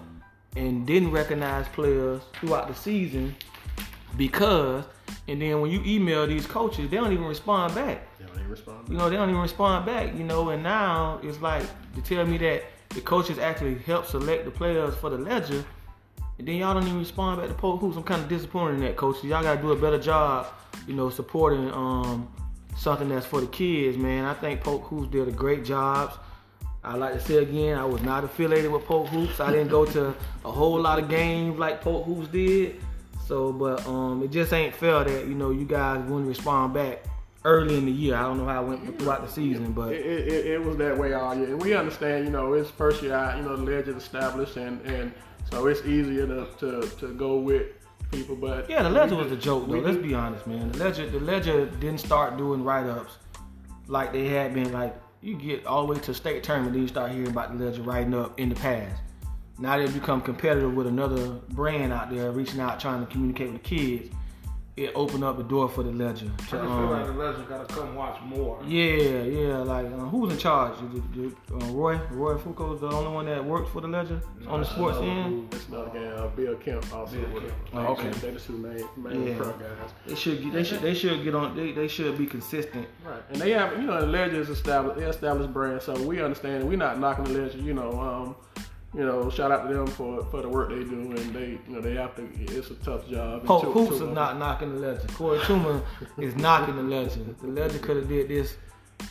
and 0.55 0.85
didn't 0.85 1.11
recognize 1.11 1.67
players 1.69 2.21
throughout 2.33 2.67
the 2.67 2.75
season 2.75 3.35
because, 4.17 4.85
and 5.27 5.41
then 5.41 5.61
when 5.61 5.71
you 5.71 5.81
email 5.85 6.25
these 6.27 6.45
coaches, 6.45 6.89
they 6.89 6.97
don't 6.97 7.11
even 7.11 7.25
respond 7.25 7.75
back. 7.75 8.07
They 8.19 8.43
responded. 8.43 8.91
You 8.91 8.97
know, 8.97 9.09
they 9.09 9.15
don't 9.15 9.29
even 9.29 9.41
respond 9.41 9.85
back, 9.85 10.15
you 10.15 10.23
know, 10.23 10.49
and 10.49 10.61
now 10.61 11.19
it's 11.23 11.41
like 11.41 11.63
to 11.95 12.01
tell 12.01 12.25
me 12.25 12.37
that 12.39 12.63
the 12.89 13.01
coaches 13.01 13.39
actually 13.39 13.75
help 13.79 14.05
select 14.05 14.45
the 14.45 14.51
players 14.51 14.95
for 14.95 15.09
the 15.09 15.17
ledger, 15.17 15.63
and 16.37 16.47
then 16.47 16.55
y'all 16.55 16.73
don't 16.73 16.83
even 16.83 16.99
respond 16.99 17.39
back 17.39 17.49
to 17.49 17.53
Polk 17.55 17.79
Hoops. 17.81 17.97
I'm 17.97 18.03
kind 18.03 18.21
of 18.21 18.29
disappointed 18.29 18.75
in 18.75 18.79
that, 18.81 18.97
coaches. 18.97 19.23
Y'all 19.23 19.41
gotta 19.41 19.61
do 19.61 19.71
a 19.71 19.75
better 19.75 19.99
job, 19.99 20.47
you 20.87 20.93
know, 20.93 21.09
supporting 21.09 21.71
um 21.71 22.29
something 22.75 23.07
that's 23.09 23.25
for 23.25 23.41
the 23.41 23.47
kids, 23.47 23.97
man. 23.97 24.25
I 24.25 24.33
think 24.33 24.61
Polk 24.61 24.83
Hoops 24.83 25.09
did 25.11 25.27
a 25.27 25.31
great 25.31 25.63
job. 25.63 26.13
I 26.83 26.95
like 26.95 27.13
to 27.13 27.19
say 27.19 27.37
again, 27.37 27.77
I 27.77 27.85
was 27.85 28.03
not 28.03 28.23
affiliated 28.23 28.71
with 28.71 28.85
Polk 28.85 29.07
Hoops. 29.07 29.39
I 29.39 29.51
didn't 29.51 29.69
go 29.69 29.85
to 29.85 30.13
a 30.43 30.51
whole 30.51 30.79
lot 30.79 30.99
of 30.99 31.09
games 31.09 31.57
like 31.57 31.81
Polk 31.81 32.05
Hoops 32.05 32.27
did. 32.27 32.79
So, 33.25 33.51
but 33.51 33.85
um, 33.87 34.21
it 34.23 34.31
just 34.31 34.53
ain't 34.53 34.75
fair 34.75 35.03
that 35.03 35.27
you 35.27 35.33
know 35.33 35.49
you 35.49 35.65
guys 35.65 35.99
wouldn't 36.03 36.27
respond 36.27 36.73
back 36.73 37.03
early 37.43 37.77
in 37.77 37.85
the 37.85 37.91
year. 37.91 38.15
I 38.15 38.23
don't 38.23 38.37
know 38.37 38.45
how 38.45 38.63
it 38.63 38.67
went 38.67 38.99
throughout 38.99 39.25
the 39.25 39.31
season, 39.31 39.71
but 39.71 39.93
It, 39.93 40.05
it, 40.05 40.45
it, 40.45 40.63
was 40.63 40.77
that 40.77 40.97
way 40.97 41.13
all 41.13 41.35
year, 41.35 41.47
and 41.47 41.61
we 41.61 41.73
understand. 41.73 42.25
You 42.25 42.31
know, 42.31 42.53
it's 42.53 42.69
first 42.69 43.01
year 43.01 43.13
out. 43.13 43.37
You 43.37 43.43
know, 43.43 43.55
the 43.55 43.63
Ledger 43.63 43.97
established, 43.97 44.57
and 44.57 44.79
and 44.81 45.11
so 45.49 45.65
it's 45.67 45.85
easier 45.85 46.27
to 46.27 46.47
to, 46.59 46.87
to 46.99 47.13
go 47.15 47.37
with 47.37 47.67
people. 48.11 48.35
But 48.35 48.69
yeah, 48.69 48.83
the 48.83 48.89
ledger 48.89 49.15
was 49.15 49.31
a 49.31 49.37
joke 49.37 49.67
though. 49.67 49.79
Let's 49.79 49.97
be 49.97 50.13
honest, 50.13 50.45
man. 50.45 50.71
The 50.71 50.77
ledger, 50.77 51.09
the 51.09 51.19
ledger 51.19 51.65
didn't 51.65 51.99
start 51.99 52.37
doing 52.37 52.63
write-ups 52.63 53.17
like 53.87 54.11
they 54.11 54.27
had 54.27 54.53
been. 54.53 54.71
Like 54.71 54.95
you 55.21 55.35
get 55.35 55.65
all 55.65 55.85
the 55.85 55.93
way 55.93 55.99
to 55.99 56.13
state 56.13 56.43
tournament, 56.43 56.73
then 56.73 56.83
you 56.83 56.87
start 56.87 57.11
hearing 57.11 57.27
about 57.27 57.57
the 57.57 57.65
ledger 57.65 57.81
writing 57.81 58.13
up 58.13 58.39
in 58.39 58.49
the 58.49 58.55
past. 58.55 59.01
Now 59.57 59.77
they 59.77 59.87
become 59.87 60.21
competitive 60.21 60.73
with 60.73 60.87
another 60.87 61.29
brand 61.49 61.93
out 61.93 62.09
there, 62.09 62.31
reaching 62.31 62.59
out, 62.59 62.79
trying 62.79 63.05
to 63.05 63.11
communicate 63.11 63.51
with 63.53 63.63
the 63.63 63.69
kids. 63.69 64.09
It 64.77 64.91
opened 64.93 65.23
up 65.23 65.37
the 65.37 65.43
door 65.43 65.69
for 65.69 65.83
the 65.83 65.91
ledger. 65.93 66.25
I 66.25 66.35
To, 66.35 66.41
just 66.41 66.51
feel 66.51 66.59
um, 66.63 66.89
like 66.89 67.05
the 67.05 67.13
Ledger 67.13 67.43
gotta 67.47 67.73
come 67.73 67.95
watch 67.95 68.19
more. 68.23 68.61
Yeah, 68.67 69.23
yeah. 69.23 69.57
Like, 69.59 69.85
uh, 69.85 69.89
who 70.09 70.17
was 70.17 70.33
in 70.33 70.37
charge? 70.37 70.73
The- 70.79 71.01
the- 71.21 71.55
uh, 71.55 71.71
Roy, 71.71 71.97
Roy 72.11 72.33
Fuoco's 72.35 72.81
the 72.81 72.87
only 72.89 73.09
one 73.09 73.25
that 73.27 73.45
worked 73.45 73.69
for 73.69 73.79
the 73.79 73.87
Ledger 73.87 74.19
on 74.47 74.59
the 74.59 74.65
sports 74.65 74.97
end. 74.97 75.47
It's 75.53 75.69
not 75.69 75.95
again. 75.95 76.11
Uh, 76.11 76.27
Bill 76.27 76.55
Kemp 76.57 76.93
also. 76.93 77.15
Bill 77.15 77.21
with 77.35 77.43
Kemp. 77.43 77.45
it. 77.45 77.53
Oh, 77.73 77.79
okay. 77.93 78.09
They 78.09 78.31
the 78.31 78.39
two 78.41 78.57
main 78.57 78.83
main 78.97 79.27
Yeah. 79.27 79.37
pro 79.37 79.51
guys. 79.53 79.69
They 80.07 80.15
should, 80.15 80.43
get, 80.43 80.51
they 80.51 80.63
should, 80.65 80.81
they 80.81 80.93
should 80.93 81.23
get 81.23 81.35
on. 81.35 81.55
They, 81.55 81.71
they 81.71 81.87
should 81.87 82.17
be 82.17 82.25
consistent. 82.25 82.85
Right, 83.07 83.21
and 83.29 83.37
they 83.39 83.51
have, 83.51 83.71
you 83.79 83.83
know, 83.87 84.01
the 84.01 84.07
Legends 84.07 84.49
established, 84.49 84.99
they 84.99 85.05
established 85.05 85.53
brand, 85.53 85.83
so 85.83 85.93
we 86.05 86.21
understand. 86.21 86.67
We're 86.67 86.75
not 86.77 86.99
knocking 86.99 87.23
the 87.23 87.39
Legends, 87.39 87.65
you 87.65 87.73
know. 87.73 87.91
Um, 87.97 88.35
you 88.95 89.05
know, 89.05 89.29
shout 89.29 89.51
out 89.51 89.67
to 89.67 89.73
them 89.73 89.87
for 89.87 90.23
for 90.25 90.41
the 90.41 90.47
work 90.47 90.69
they 90.69 90.83
do, 90.83 91.11
and 91.11 91.33
they, 91.33 91.49
you 91.49 91.59
know, 91.67 91.81
they 91.81 91.95
have 91.95 92.15
to. 92.15 92.27
It's 92.39 92.69
a 92.69 92.75
tough 92.75 93.07
job. 93.09 93.45
Polk 93.45 93.65
Hoops 93.65 93.95
is 93.95 94.01
not 94.01 94.39
knocking 94.39 94.73
the 94.73 94.79
Ledger. 94.79 95.07
Corey 95.09 95.39
Tuma 95.39 95.83
is 96.17 96.35
knocking 96.37 96.77
the 96.77 96.83
Ledger. 96.83 97.19
The 97.41 97.47
Ledger 97.47 97.79
could 97.79 97.97
have 97.97 98.07
did 98.07 98.29
this 98.29 98.55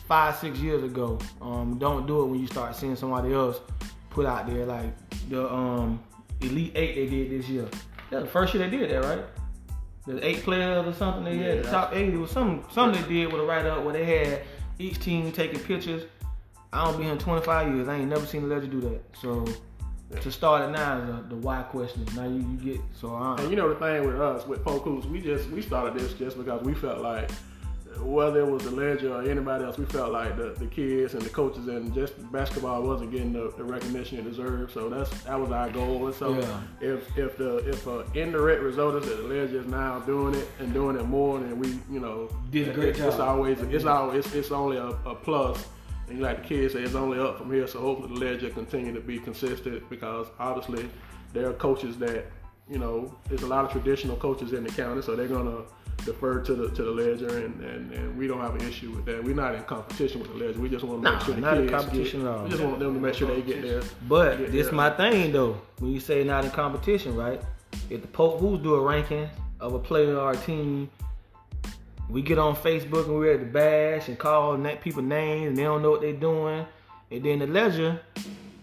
five, 0.07 0.37
six 0.37 0.57
years 0.57 0.83
ago. 0.83 1.19
Um, 1.39 1.77
don't 1.77 2.07
do 2.07 2.23
it 2.23 2.25
when 2.27 2.39
you 2.39 2.47
start 2.47 2.75
seeing 2.75 2.95
somebody 2.95 3.31
else 3.33 3.59
put 4.09 4.25
out 4.25 4.47
there 4.47 4.65
like 4.65 4.91
the 5.29 5.51
um, 5.53 6.01
Elite 6.41 6.71
Eight 6.75 6.95
they 6.95 7.05
did 7.05 7.29
this 7.29 7.47
year. 7.47 7.67
Yeah, 8.11 8.21
the 8.21 8.25
first 8.25 8.55
year 8.55 8.67
they 8.67 8.75
did 8.75 8.89
that, 8.89 9.03
right? 9.03 9.25
The 10.07 10.25
eight 10.25 10.43
players 10.43 10.85
or 10.85 10.93
something 10.93 11.23
they 11.23 11.37
had, 11.37 11.63
the 11.63 11.69
top 11.69 11.93
eight. 11.93 12.13
It 12.13 12.17
was 12.17 12.31
some 12.31 12.63
something 12.71 13.01
they 13.03 13.07
did 13.07 13.31
with 13.31 13.41
a 13.41 13.45
write 13.45 13.67
up 13.67 13.83
where 13.83 13.93
they 13.93 14.05
had 14.05 14.41
each 14.79 14.99
team 14.99 15.31
taking 15.31 15.59
pictures. 15.59 16.03
I 16.73 16.85
don't 16.85 16.97
be 16.97 17.03
here 17.03 17.13
in 17.13 17.19
25 17.19 17.73
years. 17.75 17.87
I 17.87 17.95
ain't 17.95 18.09
never 18.09 18.25
seen 18.25 18.47
the 18.47 18.53
Ledger 18.53 18.67
do 18.67 18.81
that. 18.81 19.01
So 19.19 19.45
to 20.21 20.31
start 20.31 20.69
it 20.69 20.71
now 20.71 20.97
is 20.99 21.29
the 21.29 21.35
why 21.35 21.63
question. 21.63 22.05
Now 22.15 22.25
you, 22.25 22.35
you 22.39 22.73
get 22.73 22.81
so 22.93 23.13
I, 23.15 23.35
And 23.39 23.49
you 23.49 23.55
know 23.55 23.69
the 23.69 23.75
thing 23.75 24.05
with 24.05 24.19
us 24.21 24.45
with 24.47 24.61
Hoops, 24.63 25.05
we 25.07 25.19
just 25.21 25.49
we 25.49 25.61
started 25.61 25.99
this 25.99 26.13
just 26.13 26.37
because 26.37 26.61
we 26.63 26.73
felt 26.73 26.99
like 27.01 27.29
whether 28.01 28.41
it 28.41 28.45
was 28.51 28.61
the 28.63 28.71
Ledger 28.71 29.13
or 29.15 29.21
anybody 29.23 29.63
else, 29.63 29.77
we 29.77 29.85
felt 29.85 30.11
like 30.11 30.35
the, 30.35 30.53
the 30.59 30.65
kids 30.65 31.13
and 31.13 31.21
the 31.23 31.29
coaches 31.29 31.69
and 31.69 31.93
just 31.93 32.13
basketball 32.29 32.83
wasn't 32.83 33.09
getting 33.09 33.31
the, 33.31 33.53
the 33.57 33.63
recognition 33.63 34.19
it 34.19 34.23
deserved. 34.25 34.73
So 34.73 34.89
that's 34.89 35.09
that 35.23 35.39
was 35.39 35.51
our 35.51 35.69
goal. 35.69 36.05
And 36.05 36.13
so 36.15 36.37
Yeah. 36.37 36.59
if 36.81 37.17
if 37.17 37.37
the 37.37 37.57
if 37.69 37.87
a 37.87 38.05
indirect 38.13 38.61
result 38.61 38.95
is 39.01 39.07
that 39.09 39.15
the 39.15 39.23
Ledger 39.23 39.59
is 39.61 39.67
now 39.67 39.99
doing 40.01 40.35
it 40.35 40.47
and 40.59 40.73
doing 40.73 40.97
it 40.97 41.03
more 41.05 41.39
than 41.39 41.57
we 41.57 41.69
you 41.89 41.99
know 42.01 42.29
Did 42.51 42.67
a 42.69 42.73
great 42.73 42.89
it- 42.89 42.99
It's 42.99 43.15
always 43.19 43.59
it's 43.61 43.85
always 43.85 44.25
it's, 44.25 44.35
it's 44.35 44.51
only 44.51 44.75
a, 44.77 44.87
a 44.87 45.15
plus. 45.15 45.65
And 46.09 46.21
like 46.21 46.43
the 46.43 46.47
kids 46.47 46.73
say, 46.73 46.83
it's 46.83 46.95
only 46.95 47.19
up 47.19 47.37
from 47.37 47.51
here. 47.51 47.67
So 47.67 47.79
hopefully 47.79 48.13
the 48.13 48.25
Ledger 48.25 48.49
continue 48.49 48.93
to 48.93 49.01
be 49.01 49.19
consistent 49.19 49.89
because 49.89 50.27
obviously 50.39 50.89
there 51.33 51.49
are 51.49 51.53
coaches 51.53 51.97
that 51.97 52.25
you 52.69 52.79
know 52.79 53.15
there's 53.29 53.43
a 53.43 53.47
lot 53.47 53.65
of 53.65 53.71
traditional 53.71 54.15
coaches 54.15 54.53
in 54.53 54.63
the 54.63 54.71
county, 54.71 55.01
so 55.01 55.15
they're 55.15 55.27
gonna 55.27 55.61
defer 56.03 56.41
to 56.41 56.55
the 56.55 56.69
to 56.69 56.83
the 56.83 56.91
ledger, 56.91 57.45
and, 57.45 57.61
and, 57.61 57.91
and 57.91 58.17
we 58.17 58.27
don't 58.27 58.41
have 58.41 58.55
an 58.55 58.67
issue 58.67 58.91
with 58.91 59.05
that. 59.05 59.23
We're 59.23 59.35
not 59.35 59.55
in 59.55 59.63
competition 59.63 60.21
with 60.21 60.31
the 60.31 60.37
ledger. 60.37 60.59
We 60.59 60.69
just 60.69 60.83
want 60.83 61.03
to 61.03 61.11
make 61.11 61.21
sure 61.21 61.35
the 61.35 61.41
not 61.41 61.57
in 61.57 61.69
competition 61.69 62.21
get, 62.21 62.29
at 62.29 62.35
all. 62.35 62.43
We 62.43 62.49
just 62.49 62.63
want 62.63 62.79
them 62.79 62.93
to 62.93 62.99
make 62.99 63.13
sure 63.13 63.27
they 63.27 63.41
get 63.41 63.61
there. 63.61 63.81
But 64.07 64.37
get 64.37 64.51
this 64.51 64.67
there. 64.67 64.75
my 64.75 64.89
thing 64.91 65.31
though. 65.31 65.61
When 65.79 65.91
you 65.91 65.99
say 65.99 66.23
not 66.23 66.45
in 66.45 66.51
competition, 66.51 67.15
right? 67.15 67.41
If 67.89 68.01
the 68.01 68.07
Polk 68.07 68.39
Hoops 68.39 68.63
do 68.63 68.75
a 68.75 68.81
ranking 68.81 69.29
of 69.59 69.73
a 69.73 69.79
player 69.79 70.17
or 70.17 70.31
a 70.31 70.37
team, 70.37 70.89
we 72.09 72.21
get 72.21 72.37
on 72.37 72.55
Facebook 72.55 73.05
and 73.05 73.17
we're 73.17 73.33
at 73.33 73.39
the 73.39 73.45
bash 73.45 74.07
and 74.07 74.17
call 74.17 74.57
people 74.81 75.01
names 75.01 75.47
and 75.49 75.57
they 75.57 75.63
don't 75.63 75.81
know 75.81 75.91
what 75.91 76.01
they're 76.01 76.13
doing. 76.13 76.65
And 77.11 77.23
then 77.23 77.39
the 77.39 77.47
ledger, 77.47 78.01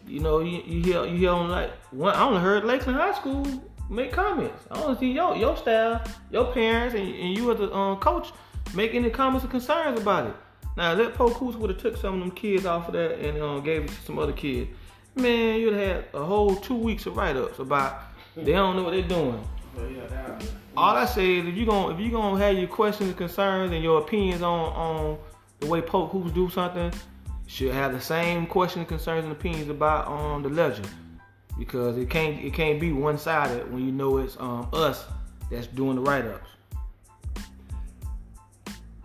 you 0.07 0.21
know, 0.21 0.41
you, 0.41 0.63
you 0.67 0.83
hear 0.83 1.05
you 1.07 1.17
hear 1.17 1.31
on 1.31 1.49
like 1.49 1.71
one. 1.93 2.15
I 2.15 2.23
only 2.23 2.41
heard 2.41 2.65
Lakeland 2.65 2.99
High 2.99 3.15
School 3.15 3.47
make 3.89 4.13
comments. 4.13 4.67
I 4.71 4.81
only 4.83 4.99
see 4.99 5.13
your 5.13 5.37
your 5.37 5.57
staff, 5.57 6.19
your 6.31 6.53
parents, 6.53 6.95
and, 6.95 7.09
and 7.09 7.37
you 7.37 7.53
as 7.53 7.61
a 7.61 7.73
um, 7.73 7.99
coach 7.99 8.33
make 8.75 8.95
any 8.95 9.11
comments 9.11 9.45
or 9.45 9.49
concerns 9.49 10.01
about 10.01 10.29
it. 10.29 10.37
Now 10.77 10.95
that 10.95 11.13
Hoops 11.17 11.57
would 11.57 11.71
have 11.71 11.81
took 11.81 11.97
some 11.97 12.15
of 12.15 12.21
them 12.21 12.31
kids 12.31 12.65
off 12.65 12.89
of 12.89 12.95
that 12.95 13.19
and 13.19 13.41
um, 13.43 13.63
gave 13.63 13.85
it 13.85 13.89
to 13.89 14.03
some 14.03 14.19
other 14.19 14.33
kid. 14.33 14.69
Man, 15.15 15.61
you'd 15.61 15.75
have 15.75 15.83
had 15.83 16.05
a 16.15 16.25
whole 16.25 16.57
two 16.57 16.75
weeks 16.75 17.05
of 17.05 17.17
write-ups 17.17 17.59
about 17.59 18.03
they 18.35 18.53
don't 18.53 18.77
know 18.77 18.85
what 18.85 18.93
they're 18.93 19.03
doing. 19.03 19.45
But 19.75 19.91
yeah, 19.91 20.39
All 20.75 20.97
I 20.97 21.05
say 21.05 21.39
is 21.39 21.47
if 21.47 21.55
you 21.55 21.67
gonna 21.67 21.95
if 21.95 22.01
you 22.01 22.11
gonna 22.11 22.39
have 22.43 22.57
your 22.57 22.69
questions 22.69 23.11
and 23.11 23.19
concerns 23.19 23.73
and 23.73 23.83
your 23.83 24.01
opinions 24.01 24.43
on 24.43 24.73
on 24.73 25.19
the 25.61 25.67
way 25.67 25.83
Polk 25.83 26.11
Hoops 26.13 26.33
do 26.33 26.49
something, 26.49 26.93
should 27.47 27.75
have 27.75 27.93
the 27.93 28.01
same 28.01 28.47
questions, 28.47 28.89
concerns, 28.89 29.25
and 29.25 29.33
opinions 29.33 29.69
about 29.69 30.09
um 30.09 30.43
the 30.43 30.49
Ledger. 30.49 30.83
Because 31.59 31.99
it 31.99 32.09
can't 32.09 32.43
it 32.43 32.55
can't 32.55 32.81
be 32.81 32.91
one 32.93 33.19
sided 33.19 33.71
when 33.71 33.85
you 33.85 33.93
know 33.93 34.17
it's 34.17 34.39
um 34.41 34.69
us 34.73 35.05
that's 35.51 35.67
doing 35.67 35.97
the 35.97 36.01
write 36.03 36.25
ups. 36.25 36.49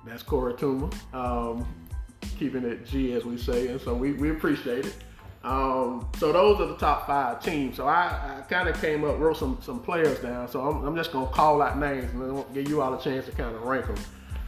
That's 0.06 0.24
Cora 0.24 0.54
Tuma, 0.54 0.94
um, 1.14 1.68
keeping 2.40 2.64
it 2.64 2.86
G 2.86 3.12
as 3.12 3.26
we 3.26 3.38
say, 3.38 3.68
and 3.68 3.82
so 3.82 3.94
we, 3.94 4.14
we 4.14 4.32
appreciate 4.32 4.86
it. 4.86 4.96
Um, 5.44 6.08
so 6.18 6.34
those 6.34 6.60
are 6.60 6.66
the 6.66 6.78
top 6.78 7.08
five 7.08 7.42
teams. 7.44 7.78
So 7.78 7.88
I, 7.88 8.40
I 8.40 8.42
kind 8.50 8.68
of 8.68 8.80
came 8.82 9.04
up, 9.04 9.20
wrote 9.20 9.38
some 9.38 9.60
some 9.62 9.80
players 9.80 10.20
down. 10.20 10.48
So 10.50 10.62
I'm, 10.62 10.84
I'm 10.84 10.96
just 10.96 11.12
gonna 11.12 11.28
call 11.28 11.62
out 11.62 11.78
names 11.78 12.12
and 12.14 12.22
then 12.22 12.46
give 12.54 12.70
you 12.70 12.82
all 12.82 12.94
a 12.94 13.02
chance 13.02 13.26
to 13.26 13.32
kind 13.32 13.56
of 13.56 13.64
rank 13.64 13.88
them. 13.88 13.98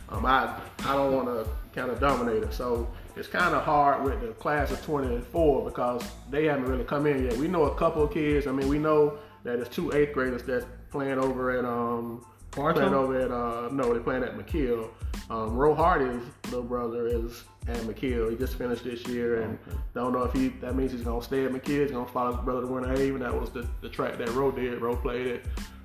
Um, 0.10 0.26
I 0.26 0.60
I 0.86 0.96
don't 0.96 1.14
want 1.14 1.28
to 1.28 1.48
kind 1.80 1.92
of 1.92 2.00
dominate 2.00 2.44
it. 2.44 2.54
So 2.54 2.88
it's 3.16 3.28
kind 3.28 3.54
of 3.54 3.64
hard 3.64 4.04
with 4.04 4.22
the 4.22 4.30
class 4.34 4.72
of 4.72 4.84
24 4.84 5.66
because 5.66 6.04
they 6.30 6.46
haven't 6.46 6.66
really 6.66 6.84
come 6.84 7.06
in 7.06 7.26
yet. 7.26 7.38
We 7.38 7.48
know 7.48 7.64
a 7.64 7.76
couple 7.76 8.04
of 8.04 8.12
kids. 8.12 8.48
I 8.48 8.52
mean, 8.52 8.68
we 8.68 8.80
know 8.80 9.18
that 9.44 9.60
it's 9.60 9.70
two 9.70 9.92
eighth 9.94 10.14
graders 10.14 10.44
that's 10.44 10.66
playing 10.92 11.20
over 11.20 11.52
at 11.58 11.66
um 11.66 12.26
playing 12.52 12.94
over 12.94 13.20
at 13.20 13.32
uh 13.32 13.70
no 13.72 13.94
they're 13.94 14.02
playing 14.02 14.24
at 14.24 14.38
McKeel. 14.38 14.90
Um, 15.30 15.56
Ro 15.56 15.76
Hardy's 15.76 16.24
little 16.46 16.64
brother 16.64 17.08
is 17.08 17.44
at 17.70 17.82
McKeel. 17.84 18.30
He 18.32 18.36
just 18.38 18.56
finished 18.56 18.84
this 18.84 19.06
year 19.08 19.42
and 19.42 19.58
don't 19.94 20.14
know 20.14 20.24
if 20.24 20.34
he 20.34 20.50
that 20.62 20.76
means 20.76 20.92
he's 20.92 21.02
gonna 21.02 21.22
stay 21.24 21.46
at 21.46 21.52
McKeel. 21.52 21.84
He's 21.84 21.92
gonna 21.92 22.06
follow 22.10 22.36
his 22.36 22.44
brother 22.44 22.62
to 22.62 22.68
Winter 22.68 22.90
Haven. 22.90 23.20
That 23.22 23.40
was 23.40 23.50
the, 23.52 23.68
the 23.82 23.90
track 23.90 24.18
that 24.18 24.30
Ro 24.30 24.52
did. 24.52 24.82
Ro 24.82 24.96
played 24.96 25.28
at 25.28 25.42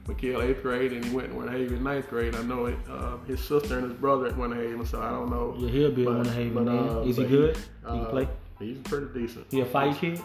McKeel 0.06 0.42
eighth 0.42 0.62
grade 0.62 0.92
and 0.92 1.04
he 1.04 1.14
went 1.14 1.30
to 1.30 1.34
Winter 1.36 1.52
Haven 1.52 1.82
ninth 1.82 2.08
grade. 2.08 2.34
I 2.34 2.42
know 2.42 2.66
it. 2.66 2.76
Uh, 2.90 3.16
his 3.26 3.40
sister 3.42 3.78
and 3.78 3.90
his 3.90 3.98
brother 3.98 4.26
at 4.26 4.36
Winter 4.36 4.56
Haven, 4.56 4.84
so 4.86 5.00
I 5.00 5.10
don't 5.10 5.30
know. 5.30 5.54
Yeah, 5.58 5.70
he'll 5.70 5.90
be 5.92 6.02
at 6.02 6.06
But- 6.08 6.14
Winter 6.16 6.32
Haven, 6.32 6.64
but, 6.64 6.70
uh, 6.70 7.00
Is 7.02 7.16
he 7.16 7.24
good? 7.24 7.56
He 7.56 7.62
can 7.86 8.00
uh, 8.00 8.04
play? 8.10 8.28
He's 8.58 8.78
pretty 8.78 9.06
decent. 9.18 9.46
He 9.50 9.60
a 9.60 9.64
fight 9.64 9.96
kid? 9.96 10.20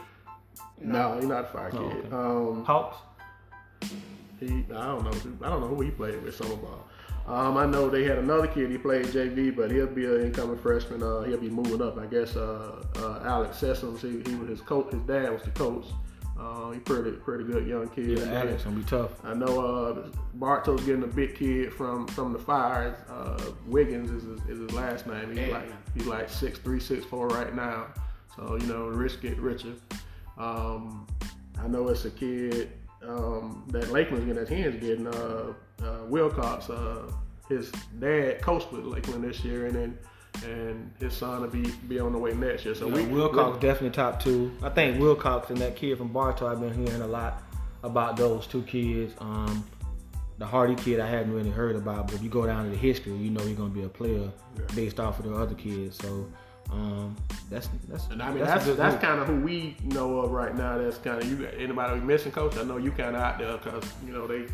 No, 0.81 1.15
he's 1.15 1.25
not 1.25 1.45
a 1.45 1.47
fire 1.47 1.69
Oh, 1.73 1.89
kid. 1.89 2.05
okay. 2.05 2.15
Um, 2.15 2.63
Hawks? 2.65 2.97
he, 4.39 4.47
I 4.73 4.85
don't 4.85 5.03
know. 5.03 5.45
I 5.45 5.49
don't 5.49 5.61
know 5.61 5.67
who 5.67 5.81
he 5.81 5.91
played 5.91 6.21
with 6.23 6.35
summer 6.35 6.55
ball. 6.55 6.87
Um, 7.29 7.57
I 7.57 7.65
know 7.67 7.89
they 7.89 8.03
had 8.05 8.17
another 8.17 8.47
kid. 8.47 8.71
He 8.71 8.77
played 8.79 9.05
JV, 9.05 9.55
but 9.55 9.69
he'll 9.69 9.85
be 9.85 10.05
an 10.05 10.21
incoming 10.25 10.57
freshman. 10.57 11.03
Uh, 11.03 11.21
he'll 11.21 11.37
be 11.39 11.49
moving 11.49 11.79
up. 11.81 11.99
I 11.99 12.07
guess 12.07 12.35
uh, 12.35 12.83
uh, 12.97 13.21
Alex 13.23 13.57
Sessoms. 13.61 13.99
He, 14.01 14.27
he 14.29 14.35
was 14.35 14.49
his 14.49 14.61
coach. 14.61 14.91
His 14.91 15.01
dad 15.03 15.31
was 15.31 15.43
the 15.43 15.51
coach. 15.51 15.85
Uh, 16.39 16.71
he's 16.71 16.81
pretty 16.83 17.11
pretty 17.11 17.43
good 17.43 17.67
young 17.67 17.87
kid. 17.89 18.17
Yeah, 18.17 18.39
Alex 18.41 18.63
gonna 18.63 18.77
be 18.77 18.83
tough. 18.83 19.11
I 19.23 19.33
know 19.35 19.59
uh, 19.59 20.07
Bartow's 20.39 20.81
getting 20.85 21.03
a 21.03 21.07
big 21.07 21.35
kid 21.35 21.71
from 21.71 22.07
from 22.07 22.33
the 22.33 22.39
Fires. 22.39 22.95
Uh, 23.09 23.39
Wiggins 23.67 24.09
is 24.09 24.23
his, 24.23 24.39
is 24.49 24.59
his 24.61 24.71
last 24.71 25.05
name. 25.05 25.29
He's 25.29 25.37
Yeah. 25.49 25.53
like 25.57 25.71
he's 25.93 26.05
like 26.07 26.29
six 26.29 26.57
three 26.57 26.79
six 26.79 27.05
four 27.05 27.27
right 27.27 27.53
now. 27.53 27.87
So 28.35 28.55
you 28.59 28.65
know, 28.67 28.87
rich 28.87 29.21
get 29.21 29.37
richer. 29.37 29.73
Um, 30.37 31.05
I 31.61 31.67
know 31.67 31.89
it's 31.89 32.05
a 32.05 32.09
kid 32.09 32.71
um, 33.05 33.65
that 33.67 33.91
Lakeland's 33.91 34.25
getting. 34.25 34.43
That 34.43 34.49
hands 34.49 34.81
getting. 34.81 35.07
Uh, 35.07 35.53
uh, 35.83 36.05
Wilcox. 36.07 36.69
Uh, 36.69 37.11
his 37.47 37.71
dad 37.99 38.41
coached 38.41 38.71
with 38.71 38.85
Lakeland 38.85 39.23
this 39.23 39.43
year, 39.43 39.65
and 39.65 39.75
then 39.75 39.97
and 40.45 40.91
his 40.99 41.13
son 41.13 41.41
will 41.41 41.49
be 41.49 41.71
be 41.87 41.99
on 41.99 42.13
the 42.13 42.19
way 42.19 42.33
next 42.33 42.65
year. 42.65 42.75
So 42.75 42.87
Yeah, 42.87 42.95
we 42.95 43.05
Wilcox 43.07 43.59
definitely 43.59 43.91
top 43.91 44.21
two. 44.21 44.51
I 44.61 44.69
think 44.69 44.99
Wilcox 44.99 45.49
and 45.49 45.57
that 45.59 45.75
kid 45.75 45.97
from 45.97 46.09
Bartow. 46.09 46.47
I've 46.47 46.59
been 46.59 46.73
hearing 46.73 47.01
a 47.01 47.07
lot 47.07 47.43
about 47.83 48.17
those 48.17 48.45
two 48.47 48.61
kids. 48.63 49.13
Um, 49.19 49.65
the 50.37 50.45
Hardy 50.45 50.75
kid 50.75 50.99
I 50.99 51.07
hadn't 51.07 51.33
really 51.33 51.49
heard 51.49 51.75
about, 51.75 52.07
but 52.07 52.15
if 52.15 52.23
you 52.23 52.29
go 52.29 52.45
down 52.45 52.63
to 52.65 52.69
the 52.69 52.77
history, 52.77 53.13
you 53.13 53.29
know 53.29 53.41
he's 53.41 53.57
gonna 53.57 53.69
be 53.69 53.83
a 53.83 53.89
player 53.89 54.31
based 54.75 54.99
off 54.99 55.19
of 55.19 55.25
the 55.25 55.35
other 55.35 55.55
kids. 55.55 55.97
So 55.97 56.31
um, 56.71 57.15
that's 57.49 57.69
that's 57.87 58.07
And 58.07 58.21
I 58.21 58.31
mean, 58.31 58.43
a 58.43 58.45
that's 58.45 58.65
that's, 58.65 59.01
kind 59.01 59.19
of 59.19 59.27
who 59.27 59.39
we 59.41 59.75
know 59.83 60.19
of 60.19 60.31
right 60.31 60.55
now. 60.55 60.77
That's 60.77 60.97
kind 60.97 61.21
of 61.21 61.29
you. 61.29 61.47
Anybody 61.47 61.99
we 61.99 62.05
missing, 62.05 62.31
coach? 62.31 62.57
I 62.57 62.63
know 62.63 62.77
you 62.77 62.91
kind 62.91 63.15
of 63.15 63.21
out 63.21 63.39
there 63.39 63.57
because 63.57 63.83
you 64.05 64.13
know 64.13 64.27
they, 64.27 64.45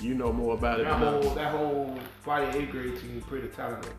you 0.00 0.14
know 0.14 0.32
more 0.32 0.54
about 0.54 0.80
it. 0.80 0.84
that 0.84 1.00
Than 1.00 1.22
whole 1.22 1.34
that 1.34 1.50
whole 1.52 1.98
fighting 2.22 2.62
eighth 2.62 2.70
grade 2.70 3.00
team 3.00 3.22
pretty 3.26 3.48
talented. 3.48 3.92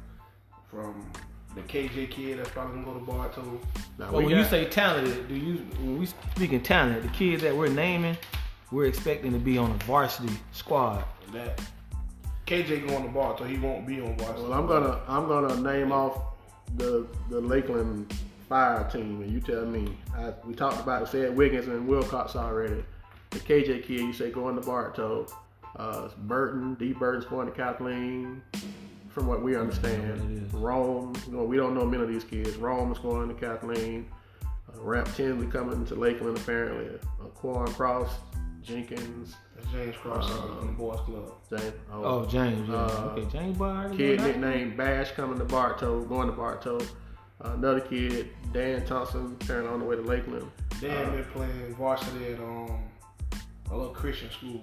From 0.70 1.12
the 1.56 1.62
KJ 1.62 2.12
kid 2.12 2.38
that's 2.40 2.50
probably 2.50 2.82
gonna 2.82 3.00
go 3.00 3.00
to 3.00 3.06
Bartow. 3.06 3.60
Now, 3.98 4.12
But 4.12 4.14
we 4.14 4.26
when 4.26 4.38
you 4.38 4.44
say 4.44 4.66
talented, 4.66 5.28
do 5.28 5.36
you 5.36 5.58
when 5.80 5.98
we 5.98 6.06
speaking 6.06 6.62
talent, 6.62 7.02
the 7.02 7.10
kids 7.10 7.42
that 7.42 7.56
we're 7.56 7.70
naming, 7.70 8.18
we're 8.72 8.86
expecting 8.86 9.32
to 9.34 9.40
be 9.40 9.58
on 9.58 9.72
a 9.72 9.78
varsity 9.86 10.34
squad. 10.52 11.04
That 11.34 11.60
KJ 12.46 12.88
going 12.88 13.04
to 13.04 13.10
Bartow, 13.10 13.46
he 13.46 13.58
won't 13.58 13.86
be 13.88 14.00
on 14.00 14.16
Bartow. 14.16 14.44
well, 14.44 14.54
I'm 14.54 14.68
gonna 14.68 15.02
I'm 15.08 15.28
gonna 15.28 15.60
name 15.62 15.92
off 15.92 16.22
the 16.78 17.08
the 17.30 17.42
Lakeland 17.42 18.14
Fire 18.48 18.88
team, 18.92 19.22
and 19.22 19.32
you 19.32 19.40
tell 19.40 19.66
me. 19.66 19.96
I, 20.16 20.34
we 20.46 20.54
talked 20.54 20.80
about 20.80 21.08
said 21.08 21.36
Wiggins 21.36 21.68
and 21.68 21.88
Wilcox 21.88 22.36
already. 22.36 22.84
The 23.32 23.40
KJ 23.40 23.84
kid, 23.84 24.00
you 24.00 24.14
say 24.14 24.32
going 24.32 24.56
to 24.56 24.62
Bartow. 24.62 25.28
Uh, 25.76 26.10
Burton, 26.20 26.76
D. 26.76 26.94
Burton's 26.94 27.26
going 27.26 27.48
to 27.48 27.54
Kathleen. 27.54 28.42
From 29.10 29.26
what 29.28 29.42
we 29.42 29.56
understand. 29.58 30.52
Rome. 30.54 31.14
You 31.28 31.34
know, 31.38 31.44
we 31.44 31.58
don't 31.58 31.74
know 31.74 31.86
many 31.86 32.04
of 32.04 32.10
these 32.10 32.24
kids. 32.24 32.56
Rome 32.58 32.92
is 32.92 33.00
going 33.00 33.28
to 33.28 33.34
Kathleen. 33.34 34.08
Uh, 34.44 34.82
Ramp 34.82 35.10
Tinsley 35.16 35.48
coming 35.48 35.84
to 35.86 35.96
Lakeland 35.96 36.38
apparently. 36.38 36.88
Uh, 37.20 37.26
Quan 37.36 37.68
Cross, 37.74 38.12
Jenkins, 38.62 39.36
That's 39.56 39.68
James 39.72 39.96
Cross 39.98 40.30
on 40.32 40.68
the 40.68 40.74
boys 40.74 41.00
club. 41.02 41.32
James. 41.50 41.74
Oh, 41.92 42.26
James, 42.28 42.70
yeah. 42.70 42.76
Uh, 42.76 43.14
okay, 43.18 43.26
James 43.32 43.58
Bar. 43.58 43.90
Kid 43.90 44.22
nicknamed 44.22 44.78
Bash 44.78 45.12
coming 45.12 45.40
to 45.40 45.46
Bartow, 45.46 46.04
going 46.04 46.28
to 46.28 46.34
Bartow. 46.34 46.80
another 47.42 47.80
kid, 47.82 48.30
Dan 48.54 48.86
Thompson, 48.86 49.36
apparently 49.42 49.74
on 49.74 49.80
the 49.80 49.86
way 49.86 49.96
to 49.96 50.02
Lakeland. 50.04 50.50
Dan 50.80 51.08
Uh, 51.08 51.12
been 51.14 51.24
playing 51.26 51.76
varsity 51.76 52.34
at 52.34 52.40
um 52.40 52.80
a 53.72 53.76
little 53.76 53.94
Christian 53.94 54.30
school 54.32 54.62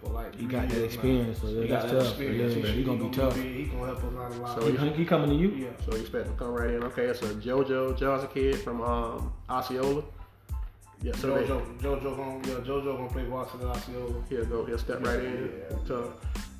for 0.00 0.10
like. 0.10 0.34
He 0.34 0.46
got 0.46 0.68
that 0.68 0.84
experience, 0.84 1.40
so 1.40 1.46
He 1.48 1.54
that's 1.66 1.70
got 1.70 1.82
that 1.84 1.98
tough. 1.98 2.08
experience. 2.08 2.54
Yeah, 2.56 2.62
He, 2.62 2.68
he 2.72 2.78
he 2.78 2.84
gonna 2.84 3.04
be 3.04 3.10
tough. 3.10 3.34
big. 3.34 3.44
He 3.56 3.64
gonna 3.64 3.86
help 3.86 3.98
us 3.98 4.04
out 4.04 4.32
a 4.32 4.34
lot. 4.42 4.60
So 4.60 4.72
He, 4.72 4.88
he 4.94 5.04
coming 5.04 5.30
to 5.30 5.36
you? 5.36 5.48
yeah. 5.50 5.68
So 5.84 5.94
you 5.94 6.00
expect 6.02 6.26
to 6.28 6.32
come 6.34 6.48
right 6.52 6.70
in. 6.70 6.82
Okay, 6.84 7.04
it's 7.06 7.22
a 7.22 7.34
JoJo 7.34 7.98
Johnson 7.98 8.28
kid 8.32 8.56
from 8.60 8.80
um, 8.82 9.32
Osceola. 9.48 10.02
Yeah, 11.02 11.12
so 11.14 11.34
they, 11.34 11.44
Jojo, 11.44 11.78
Jojo 11.78 12.16
gonna 12.16 12.48
yeah, 12.48 12.64
Jojo 12.64 12.96
gonna 12.96 13.08
play 13.10 13.24
varsity 13.24 13.64
at 13.64 13.70
Osceola. 13.70 14.14
he'll 14.30 14.44
go, 14.46 14.64
he'll 14.64 14.78
step 14.78 15.04
right 15.06 15.20
in. 15.20 15.52
Yeah. 15.70 15.76
Tough. 15.86 16.08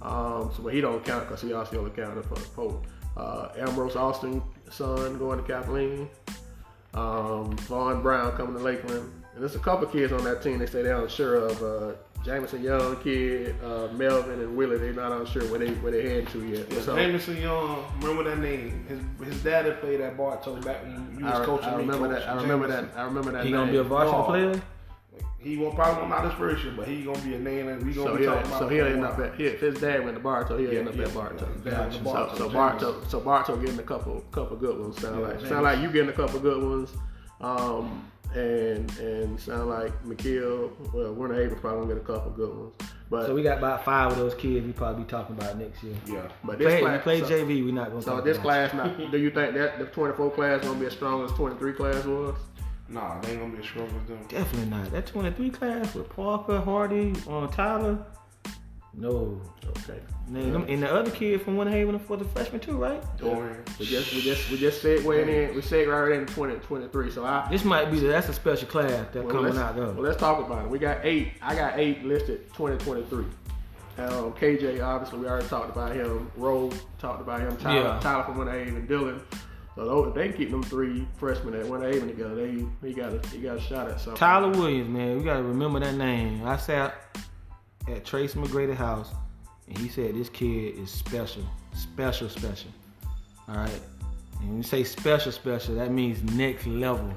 Um, 0.03 0.51
so, 0.55 0.62
but 0.62 0.74
he 0.74 0.80
don't 0.82 1.03
count 1.05 1.26
because 1.26 1.41
he 1.43 1.55
Osceola 1.55 1.89
counted 1.91 2.24
for 2.26 2.34
the 2.34 2.47
Pope. 2.55 2.87
Uh, 3.16 3.49
Ambrose 3.57 3.97
Austin 3.97 4.43
son 4.70 5.16
going 5.18 5.39
to 5.39 5.45
Kathleen. 5.45 6.09
Um, 6.93 7.57
Vaughn 7.59 8.03
Brown 8.03 8.32
coming 8.37 8.55
to 8.57 8.62
Lakeland. 8.62 9.11
And 9.34 9.43
there's 9.43 9.55
a 9.55 9.59
couple 9.59 9.87
kids 9.87 10.12
on 10.12 10.22
that 10.24 10.43
team 10.43 10.59
they 10.59 10.66
say 10.66 10.82
they're 10.82 11.01
unsure 11.01 11.37
of. 11.37 11.62
Uh, 11.62 11.93
Jameson 12.27 12.62
Young 12.62 12.97
kid, 12.97 13.55
uh, 13.64 13.89
Melvin 13.95 14.41
and 14.41 14.57
Willie, 14.57 14.79
they're 14.79 14.93
not 14.93 15.12
unsure 15.12 15.45
where 15.45 15.61
they 15.61 15.70
where 15.74 15.93
they 15.93 16.03
heading 16.03 16.27
to 16.27 16.45
yet. 16.45 16.66
Yeah, 16.70 16.81
so, 16.81 16.97
Jameson 16.97 17.37
Young, 17.41 17.85
remember 18.01 18.24
that 18.24 18.39
name? 18.41 18.85
His 18.89 19.29
his 19.33 19.43
daddy 19.43 19.70
played 19.81 20.01
at 20.01 20.16
Bartow 20.16 20.61
back 20.61 20.83
when 20.83 21.16
you 21.18 21.24
was 21.24 21.41
I, 21.41 21.45
coaching 21.45 21.68
I 21.68 21.70
me. 21.77 21.85
remember 21.85 22.09
Coach 22.09 22.18
that. 22.24 22.29
I 22.29 22.43
remember 22.43 22.66
Jameson. 22.68 22.91
that. 22.95 22.99
I 23.01 23.05
remember 23.05 23.31
that. 23.33 23.45
He 23.45 23.51
name. 23.53 23.61
gonna 23.61 23.72
be 23.72 23.79
a 23.79 23.83
varsity 23.85 24.18
No. 24.18 24.24
player? 24.24 24.62
He 25.39 25.57
won't 25.57 25.77
probably 25.77 26.09
not 26.09 26.24
his 26.24 26.33
first 26.35 26.64
year, 26.64 26.72
but 26.77 26.89
he 26.89 27.03
gonna 27.05 27.20
be 27.20 27.35
a 27.35 27.39
name 27.39 27.68
and 27.68 27.87
we 27.87 27.93
gonna 27.93 28.09
So 28.11 28.16
be 28.16 28.24
talking 28.24 28.47
about. 28.47 28.59
so 28.59 28.68
he'll 28.68 28.85
a 28.87 28.91
end 28.91 29.01
while. 29.03 29.12
up 29.12 29.18
at 29.20 29.35
he, 29.37 29.47
if 29.47 29.61
his 29.61 29.79
dad 29.81 30.03
went 30.05 30.16
to 30.16 30.22
Bartow, 30.22 30.59
he'll 30.59 30.72
Yeah, 30.72 30.81
end 30.81 30.89
up 30.89 30.97
yeah, 30.97 31.05
at 31.05 31.14
Bartow. 31.14 31.47
yeah, 31.47 31.53
his 31.55 31.62
dad 31.64 31.79
went 31.79 31.93
to 31.93 31.99
So, 31.99 32.05
Bartow, 32.05 32.29
so 32.35 32.39
Jameson. 32.39 32.53
Bartow, 32.55 33.03
so 33.09 33.20
Bartow 33.20 33.57
getting 33.57 33.79
a 33.79 33.83
couple 33.85 34.20
couple 34.33 34.57
good 34.57 34.77
ones. 34.81 35.01
Sound 35.01 35.14
Yeah, 35.16 35.22
like 35.22 35.31
Jameson. 35.35 35.49
sound 35.51 35.62
like 35.64 35.79
you 35.79 35.89
getting 35.93 36.09
a 36.09 36.12
couple 36.12 36.41
good 36.41 36.61
ones. 36.62 36.91
Um, 37.41 38.11
and 38.37 38.99
and 38.99 39.41
sound 39.41 39.68
like 39.68 40.05
McKeel, 40.05 40.70
well, 40.93 41.12
Winter 41.14 41.34
Haven 41.34 41.59
probably 41.59 41.82
gonna 41.82 41.95
get 41.95 42.03
a 42.03 42.07
couple 42.07 42.30
good 42.32 42.55
ones. 42.55 42.72
But 43.09 43.26
So 43.26 43.34
we 43.34 43.43
got 43.43 43.59
about 43.59 43.84
five 43.84 44.12
of 44.12 44.18
those 44.18 44.34
kids 44.34 44.66
we 44.66 44.72
probably 44.72 45.05
be 45.05 45.09
talking 45.09 45.37
about 45.37 45.57
next 45.59 45.82
year. 45.82 45.95
Yeah. 46.07 46.28
but 46.45 46.59
this 46.59 46.66
Play, 46.66 46.76
we 46.76 46.80
class, 46.82 47.03
play 47.03 47.20
so, 47.20 47.26
JV, 47.26 47.64
We're 47.64 47.72
not 47.72 47.91
gonna 47.91 48.03
so 48.03 48.16
talk 48.16 48.24
this 48.24 48.37
about 48.37 48.70
class, 48.70 48.74
not, 48.74 49.11
do 49.11 49.18
you 49.18 49.30
think 49.30 49.55
that 49.55 49.78
the 49.78 49.87
24 49.87 50.30
class 50.32 50.62
gonna 50.62 50.78
be 50.78 50.87
as 50.87 50.93
strong 50.93 51.24
as 51.24 51.30
23 51.32 51.72
class 51.72 52.05
was? 52.05 52.37
Nah, 52.89 53.20
they 53.20 53.32
ain't 53.32 53.41
gonna 53.41 53.53
be 53.53 53.59
as 53.59 53.64
strong 53.64 53.87
as 53.87 54.09
them. 54.09 54.18
Definitely 54.28 54.70
not. 54.70 54.91
That 54.93 55.07
23 55.07 55.51
class 55.51 55.95
with 55.95 56.09
Parker, 56.11 56.61
Hardy, 56.61 57.14
uh, 57.28 57.47
Tyler. 57.49 58.05
No. 58.97 59.40
Okay. 59.66 60.01
And 60.34 60.82
the 60.82 60.92
other 60.92 61.11
kid 61.11 61.42
from 61.42 61.57
Winter 61.57 61.72
Haven 61.72 61.99
for 61.99 62.16
the 62.16 62.24
freshman 62.24 62.61
too, 62.61 62.78
right? 62.78 63.03
Dorian. 63.18 63.62
We 63.78 63.84
just 63.86 64.12
we 64.14 64.22
just 64.22 64.51
we 64.51 64.57
just 64.57 64.80
segued 64.80 65.05
in. 65.07 65.55
We 65.55 65.61
segued 65.61 65.88
right 65.88 66.12
in 66.12 66.26
2023. 66.26 67.11
so 67.11 67.24
I 67.24 67.47
This 67.51 67.64
might 67.64 67.90
be 67.90 68.01
the, 68.01 68.09
that's 68.09 68.28
a 68.28 68.32
special 68.32 68.66
class 68.68 68.90
that's 69.12 69.16
Well, 69.16 69.28
coming 69.28 69.57
out 69.59 69.76
though. 69.76 69.92
Well, 69.92 70.03
let's 70.03 70.16
talk 70.16 70.44
about 70.44 70.64
it. 70.64 70.70
We 70.70 70.78
got 70.78 70.99
eight. 71.05 71.32
I 71.42 71.55
got 71.55 71.78
eight 71.78 72.05
listed 72.05 72.47
2023. 72.55 73.24
Um, 73.99 74.32
KJ, 74.34 74.82
obviously, 74.84 75.20
we 75.20 75.26
already 75.26 75.47
talked 75.49 75.70
about 75.70 75.94
him. 75.94 76.30
Rowe 76.36 76.70
talked 76.99 77.20
about 77.22 77.40
him. 77.40 77.57
Tyler, 77.57 77.80
Yeah. 77.80 78.01
Tyler 78.01 78.24
from 78.24 78.38
Winter 78.38 78.53
Haven, 78.53 78.86
Dylan. 78.86 79.20
So 79.74 79.84
those, 79.84 80.09
if 80.09 80.14
they 80.14 80.28
can 80.28 80.36
keep 80.36 80.51
them 80.51 80.62
three 80.62 81.07
freshmen 81.18 81.55
at 81.55 81.66
Winter 81.66 81.90
Haven 81.90 82.09
together, 82.09 82.34
they 82.34 82.64
he 82.86 82.94
got 82.94 83.12
a, 83.12 83.28
he 83.28 83.38
got 83.38 83.57
a 83.57 83.61
shot 83.61 83.88
at 83.88 84.01
something. 84.01 84.18
Tyler 84.18 84.51
Williams, 84.51 84.88
man, 84.88 85.18
we 85.18 85.22
gotta 85.24 85.42
remember 85.42 85.80
that 85.80 85.94
name. 85.94 86.42
I 86.47 86.57
sat 86.57 86.94
at 87.89 88.05
Tracy 88.05 88.39
McGrady 88.39 88.74
house, 88.74 89.12
and 89.68 89.78
he 89.78 89.89
said 89.89 90.14
this 90.14 90.28
kid 90.28 90.78
is 90.78 90.91
special, 90.91 91.45
special, 91.74 92.28
special. 92.28 92.70
All 93.49 93.57
right, 93.57 93.80
and 94.41 94.49
when 94.49 94.57
you 94.59 94.62
say 94.62 94.84
special, 94.84 95.32
special, 95.32 95.74
that 95.76 95.93
means 95.93 96.22
next 96.34 96.66
level. 96.66 97.12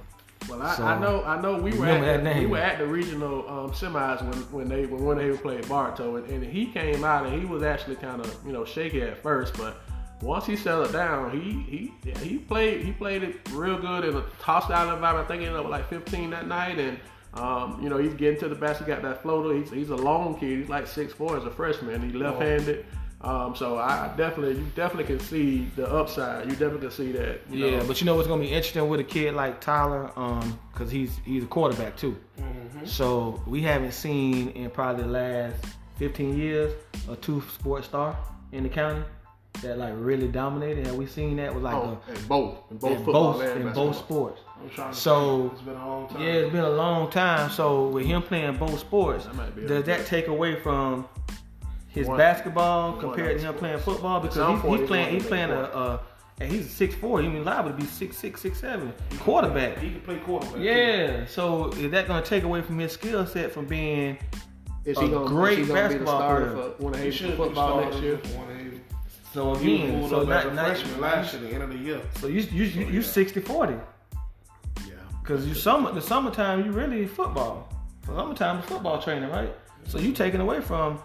Well, 0.47 0.61
I, 0.61 0.75
So, 0.75 0.83
I 0.83 0.99
know, 0.99 1.23
I 1.23 1.41
know. 1.41 1.57
We 1.57 1.71
were 1.77 1.87
at 1.87 2.23
the, 2.23 2.39
we 2.39 2.45
were 2.45 2.57
at 2.57 2.79
the 2.79 2.87
regional 2.87 3.47
um, 3.49 3.71
semis 3.71 4.21
when 4.21 4.67
when 4.67 4.69
they 4.69 4.85
when 4.85 5.17
Haven 5.17 5.37
played 5.37 5.67
Bartow, 5.67 6.15
and, 6.15 6.27
and 6.29 6.43
he 6.43 6.67
came 6.67 7.03
out 7.03 7.25
and 7.25 7.39
he 7.39 7.45
was 7.45 7.63
actually 7.63 7.97
kind 7.97 8.21
of 8.21 8.45
you 8.45 8.53
know 8.53 8.65
shaky 8.65 9.01
at 9.01 9.21
first, 9.21 9.55
but 9.57 9.81
once 10.21 10.45
he 10.45 10.55
settled 10.55 10.91
down, 10.91 11.31
he 11.31 11.51
he 11.63 11.93
yeah, 12.03 12.17
he 12.19 12.37
played 12.37 12.83
he 12.83 12.91
played 12.91 13.23
it 13.23 13.37
real 13.51 13.79
good 13.79 14.05
in 14.05 14.15
a 14.15 14.23
hostile 14.39 14.93
environment. 14.93 15.25
I 15.25 15.27
think 15.27 15.41
he 15.41 15.47
ended 15.47 15.59
up 15.59 15.65
with 15.65 15.71
like 15.71 15.89
15 15.89 16.29
that 16.31 16.47
night, 16.47 16.79
and 16.79 16.99
um, 17.33 17.79
you 17.81 17.89
know 17.89 17.97
he's 17.97 18.13
getting 18.13 18.39
to 18.39 18.49
the 18.49 18.55
basket, 18.55 18.87
got 18.87 19.01
that 19.03 19.21
floater. 19.21 19.55
He's 19.55 19.69
he's 19.71 19.89
a 19.89 19.95
long 19.95 20.39
kid. 20.39 20.59
He's 20.59 20.69
like 20.69 20.87
six 20.87 21.13
four 21.13 21.37
as 21.37 21.45
a 21.45 21.51
freshman. 21.51 22.01
He 22.09 22.15
left-handed. 22.15 22.85
Um, 23.21 23.53
so 23.53 23.77
I 23.77 24.13
definitely, 24.15 24.55
you 24.55 24.65
definitely 24.75 25.03
can 25.03 25.19
see 25.19 25.69
the 25.75 25.91
upside. 25.91 26.45
You 26.45 26.51
definitely 26.51 26.81
can 26.87 26.91
see 26.91 27.11
that. 27.11 27.41
You 27.51 27.65
Yeah, 27.65 27.79
know, 27.79 27.85
but 27.85 27.99
you 27.99 28.05
know 28.05 28.15
what's 28.15 28.29
gonna 28.29 28.41
be 28.41 28.47
interesting 28.47 28.87
with 28.87 29.01
a 29.01 29.03
kid 29.03 29.33
like 29.33 29.59
Tyler, 29.59 30.09
um, 30.15 30.57
cause 30.73 30.89
he's 30.89 31.17
he's 31.25 31.43
a 31.43 31.47
quarterback 31.47 31.97
too. 31.97 32.17
Mm-hmm. 32.39 32.85
So 32.85 33.41
we 33.45 33.61
haven't 33.61 33.91
seen 33.91 34.51
in 34.51 34.69
probably 34.69 35.03
the 35.03 35.09
last 35.09 35.65
15 35.97 36.37
years 36.37 36.73
a 37.09 37.15
two 37.17 37.43
sports 37.53 37.87
star 37.87 38.17
in 38.53 38.63
the 38.63 38.69
county 38.69 39.03
that 39.61 39.77
like 39.77 39.93
really 39.97 40.27
dominated. 40.27 40.85
Have 40.87 40.95
we 40.95 41.05
seen 41.05 41.35
that 41.37 41.53
with 41.53 41.63
like 41.63 41.75
oh, 41.75 41.99
a, 42.07 42.11
in 42.13 42.25
both, 42.27 42.57
in 42.71 42.77
both 42.77 42.91
in 42.91 42.97
football 43.05 43.33
both 43.33 43.41
and 43.41 43.51
in 43.51 43.57
basketball. 43.67 43.85
both 43.87 43.97
sports? 43.97 44.41
I'm 44.61 44.69
trying 44.69 44.93
So- 44.93 45.39
think. 45.41 45.53
it's 45.53 45.61
been 45.61 45.75
a 45.75 45.87
long 45.87 46.07
time. 46.09 46.21
Yeah, 46.21 46.27
it's 46.31 46.51
been 46.51 46.63
a 46.63 46.69
long 46.69 47.09
time. 47.11 47.49
So 47.51 47.87
with 47.87 48.05
him 48.05 48.21
playing 48.21 48.57
both 48.57 48.79
sports, 48.79 49.25
That 49.25 49.35
might 49.35 49.55
be 49.55 49.65
a 49.65 49.67
does 49.67 49.83
that 49.85 50.05
take 50.05 50.27
away 50.27 50.55
from 50.59 51.07
his 51.87 52.07
One- 52.07 52.17
basketball 52.17 52.91
one 52.93 53.01
compared 53.01 53.39
to 53.39 53.45
him 53.47 53.53
the 53.53 53.59
playing 53.59 53.79
football? 53.79 54.19
Because 54.19 54.37
he's, 54.37 54.61
he's 54.71 54.79
he's 54.79 54.87
playing 54.87 55.13
he's 55.13 55.25
playing 55.25 55.49
a, 55.51 55.63
important. 55.65 55.75
uh, 55.75 55.97
and 56.41 56.51
he's 56.51 56.69
six 56.69 56.95
four. 56.95 57.21
He's 57.21 57.45
liable 57.45 57.71
to 57.71 57.75
be 57.75 57.85
six 57.85 58.15
six 58.17 58.39
six 58.41 58.59
seven 58.59 58.93
quarterback. 59.19 59.77
He 59.79 59.91
can 59.91 60.01
play 60.01 60.17
quarterback. 60.19 60.55
too. 60.55 60.61
Yeah. 60.63 61.25
So 61.25 61.67
is 61.71 61.91
that 61.91 62.07
going 62.07 62.23
to 62.23 62.29
take 62.29 62.43
away 62.43 62.61
from 62.61 62.79
his 62.79 62.91
skill 62.93 63.25
set 63.25 63.51
from 63.51 63.65
being 63.65 64.17
Is 64.85 64.97
a 64.97 65.01
gonna, 65.01 65.25
great 65.27 65.59
is 65.59 65.67
he 65.67 65.73
gonna 65.73 65.89
be 65.89 65.93
the 65.95 66.05
basketball 66.05 66.19
starter 66.19 66.51
player. 66.53 66.71
for 66.77 66.83
Winter 66.83 66.99
He 66.99 67.05
Haven 67.05 67.17
should 67.17 67.35
football 67.37 67.79
be 67.79 67.85
next 67.85 68.01
year? 68.01 68.19
So 69.33 69.53
again? 69.55 70.07
So 70.09 70.23
not, 70.23 70.53
not, 70.55 70.65
freshman 70.67 71.01
last 71.01 71.33
year, 71.33 71.41
the 71.43 71.49
end 71.49 71.63
of 71.63 71.69
the 71.69 71.77
year. 71.77 72.01
so 72.19 72.27
you 72.27 72.41
you 72.41 72.63
you, 72.65 72.85
yeah. 72.85 73.01
60 73.01 73.39
40 73.41 73.73
Yeah. 74.87 74.93
because 75.21 75.47
you 75.47 75.53
summer 75.53 75.91
the 75.91 76.01
summertime 76.01 76.65
you 76.65 76.71
really 76.71 77.05
football. 77.07 77.67
The 78.07 78.15
summertime 78.15 78.59
is 78.59 78.65
football 78.65 79.01
training, 79.01 79.29
right? 79.29 79.53
So 79.87 79.99
you 79.99 80.13
taking 80.13 80.41
away 80.41 80.61
from 80.61 80.99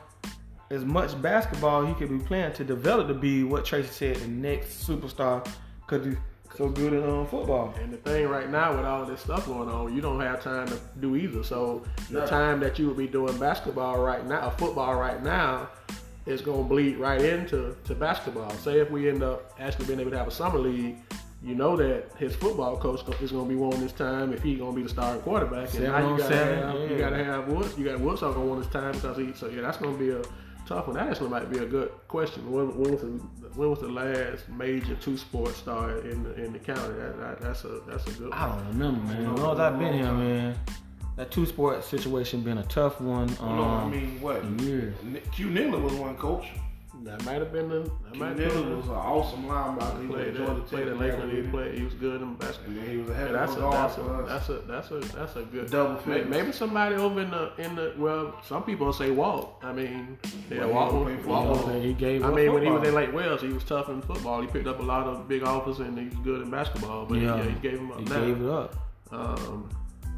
as 0.70 0.85
much 0.85 1.20
basketball 1.20 1.85
he 1.85 1.95
could 1.95 2.09
be 2.09 2.18
playing 2.18 2.53
to 2.55 2.64
develop 2.64 3.09
to 3.09 3.14
be 3.14 3.45
what 3.45 3.64
Tracy 3.64 3.89
said 3.89 4.16
the 4.16 4.29
next 4.29 4.87
superstar 4.89 5.47
could 5.87 6.03
do 6.05 6.16
so 6.57 6.68
good 6.68 6.93
in 6.93 7.03
um, 7.03 7.27
football. 7.27 7.75
And 7.83 7.93
the 7.93 7.97
thing 7.99 8.29
right 8.29 8.49
now 8.49 8.77
with 8.77 8.85
all 8.87 9.05
this 9.05 9.20
stuff 9.20 9.47
going 9.47 9.68
on, 9.68 9.95
you 9.95 10.01
don't 10.01 10.20
have 10.20 10.41
time 10.43 10.68
to 10.68 10.79
do 11.01 11.16
either. 11.16 11.43
So 11.43 11.83
the 12.11 12.20
No. 12.20 12.27
time 12.27 12.61
that 12.61 12.79
you 12.79 12.87
would 12.87 12.97
be 12.97 13.09
doing 13.09 13.37
basketball 13.39 13.99
right 14.01 14.25
now, 14.25 14.51
football 14.51 14.95
right 14.95 15.20
now, 15.22 15.68
is 16.27 16.41
gonna 16.41 16.62
bleed 16.62 16.97
right 16.97 17.20
into 17.20 17.77
to 17.85 17.95
basketball. 17.95 18.51
Say 18.51 18.79
if 18.79 18.91
we 18.91 19.09
end 19.09 19.22
up 19.22 19.53
actually 19.59 19.87
being 19.87 20.01
able 20.01 20.11
to 20.11 20.18
have 20.18 20.29
a 20.29 20.33
summer 20.33 20.59
league, 20.59 20.97
you 21.43 21.55
know 21.55 21.77
that 21.77 22.11
his 22.16 22.35
football 22.35 22.77
coach 22.77 23.01
is 23.20 23.33
gonna 23.33 23.49
be 23.49 23.55
wanting 23.55 23.81
his 23.81 23.93
time 23.93 24.33
if 24.33 24.43
he's 24.43 24.59
gonna 24.59 24.75
be 24.75 24.83
the 24.83 24.89
starting 24.89 25.20
quarterback. 25.22 25.64
And 25.64 25.70
Seven 25.70 25.91
now 25.91 25.99
you 25.99 26.05
on 26.05 26.18
gotta 26.18 26.35
seven, 26.35 26.59
have 26.59 26.91
you 26.91 26.99
gotta 26.99 27.25
have 27.25 27.49
Woods. 27.49 27.79
You 27.79 27.85
got 27.85 28.01
Woods 28.01 28.22
not 28.22 28.35
gonna 28.35 28.47
want 28.47 28.64
his 28.64 28.72
time 28.72 28.93
because 28.93 29.16
he. 29.18 29.33
So 29.35 29.49
yeah, 29.49 29.61
that's 29.61 29.77
gonna 29.77 29.99
be 29.99 30.11
a 30.11 30.22
tough 30.66 30.87
one. 30.87 30.97
That 30.97 31.09
actually 31.09 31.29
might 31.29 31.51
be 31.51 31.59
a 31.59 31.66
good 31.66 31.91
question. 32.09 32.51
When, 32.51 32.77
when 32.79 32.93
was 32.93 33.03
the 33.03 33.09
when 33.57 33.70
was 33.70 33.81
the 33.81 33.89
last 33.89 34.49
major 34.49 34.95
two 34.97 35.16
sports 35.18 35.59
star 35.59 35.99
in 35.99 36.22
the, 36.25 36.45
in 36.45 36.53
the 36.55 36.59
county? 36.59 36.95
That, 36.95 37.18
that, 37.20 37.41
that's 37.41 37.64
a 37.64 37.81
that's 37.87 38.07
a 38.07 38.11
good. 38.12 38.33
I 38.33 38.49
don't 38.49 38.66
remember, 38.68 39.12
man. 39.12 39.35
As 39.35 39.41
long 39.41 39.53
as 39.53 39.61
I've 39.61 39.79
been 39.79 39.93
here, 39.93 40.12
man, 40.12 40.57
that 41.17 41.31
two 41.31 41.47
sport 41.47 41.85
situation 41.85 42.43
been 42.43 42.59
a 42.59 42.65
tough 42.65 43.01
one. 43.01 43.29
Um, 43.41 43.57
no, 43.57 43.62
I 43.65 43.89
mean 43.89 44.21
what? 44.21 44.45
years. 44.61 44.95
N- 45.03 45.21
Q 45.33 45.51
Niller 45.51 45.79
was 45.79 45.93
one 45.95 46.17
coach. 46.17 46.47
That 47.03 47.23
might 47.27 47.35
have 47.35 47.53
been 47.53 47.69
the. 47.69 47.81
That 47.81 48.12
Q 48.12 48.21
might 48.21 48.29
have 48.29 48.37
been 48.39 48.77
was 48.79 48.87
an 48.87 48.93
awesome 48.95 49.45
linebacker. 49.45 50.01
He 50.03 50.07
played 50.09 50.35
played 50.35 50.37
Georgia 50.37 50.61
at, 50.62 50.67
played 50.69 50.85
Tech. 50.85 50.93
at 50.95 50.99
Lakeland. 51.01 51.33
He 51.33 51.51
played. 51.51 51.75
He 51.79 51.85
was 51.85 51.95
good 51.95 52.23
in 52.23 52.35
basketball. 52.37 52.73
And 52.75 52.83
then 52.83 52.91
he 52.91 52.97
was 52.97 53.09
a 53.11 53.12
Yeah, 53.12 53.19
head 53.19 53.35
that's 53.35 53.53
of 53.53 53.59
a 53.59 53.71
that's 53.71 53.95
for 53.97 54.23
a 54.23 54.27
that's 54.27 54.49
a 54.49 54.53
that's 54.61 54.91
a 54.91 54.99
that's 55.17 55.37
a 55.37 55.43
good 55.43 55.71
Double 55.71 55.95
May- 55.95 56.01
figures. 56.01 56.29
Maybe 56.31 56.53
somebody 56.53 56.95
over 56.95 57.21
in 57.21 57.31
the 57.31 57.53
in 57.59 57.75
the 57.77 57.93
well, 57.99 58.41
some 58.47 58.62
people 58.62 58.93
say 58.93 59.11
Walt. 59.11 59.57
I 59.62 59.73
mean, 59.73 60.17
yeah, 60.51 60.61
Well, 60.61 60.69
he 60.69 60.73
Walt. 60.75 60.91
don't 60.93 61.05
was- 61.05 61.15
play 61.25 61.27
Walt 61.33 61.49
was- 61.49 61.59
football. 61.59 61.81
He 61.83 61.93
gave 61.93 62.25
I 62.25 62.29
up 62.29 62.35
mean, 62.35 62.53
when 62.55 62.62
he 62.65 62.71
was 62.71 62.89
in 62.89 62.95
Lake 62.95 63.12
Wales, 63.12 63.41
he 63.43 63.49
was 63.49 63.65
tough 63.65 63.89
in 63.91 64.01
football. 64.01 64.41
He 64.41 64.47
picked 64.47 64.67
up 64.69 64.79
a 64.81 64.83
lot 64.83 65.07
of 65.07 65.29
big 65.29 65.43
offers 65.43 65.81
and 65.81 65.99
he 65.99 66.07
was 66.07 66.15
good 66.25 66.41
in 66.43 66.51
basketball. 66.51 67.05
But 67.07 67.19
yeah, 67.19 67.37
Yeah. 67.37 67.43
he 67.45 67.53
gave 67.61 67.79
him 67.81 67.91
up 67.93 67.99
He 67.99 68.05
now. 68.07 68.21
gave 68.21 68.41
it 68.43 68.49
up. 68.49 68.75
Um, 69.12 69.69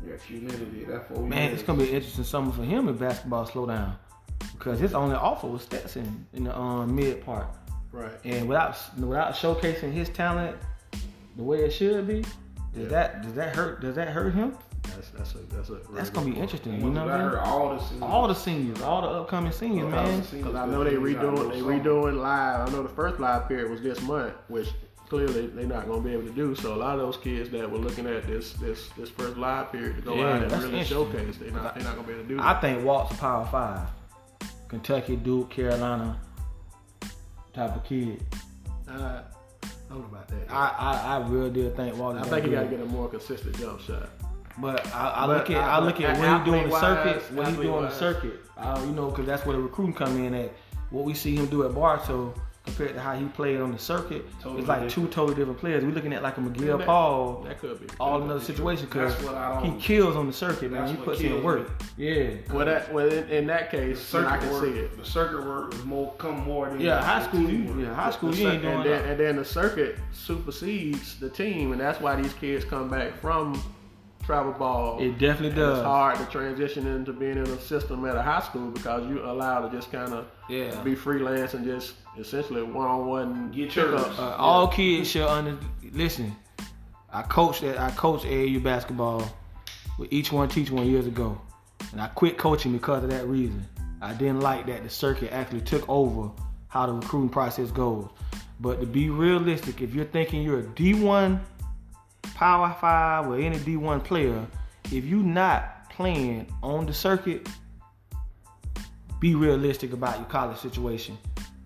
Yeah, 0.06 0.16
Q 0.16 0.40
Niller 0.40 0.56
did 0.66 0.86
that 0.88 1.08
for 1.08 1.20
Man, 1.20 1.52
it's 1.52 1.62
gonna 1.62 1.78
be 1.82 1.88
an 1.88 1.94
interesting 1.96 2.24
summer 2.24 2.52
for 2.52 2.62
him 2.62 2.88
if 2.88 2.98
basketball 2.98 3.46
slow 3.46 3.66
down. 3.66 3.96
Because 4.52 4.78
his 4.78 4.94
only 4.94 5.16
offer 5.16 5.46
was 5.46 5.62
Stetson 5.62 6.26
in 6.32 6.44
the 6.44 6.56
um, 6.56 6.94
mid 6.94 7.24
part. 7.24 7.46
right. 7.92 8.12
And 8.24 8.48
without 8.48 8.76
without 8.98 9.34
showcasing 9.34 9.92
his 9.92 10.08
talent 10.10 10.56
the 11.36 11.42
way 11.42 11.58
it 11.64 11.70
should 11.72 12.06
be, 12.06 12.22
does 12.22 12.32
Yeah. 12.74 12.88
that 12.88 13.22
does 13.22 13.34
that 13.34 13.56
hurt 13.56 13.80
does 13.80 13.94
that 13.96 14.08
hurt 14.08 14.34
him? 14.34 14.56
That's 14.94 15.10
that's 15.10 15.34
a 15.34 15.38
that's 15.54 15.68
a 15.70 15.72
really 15.74 15.84
That's 15.94 16.10
gonna 16.10 16.26
be 16.26 16.32
point. 16.32 16.42
interesting, 16.44 16.80
you 16.80 16.90
know 16.90 17.04
what 17.04 17.14
I 17.14 17.18
her 17.18 17.30
mean? 17.30 17.38
all 17.40 17.68
the 17.74 17.80
seniors. 17.82 18.02
All 18.02 18.28
the 18.28 18.34
seniors, 18.34 18.82
all 18.82 19.02
the 19.02 19.08
upcoming 19.08 19.52
seniors, 19.52 19.84
All 19.84 19.90
man. 19.90 20.20
Because 20.30 20.54
I 20.54 20.66
know 20.66 20.84
they 20.84 20.90
he's 20.90 20.98
redoing 21.00 21.50
they 21.50 21.58
somewhere. 21.58 21.80
redoing 21.80 22.20
live. 22.20 22.68
I 22.68 22.72
know 22.72 22.82
the 22.84 22.88
first 22.90 23.18
live 23.18 23.48
period 23.48 23.70
was 23.70 23.80
this 23.82 24.00
month, 24.02 24.34
which 24.48 24.68
clearly 25.08 25.46
they're 25.48 25.66
not 25.66 25.86
going 25.86 26.02
to 26.02 26.08
be 26.08 26.14
able 26.14 26.26
to 26.26 26.32
do. 26.34 26.54
So 26.54 26.74
a 26.74 26.76
lot 26.76 26.94
of 26.94 27.00
those 27.00 27.16
kids 27.16 27.50
that 27.50 27.70
were 27.70 27.78
looking 27.78 28.06
at 28.06 28.26
this 28.26 28.52
this 28.54 28.88
this 28.96 29.08
first 29.10 29.36
live 29.36 29.70
period 29.72 29.96
to 29.96 30.02
go 30.02 30.14
Yeah, 30.14 30.34
out 30.36 30.42
and 30.44 30.52
really 30.62 30.84
showcase, 30.84 31.36
they're 31.38 31.50
not 31.50 31.74
they're 31.74 31.84
not 31.84 31.94
going 31.94 32.06
to 32.06 32.12
be 32.12 32.12
able 32.14 32.22
to 32.24 32.28
do 32.28 32.36
That. 32.36 32.56
I 32.56 32.60
think 32.60 32.84
Walt's 32.84 33.16
power 33.16 33.46
five. 33.46 33.88
Kentucky, 34.68 35.16
Duke, 35.16 35.50
Carolina 35.50 36.18
type 37.54 37.76
of 37.76 37.84
kid. 37.84 38.22
Uh, 38.88 39.22
I 39.62 39.68
don't 39.88 40.00
know 40.00 40.04
about 40.06 40.28
that. 40.28 40.50
I, 40.50 40.68
I, 40.78 41.16
I 41.16 41.28
really 41.28 41.50
do 41.50 41.70
think 41.70 41.96
Walt. 41.96 42.16
I 42.16 42.22
think 42.22 42.44
he 42.46 42.50
that 42.50 42.64
got 42.64 42.70
to 42.70 42.76
get 42.76 42.80
a 42.84 42.88
more 42.88 43.08
consistent 43.08 43.56
jump 43.58 43.80
shot. 43.80 44.08
But 44.58 44.86
I, 44.94 45.24
I 45.24 45.26
But 45.26 45.36
look 45.36 45.50
at 45.50 45.56
I- 45.62 45.76
I 45.76 45.78
look 45.80 46.00
at 46.00 46.18
but 46.18 46.28
what 46.30 46.38
he 46.40 46.50
doing 46.50 46.68
the 46.68 46.80
circuit. 46.80 47.32
What 47.32 47.48
he 47.48 47.54
doing 47.56 47.82
the 47.82 47.90
circuit. 47.90 48.40
Uh, 48.56 48.82
you 48.86 48.92
know, 48.92 49.10
because 49.10 49.26
that's 49.26 49.44
where 49.46 49.56
the 49.56 49.62
recruiting 49.62 49.94
come 49.94 50.16
in 50.24 50.34
at. 50.34 50.52
What 50.90 51.04
we 51.04 51.14
see 51.14 51.36
him 51.36 51.46
do 51.46 51.64
at 51.64 51.74
Bartow 51.74 52.32
compared 52.66 52.94
to 52.94 53.00
how 53.00 53.14
he 53.14 53.24
played 53.26 53.60
on 53.60 53.72
the 53.72 53.78
circuit, 53.78 54.24
Totally 54.40 54.60
it's 54.60 54.68
like 54.68 54.88
two 54.88 55.06
totally 55.08 55.34
different 55.36 55.58
players. 55.58 55.84
We're 55.84 55.92
looking 55.92 56.12
at 56.12 56.22
like 56.22 56.36
a 56.36 56.40
McGill 56.40 56.78
That- 56.78 56.86
Paul, 56.86 57.42
That 57.46 57.60
could 57.60 57.80
be. 57.80 57.86
all 57.98 58.20
another 58.22 58.40
situation 58.40 58.86
because 58.86 59.12
That's 59.14 59.24
what 59.24 59.34
I 59.34 59.60
he 59.64 59.80
kills 59.80 60.16
on 60.16 60.26
the 60.26 60.32
circuit, 60.32 60.70
man. 60.70 60.80
That's 60.80 60.90
He 60.92 60.96
what 60.98 61.04
puts 61.06 61.20
in 61.20 61.28
kills 61.28 61.44
work. 61.44 61.70
Yeah. 61.96 62.30
Well, 62.52 62.66
that 62.66 62.92
well 62.92 63.08
in, 63.10 63.28
in 63.30 63.46
that 63.46 63.70
case, 63.70 64.10
then 64.12 64.24
I 64.26 64.38
circuit 64.38 64.44
can 64.44 64.52
work, 64.52 64.64
see 64.64 64.78
it. 64.80 64.96
the 64.98 65.04
circuit 65.04 65.46
work 65.46 65.74
is 65.74 65.84
more 65.84 66.12
come 66.18 66.44
more 66.44 66.68
than 66.68 66.80
Yeah, 66.80 67.02
high 67.02 67.22
school, 67.26 67.48
you, 67.48 67.80
yeah, 67.80 67.94
high 67.94 68.10
school, 68.10 68.30
The 68.30 68.36
you 68.36 68.48
ain't 68.48 68.62
cir- 68.62 68.68
doing 68.70 68.74
and 68.80 68.84
then, 68.90 69.04
and 69.10 69.20
then 69.20 69.36
the 69.36 69.44
circuit 69.44 69.96
supersedes 70.12 71.18
the 71.18 71.28
team, 71.30 71.72
and 71.72 71.80
that's 71.80 72.00
why 72.00 72.20
these 72.20 72.32
kids 72.34 72.64
come 72.64 72.90
back 72.90 73.18
from 73.20 73.62
travel 74.26 74.52
ball. 74.52 74.98
It 75.00 75.12
definitely 75.18 75.48
And 75.48 75.56
does. 75.56 75.78
It's 75.78 75.86
hard 75.86 76.18
to 76.18 76.24
transition 76.26 76.86
into 76.86 77.12
being 77.12 77.38
in 77.38 77.46
a 77.46 77.60
system 77.60 78.04
at 78.06 78.16
a 78.16 78.22
high 78.22 78.40
school 78.40 78.70
because 78.72 79.08
you 79.08 79.22
allowed 79.24 79.68
to 79.70 79.76
just 79.76 79.90
kind 79.92 80.12
of 80.12 80.26
Yeah. 80.48 80.78
be 80.82 80.94
freelance 80.96 81.54
and 81.54 81.64
just 81.64 81.94
essentially 82.18 82.62
one 82.62 82.86
on 82.88 83.06
one 83.06 83.50
Get 83.52 83.74
your 83.76 83.94
Uh, 83.96 84.34
All 84.36 84.66
kids 84.68 85.08
should 85.08 85.22
under 85.26 85.56
listen. 85.92 86.34
I 87.12 87.22
coached 87.22 87.62
that. 87.62 87.78
I 87.80 87.90
coached 87.92 88.24
AAU 88.26 88.58
basketball 88.62 89.22
with 89.98 90.12
each 90.12 90.32
one 90.32 90.48
teach 90.48 90.70
one 90.70 90.86
years 90.86 91.06
ago, 91.06 91.40
and 91.92 92.00
I 92.00 92.08
quit 92.08 92.36
coaching 92.36 92.72
because 92.72 93.04
of 93.04 93.10
that 93.10 93.26
reason. 93.26 93.64
I 94.02 94.12
didn't 94.12 94.40
like 94.40 94.66
that 94.66 94.82
the 94.82 94.90
circuit 94.90 95.32
actually 95.32 95.62
took 95.62 95.88
over 95.88 96.30
how 96.68 96.84
the 96.86 96.92
recruiting 96.92 97.30
process 97.30 97.70
goes. 97.70 98.08
But 98.60 98.80
to 98.80 98.86
be 98.86 99.08
realistic, 99.08 99.80
if 99.80 99.94
you're 99.94 100.04
thinking 100.04 100.42
you're 100.42 100.58
a 100.60 100.62
D1 100.64 101.40
Power 102.34 102.74
Five 102.80 103.26
or 103.26 103.36
any 103.36 103.58
D1 103.58 104.04
player, 104.04 104.46
if 104.92 105.04
you're 105.04 105.22
not 105.22 105.90
playing 105.90 106.46
on 106.62 106.86
the 106.86 106.92
circuit, 106.92 107.48
be 109.20 109.34
realistic 109.34 109.92
about 109.92 110.18
your 110.18 110.26
college 110.26 110.58
situation. 110.58 111.16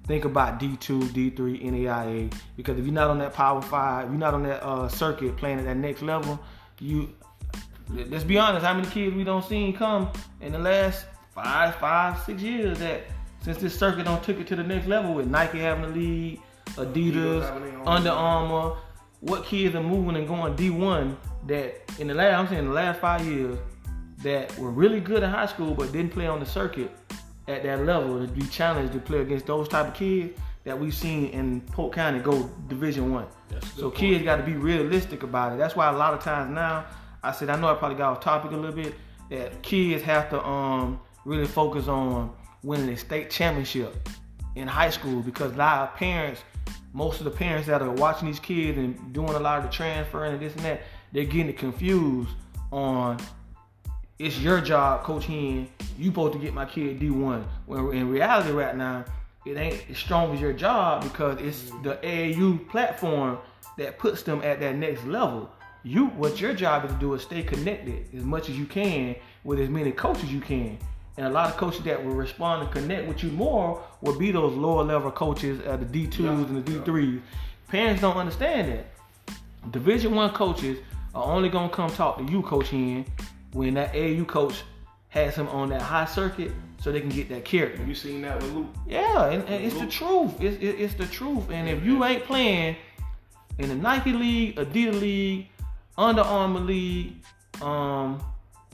Think 0.07 0.25
about 0.25 0.59
D2, 0.59 1.03
D3, 1.11 1.63
NAIA, 1.63 2.33
because 2.57 2.79
if 2.79 2.85
you're 2.85 2.95
not 2.95 3.11
on 3.11 3.19
that 3.19 3.33
Power 3.33 3.63
Five, 3.63 4.07
if 4.07 4.11
you're 4.11 4.19
not 4.19 4.35
on 4.35 4.43
that 4.45 4.63
uh, 4.65 4.89
circuit 4.89 5.37
playing 5.37 5.59
at 5.59 5.65
that 5.65 5.77
next 5.77 6.03
level, 6.03 6.41
you. 6.81 7.15
Let's 7.93 8.23
be 8.23 8.39
honest. 8.39 8.65
How 8.65 8.75
many 8.75 8.89
kids 8.89 9.17
we 9.17 9.25
don't 9.25 9.45
seen 9.45 9.77
come 9.77 10.11
in 10.41 10.53
the 10.53 10.59
last 10.61 11.07
five, 11.35 11.75
five, 11.77 12.21
six 12.23 12.41
years 12.41 12.79
that 12.79 13.03
since 13.43 13.59
this 13.59 13.77
circuit 13.77 14.05
don't 14.05 14.23
took 14.23 14.39
it 14.39 14.47
to 14.49 14.57
the 14.57 14.63
next 14.63 14.87
level 14.87 15.15
with 15.15 15.27
Nike 15.27 15.59
having 15.59 15.83
the 15.83 15.99
lead, 15.99 16.41
Adidas 16.67 16.93
Adidas, 16.93 17.43
having 17.43 17.63
their 17.65 17.79
own 17.79 17.89
Under. 17.89 18.11
Armour. 18.11 18.77
What 19.21 19.45
kids 19.45 19.75
are 19.75 19.83
moving 19.83 20.17
and 20.17 20.27
going 20.27 20.55
D1 20.55 21.17
that 21.47 21.83
in 21.99 22.09
the 22.09 22.15
last 22.15 22.39
I'm 22.39 22.49
saying 22.49 22.67
the 22.67 22.73
last 22.73 23.01
five 23.01 23.27
years 23.27 23.59
that 24.23 24.57
were 24.59 24.71
really 24.71 25.01
good 25.01 25.23
in 25.23 25.31
high 25.31 25.47
school 25.47 25.75
but 25.75 25.93
didn't 25.93 26.13
play 26.13 26.27
on 26.27 26.41
the 26.41 26.47
circuit 26.47 26.91
at 27.49 27.63
that 27.63 27.85
level 27.85 28.25
to 28.25 28.33
be 28.33 28.47
challenged 28.47 28.93
to 28.93 28.99
play 28.99 29.19
against 29.21 29.47
those 29.47 29.69
type 29.69 29.89
of 29.89 29.95
kids 29.95 30.39
that 30.65 30.79
we've 30.79 30.95
seen 30.95 31.27
in 31.29 31.61
Polk 31.63 31.95
County 31.95 32.21
go 32.21 32.51
Division 32.69 33.13
One. 33.13 33.27
That's 33.49 33.67
a 33.67 33.69
good 33.71 33.81
So 33.81 33.83
point. 33.91 33.97
kids 33.97 34.25
got 34.25 34.37
to 34.37 34.43
be 34.43 34.55
realistic 34.55 35.23
about 35.23 35.53
it. 35.53 35.59
That's 35.59 35.75
why 35.75 35.89
a 35.89 35.97
lot 35.97 36.15
of 36.15 36.21
times 36.21 36.55
now 36.55 36.87
I 37.23 37.33
said 37.33 37.51
I 37.51 37.59
know 37.61 37.69
I 37.69 37.75
probably 37.75 37.99
got 37.99 38.13
off 38.13 38.21
topic 38.21 38.53
a 38.53 38.57
little 38.57 38.77
bit 38.77 38.95
that 39.31 39.63
kids 39.63 40.03
have 40.03 40.31
to 40.31 40.45
um 40.47 41.01
really 41.25 41.47
focus 41.47 41.89
on 41.89 42.33
winning 42.63 42.89
a 42.91 42.97
state 42.97 43.31
championship 43.31 44.09
in 44.57 44.67
high 44.67 44.91
school 44.91 45.23
because 45.23 45.53
a 45.53 45.57
lot 45.57 45.89
of 45.89 45.95
parents, 45.97 46.43
most 46.93 47.21
of 47.21 47.25
the 47.25 47.31
parents 47.31 47.67
that 47.67 47.83
are 47.83 47.91
watching 47.91 48.29
these 48.29 48.41
kids 48.41 48.79
and 48.79 49.13
doing 49.13 49.35
a 49.35 49.39
lot 49.39 49.59
of 49.59 49.65
the 49.65 49.71
transferring 49.71 50.35
and 50.35 50.43
this 50.43 50.55
and 50.57 50.65
that, 50.65 50.83
they're 51.13 51.25
getting 51.25 51.53
confused 51.55 52.31
on 52.73 53.19
it's 54.21 54.39
your 54.39 54.61
job, 54.61 55.03
Coach 55.03 55.25
Hen. 55.25 55.67
You 55.99 56.11
supposed 56.11 56.35
to 56.35 56.39
get 56.39 56.53
my 56.53 56.67
kid 56.67 57.01
D1. 57.01 57.43
When 57.65 57.95
in 57.95 58.11
reality, 58.11 58.51
right 58.51 58.77
now, 58.77 59.07
it 59.47 59.57
ain't 59.57 59.83
as 59.91 59.97
strong 59.97 60.35
as 60.35 60.41
your 60.41 60.53
job 60.53 61.05
because 61.05 61.41
it's 61.41 61.71
mm-hmm. 61.71 61.83
the 61.83 61.95
AAU 61.97 62.69
platform 62.69 63.39
that 63.79 63.99
puts 63.99 64.23
them 64.23 64.43
at 64.43 64.61
that 64.61 64.77
next 64.77 65.07
level. 65.07 65.51
You, 65.83 66.09
what 66.09 66.39
your 66.39 66.53
job 66.53 66.85
is 66.85 66.93
to 66.93 66.99
do 66.99 67.15
is 67.15 67.23
stay 67.23 67.43
connected 67.43 68.15
as 68.15 68.23
much 68.23 68.51
as 68.51 68.59
you 68.59 68.67
can 68.67 69.17
with 69.43 69.59
as 69.59 69.71
many 69.71 69.91
coaches 69.91 70.31
you 70.31 70.41
can. 70.41 70.79
And 71.17 71.27
a 71.27 71.31
lot 71.31 71.51
of 71.51 71.57
coaches 71.57 71.83
that 71.85 72.03
will 72.05 72.15
respond 72.15 72.63
and 72.63 72.71
connect 72.71 73.07
with 73.09 73.23
you 73.23 73.31
more 73.31 73.83
will 74.01 74.19
be 74.19 74.31
those 74.31 74.55
lower 74.55 74.83
level 74.85 75.11
coaches 75.11 75.61
at 75.67 75.81
the 75.93 76.07
D2s 76.09 76.47
and 76.49 76.65
the 76.65 76.71
D3s. 76.73 77.21
Parents 77.69 78.01
don't 78.01 78.17
understand 78.17 78.73
that. 78.73 78.87
Division 79.73 80.15
one 80.15 80.31
coaches 80.31 80.79
are 81.15 81.25
only 81.25 81.49
gonna 81.49 81.69
come 81.69 81.91
talk 81.91 82.17
to 82.19 82.25
you, 82.25 82.43
Coach 82.43 82.69
Hen, 82.71 83.05
when 83.53 83.75
that 83.75 83.93
AAU 83.93 84.27
coach 84.27 84.63
has 85.09 85.35
him 85.35 85.49
on 85.49 85.69
that 85.71 85.83
high 85.83 86.05
circuit 86.07 86.53
so 86.81 86.91
they 86.91 87.01
can 87.01 87.11
get 87.11 87.29
that 87.29 87.45
character. 87.45 87.85
You 87.85 87.95
seen 87.95 88.23
that 88.23 88.41
with 88.41 88.53
Luke? 88.53 88.67
Yeah, 88.87 89.27
and, 89.31 89.43
and 89.49 89.65
it's 89.65 89.79
the 89.79 89.87
truth. 89.87 90.41
It's, 90.41 90.57
it- 90.63 90.81
it's 90.81 90.95
the 90.95 91.07
truth. 91.07 91.51
And 91.51 91.69
if 91.69 91.85
you 91.85 92.03
ain't 92.05 92.25
playing 92.25 92.77
in 93.59 93.69
the 93.69 93.75
Nike 93.75 94.13
League, 94.13 94.57
Adidas 94.57 94.99
League, 95.01 95.49
Under 95.99 96.23
Armour 96.23 96.61
League, 96.61 97.17
um, 97.61 98.23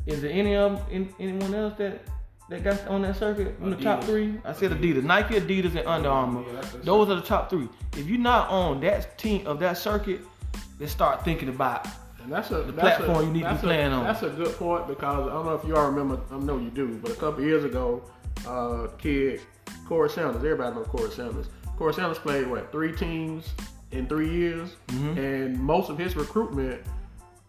is 0.07 0.23
there 0.23 0.31
any 0.31 0.55
of 0.55 0.81
any, 0.93 1.09
anyone 1.19 1.53
else 1.55 1.75
that 1.79 2.03
that 2.49 2.63
got 2.65 2.87
on 2.89 3.03
that 3.03 3.17
circuit 3.17 3.57
in 3.63 3.71
the 3.71 3.77
top 3.77 4.05
three? 4.05 4.39
I 4.45 4.53
said 4.53 4.71
Adidas, 4.73 5.03
Nike, 5.03 5.35
Adidas, 5.35 5.75
and 5.77 5.87
Under 5.87 6.09
Armour. 6.09 6.45
Yeah, 6.53 6.63
Those 6.83 7.09
are 7.11 7.17
the 7.17 7.23
top 7.23 7.51
three. 7.51 7.69
If 7.97 8.07
you're 8.07 8.19
not 8.19 8.49
on 8.51 8.81
that 8.81 9.19
team 9.19 9.47
of 9.47 9.59
that 9.61 9.79
circuit, 9.79 10.21
let's 10.79 10.93
start 10.93 11.25
thinking 11.25 11.49
about 11.49 11.87
And 12.23 12.33
that's 12.33 12.51
a 12.51 12.63
the 12.63 12.73
platform 12.73 13.27
you 13.27 13.33
need 13.33 13.43
to 13.43 13.49
be 13.49 13.55
that's 13.55 13.65
a- 13.65 13.83
on. 13.91 14.05
That's 14.05 14.23
a 14.23 14.31
good 14.31 14.55
point 14.57 14.87
because 14.89 15.29
I 15.29 15.33
don't 15.33 15.47
know 15.47 15.55
if 15.55 15.65
you 15.65 15.77
all 15.77 15.91
remember. 15.91 16.21
I 16.31 16.39
know 16.39 16.59
you 16.59 16.71
do, 16.71 16.99
but 17.03 17.11
a 17.13 17.17
couple 17.17 17.43
years 17.45 17.65
ago, 17.65 18.03
uh, 18.47 18.89
kid 18.99 19.41
Corey 19.89 20.09
Sanders. 20.11 20.37
Everybody 20.37 20.75
knows 20.77 20.87
Corey 20.89 21.11
Sanders. 21.11 21.47
Corey 21.77 21.95
Sanders 21.95 22.19
played 22.19 22.47
what 22.49 22.71
three 22.73 22.93
teams 22.95 23.53
in 23.93 24.07
three 24.07 24.29
years, 24.31 24.77
Mm-hmm. 24.89 25.19
and 25.19 25.59
most 25.59 25.91
of 25.91 25.99
his 25.99 26.17
recruitment 26.17 26.81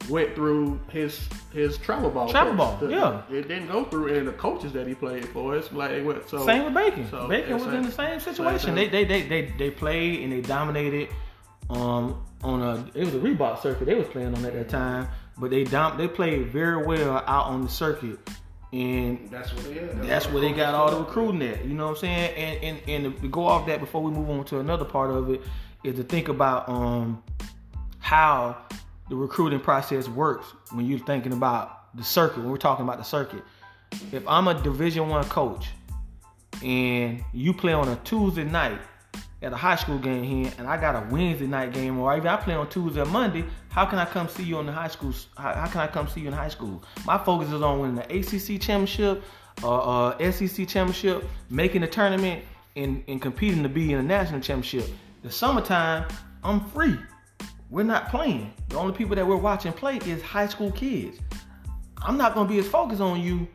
went 0.10 0.36
through 0.36 0.80
his 0.90 1.28
his 1.54 1.78
travel 1.78 2.10
ball. 2.10 2.30
Travel 2.30 2.54
ball, 2.54 2.78
The- 2.80 2.90
yeah. 2.90 3.22
It 3.32 3.48
didn't 3.48 3.68
go 3.68 3.84
through 3.86 4.08
any 4.10 4.20
of 4.20 4.26
the 4.26 4.32
coaches 4.34 4.72
that 4.74 4.88
he 4.88 4.94
played 4.96 5.26
for. 5.30 5.56
It's 5.56 5.72
like 5.72 5.92
they 5.92 6.02
went 6.02 6.28
so 6.30 6.46
Same 6.46 6.66
with 6.66 6.74
Bacon. 6.74 7.08
so, 7.10 7.28
Bacon 7.28 7.54
was 7.54 7.64
same- 7.64 7.74
in 7.76 7.82
the 7.84 7.92
same 7.92 8.20
same 8.20 8.34
situation. 8.34 8.76
thing. 8.76 8.90
They, 8.92 9.04
they 9.06 9.22
they 9.22 9.28
they 9.28 9.54
they 9.58 9.72
played 9.72 10.22
and 10.24 10.32
they 10.34 10.42
dominated 10.42 11.10
um 11.70 12.22
on 12.44 12.62
a 12.62 12.86
it 12.94 13.04
was 13.06 13.16
a 13.16 13.20
Reebok 13.20 13.62
circuit 13.62 13.86
they 13.86 13.96
was 13.96 14.08
playing 14.08 14.36
on 14.36 14.46
at 14.46 14.54
that 14.54 14.70
time, 14.70 15.08
but 15.38 15.50
they 15.50 15.64
dom- 15.64 15.98
they 15.98 16.08
played 16.08 16.48
very 16.52 16.86
well 16.86 17.18
out 17.28 17.48
on 17.48 17.64
the 17.64 17.70
circuit. 17.70 18.18
And 18.74 19.30
That's 19.32 19.54
what 19.54 19.64
they 19.64 19.76
had. 19.76 20.04
that's 20.04 20.30
where 20.30 20.42
they 20.42 20.52
got 20.52 20.74
all 20.76 20.92
the 20.92 20.98
recruiting 21.00 21.42
at. 21.42 21.64
You 21.66 21.74
know 21.74 21.86
what 21.86 21.92
I'm 21.92 21.98
saying? 21.98 22.34
And 22.36 22.64
and 22.90 23.06
and 23.06 23.22
to 23.22 23.28
go 23.30 23.46
off 23.46 23.66
that 23.68 23.80
before 23.80 24.02
we 24.04 24.12
move 24.12 24.30
on 24.30 24.44
to 24.46 24.60
another 24.60 24.84
part 24.86 25.10
of 25.10 25.30
it 25.30 25.42
is 25.86 25.96
to 25.96 26.04
think 26.04 26.28
about 26.28 26.68
um 26.70 27.24
how 28.00 28.58
the 29.10 29.16
recruiting 29.16 29.60
process 29.60 30.08
works 30.08 30.48
when 30.72 30.86
you're 30.86 31.00
thinking 31.00 31.34
about 31.34 31.96
the 31.96 32.04
circuit. 32.04 32.40
When 32.40 32.50
we're 32.50 32.58
talking 32.58 32.84
about 32.84 32.98
the 32.98 33.04
circuit, 33.04 33.44
if 34.12 34.28
I'm 34.28 34.48
a 34.48 34.62
Division 34.62 35.08
One 35.10 35.24
coach 35.26 35.68
and 36.64 37.24
you 37.34 37.54
play 37.54 37.74
on 37.74 37.88
a 37.88 37.96
Tuesday 37.98 38.44
night 38.44 38.80
at 39.42 39.54
a 39.54 39.56
high 39.56 39.76
school 39.76 40.00
game 40.00 40.24
here, 40.24 40.52
and 40.58 40.68
I 40.68 40.78
got 40.78 40.96
a 40.96 41.08
Wednesday 41.10 41.48
night 41.48 41.72
game, 41.74 42.00
or 42.00 42.16
even 42.16 42.28
I 42.28 42.38
play 42.38 42.56
on 42.56 42.68
Tuesday 42.70 43.02
or 43.02 43.06
Monday, 43.06 43.46
how 43.70 43.86
can 43.86 44.00
I 44.00 44.06
come 44.06 44.28
see 44.28 44.44
you 44.44 44.58
on 44.58 44.66
the 44.66 44.72
high 44.72 44.88
school? 44.88 45.14
How, 45.38 45.54
how 45.54 45.68
can 45.68 45.82
I 45.82 45.88
come 45.88 46.08
see 46.08 46.22
you 46.22 46.28
in 46.28 46.34
high 46.34 46.50
school? 46.50 46.84
My 47.06 47.18
focus 47.18 47.52
is 47.52 47.62
on 47.62 47.80
winning 47.80 47.96
the 47.96 48.04
ACC 48.04 48.60
championship, 48.60 49.24
uh, 49.64 50.08
uh, 50.08 50.32
SEC 50.32 50.68
championship, 50.68 51.24
making 51.50 51.82
the 51.82 51.88
tournament, 51.88 52.44
and, 52.76 53.04
and 53.08 53.22
competing 53.22 53.64
to 53.64 53.70
be 53.70 53.94
in 53.94 54.00
a 54.00 54.04
national 54.04 54.42
championship. 54.42 54.90
The 55.24 55.32
summertime, 55.32 56.08
I'm 56.44 56.66
free. 56.70 56.98
We're 57.70 57.84
not 57.84 58.10
playing. 58.10 58.54
The 58.70 58.78
only 58.78 58.94
people 58.94 59.16
that 59.16 59.28
we're 59.28 59.36
watching 59.36 59.74
play 59.74 59.98
is 59.98 60.22
high 60.22 60.48
school 60.48 60.72
kids. 60.72 61.20
I'm 62.02 62.18
not 62.18 62.34
gonna 62.34 62.48
be 62.48 62.60
as 62.60 62.68
focused 62.68 63.02
on 63.02 63.20
you, 63.22 63.48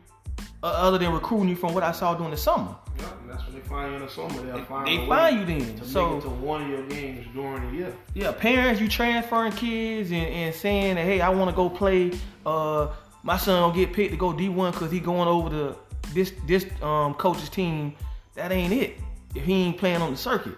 uh, 0.61 0.67
other 0.67 0.97
than 0.97 1.11
recruiting 1.13 1.49
you 1.49 1.55
from 1.55 1.73
what 1.73 1.83
I 1.83 1.91
saw 1.91 2.13
during 2.13 2.31
the 2.31 2.37
summer. 2.37 2.75
Yeah, 2.99 3.05
and 3.21 3.29
that's 3.29 3.43
when 3.45 3.55
they 3.55 3.61
find 3.61 3.89
you 3.91 3.95
in 3.97 4.01
the 4.05 4.09
summer. 4.11 4.29
They'll 4.43 4.65
find 4.65 4.87
They 4.87 5.07
find 5.07 5.39
you 5.39 5.45
then. 5.45 5.77
to 5.79 5.85
So- 5.85 6.09
make 6.09 6.17
it 6.19 6.21
to 6.23 6.29
one 6.29 6.61
of 6.63 6.67
your 6.69 6.83
games 6.87 7.25
during 7.33 7.71
the 7.71 7.75
year. 7.77 7.95
Yeah, 8.13 8.31
parents, 8.33 8.79
you 8.79 8.87
transferring 8.87 9.53
kids 9.53 10.11
and, 10.11 10.27
and 10.27 10.53
saying 10.55 10.95
that, 10.95 11.05
hey, 11.05 11.21
I 11.21 11.29
want 11.29 11.49
to 11.49 11.55
go 11.55 11.69
play. 11.69 12.11
Uh, 12.45 12.89
my 13.23 13.37
son 13.37 13.61
gonna 13.61 13.73
get 13.73 13.93
picked 13.93 14.11
to 14.11 14.17
go 14.17 14.31
D1 14.33 14.73
because 14.73 14.91
he 14.91 14.99
going 14.99 15.27
over 15.27 15.49
to 15.49 15.75
this 16.13 16.33
this 16.45 16.65
um 16.83 17.13
coach's 17.15 17.49
team. 17.49 17.95
That 18.35 18.51
ain't 18.51 18.73
it. 18.73 18.97
If 19.33 19.43
he 19.45 19.53
ain't 19.53 19.77
playing 19.79 20.01
on 20.01 20.11
the 20.11 20.17
circuit, 20.17 20.55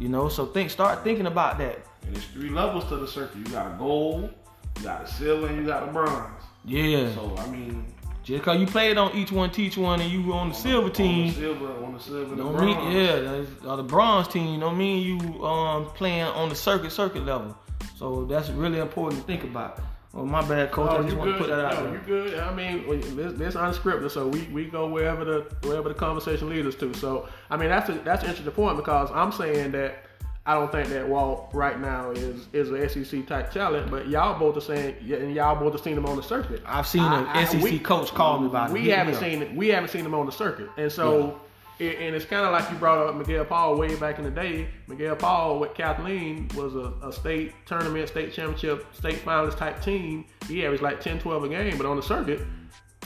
You 0.00 0.08
know, 0.08 0.28
so 0.28 0.46
think, 0.46 0.70
start 0.70 1.04
thinking 1.04 1.26
about 1.26 1.58
that. 1.58 1.78
And 2.06 2.14
there's 2.14 2.24
three 2.26 2.50
levels 2.50 2.84
to 2.88 2.96
the 2.96 3.06
circuit. 3.08 3.38
You 3.38 3.44
got 3.44 3.74
a 3.74 3.78
gold, 3.78 4.30
you 4.78 4.82
got 4.84 5.02
a 5.02 5.06
silver, 5.06 5.46
and 5.46 5.56
you 5.56 5.66
got 5.66 5.88
a 5.88 5.92
bronze. 5.92 6.42
Yeah. 6.64 7.12
So 7.14 7.34
I 7.38 7.46
mean, 7.48 7.86
Just 8.22 8.44
cause 8.44 8.58
you 8.60 8.66
played 8.66 8.96
on 8.98 9.14
each 9.16 9.32
one, 9.32 9.50
teach 9.50 9.76
one, 9.76 10.00
and 10.00 10.10
you 10.10 10.22
were 10.22 10.34
on 10.34 10.50
the 10.50 10.54
silver 10.54 10.86
on 10.86 10.92
the 10.92 10.94
team, 10.94 11.32
silver, 11.32 11.84
on 11.84 11.92
the 11.94 12.00
silver, 12.00 12.22
and 12.22 12.32
the 12.32 12.36
don't 12.44 12.56
bronze. 12.56 12.84
mean 12.84 12.96
yeah, 12.96 13.68
or 13.70 13.76
the 13.76 13.82
bronze 13.82 14.28
team 14.28 14.60
don't 14.60 14.78
mean 14.78 15.02
you 15.02 15.44
um 15.44 15.86
playing 15.86 16.22
on 16.22 16.48
the 16.48 16.54
circuit 16.54 16.92
circuit 16.92 17.24
level. 17.24 17.56
So 17.96 18.24
that's 18.24 18.48
really 18.50 18.78
important 18.78 19.20
to 19.22 19.26
think 19.26 19.44
about. 19.44 19.80
Well, 20.12 20.26
my 20.26 20.46
bad, 20.46 20.70
coach. 20.72 20.90
Oh, 20.90 20.96
I 20.96 20.98
you 20.98 21.04
just 21.06 21.16
want 21.16 21.30
to 21.30 21.38
good? 21.38 21.38
put 21.38 21.48
that 21.48 21.64
out 21.64 21.72
No, 21.74 21.84
there. 21.84 21.94
you 21.94 22.00
good? 22.06 22.38
I 22.38 22.54
mean, 22.54 23.16
this, 23.16 23.32
this 23.32 23.54
unscripted, 23.54 24.10
so 24.10 24.28
we, 24.28 24.42
we 24.52 24.66
go 24.66 24.86
wherever 24.86 25.24
the 25.24 25.40
wherever 25.66 25.88
the 25.88 25.94
conversation 25.94 26.50
leads 26.50 26.66
us 26.68 26.74
to. 26.76 26.92
So, 26.94 27.28
I 27.48 27.56
mean, 27.56 27.70
that's 27.70 27.88
a 27.88 27.94
that's 27.94 28.22
an 28.22 28.28
interesting 28.28 28.52
point 28.52 28.76
because 28.76 29.10
I'm 29.12 29.32
saying 29.32 29.72
that 29.72 30.04
I 30.44 30.54
don't 30.54 30.72
think 30.72 30.88
that 30.88 31.08
Walt 31.08 31.50
right 31.52 31.80
now 31.80 32.10
is 32.10 32.48
is 32.52 32.70
an 32.70 32.88
SEC 33.04 33.26
type 33.28 33.52
talent, 33.52 33.90
but 33.92 34.08
y'all 34.08 34.36
both 34.38 34.56
are 34.56 34.60
saying, 34.60 34.96
and 35.12 35.32
y'all 35.34 35.54
both 35.54 35.72
have 35.74 35.82
seen 35.82 35.96
him 35.96 36.04
on 36.06 36.16
the 36.16 36.22
circuit. 36.22 36.62
I've 36.66 36.86
seen 36.86 37.02
an 37.04 37.26
I- 37.28 37.42
I- 37.42 37.44
SEC 37.44 37.62
we- 37.62 37.78
coach 37.78 38.08
call 38.12 38.40
me 38.40 38.46
about 38.46 38.70
it. 38.70 38.72
We 38.72 38.80
Hit 38.80 38.98
haven't 38.98 39.14
up. 39.14 39.20
seen 39.20 39.42
it. 39.42 39.54
We 39.54 39.68
haven't 39.68 39.90
seen 39.90 40.04
him 40.04 40.14
on 40.14 40.26
the 40.26 40.32
circuit, 40.32 40.68
and 40.76 40.90
so. 40.90 41.38
it- 41.78 41.98
And 42.00 42.14
it's 42.14 42.24
kind 42.26 42.44
of 42.46 42.52
like 42.52 42.70
you 42.70 42.76
brought 42.76 42.98
up 43.08 43.14
Miguel 43.16 43.44
Paul 43.44 43.76
way 43.76 43.96
back 43.96 44.18
in 44.18 44.24
the 44.24 44.30
day. 44.30 44.68
Miguel 44.86 45.16
Paul 45.16 45.58
with 45.58 45.74
Kathleen 45.74 46.48
was 46.54 46.76
a, 46.76 46.92
a 47.02 47.12
state 47.12 47.54
tournament, 47.66 48.08
state 48.08 48.32
championship, 48.32 48.86
state 48.94 49.24
finalist 49.24 49.56
type 49.56 49.82
team. 49.82 50.24
He 50.46 50.64
averaged 50.64 50.82
like 50.82 51.00
10, 51.00 51.18
12 51.18 51.42
a 51.44 51.48
game, 51.48 51.76
but 51.78 51.86
on 51.86 51.96
the 51.96 52.02
circuit, 52.02 52.40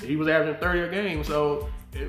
he 0.02 0.16
was 0.16 0.28
averaging 0.28 0.60
30 0.60 0.80
a 0.80 0.90
game. 0.90 1.24
So 1.24 1.68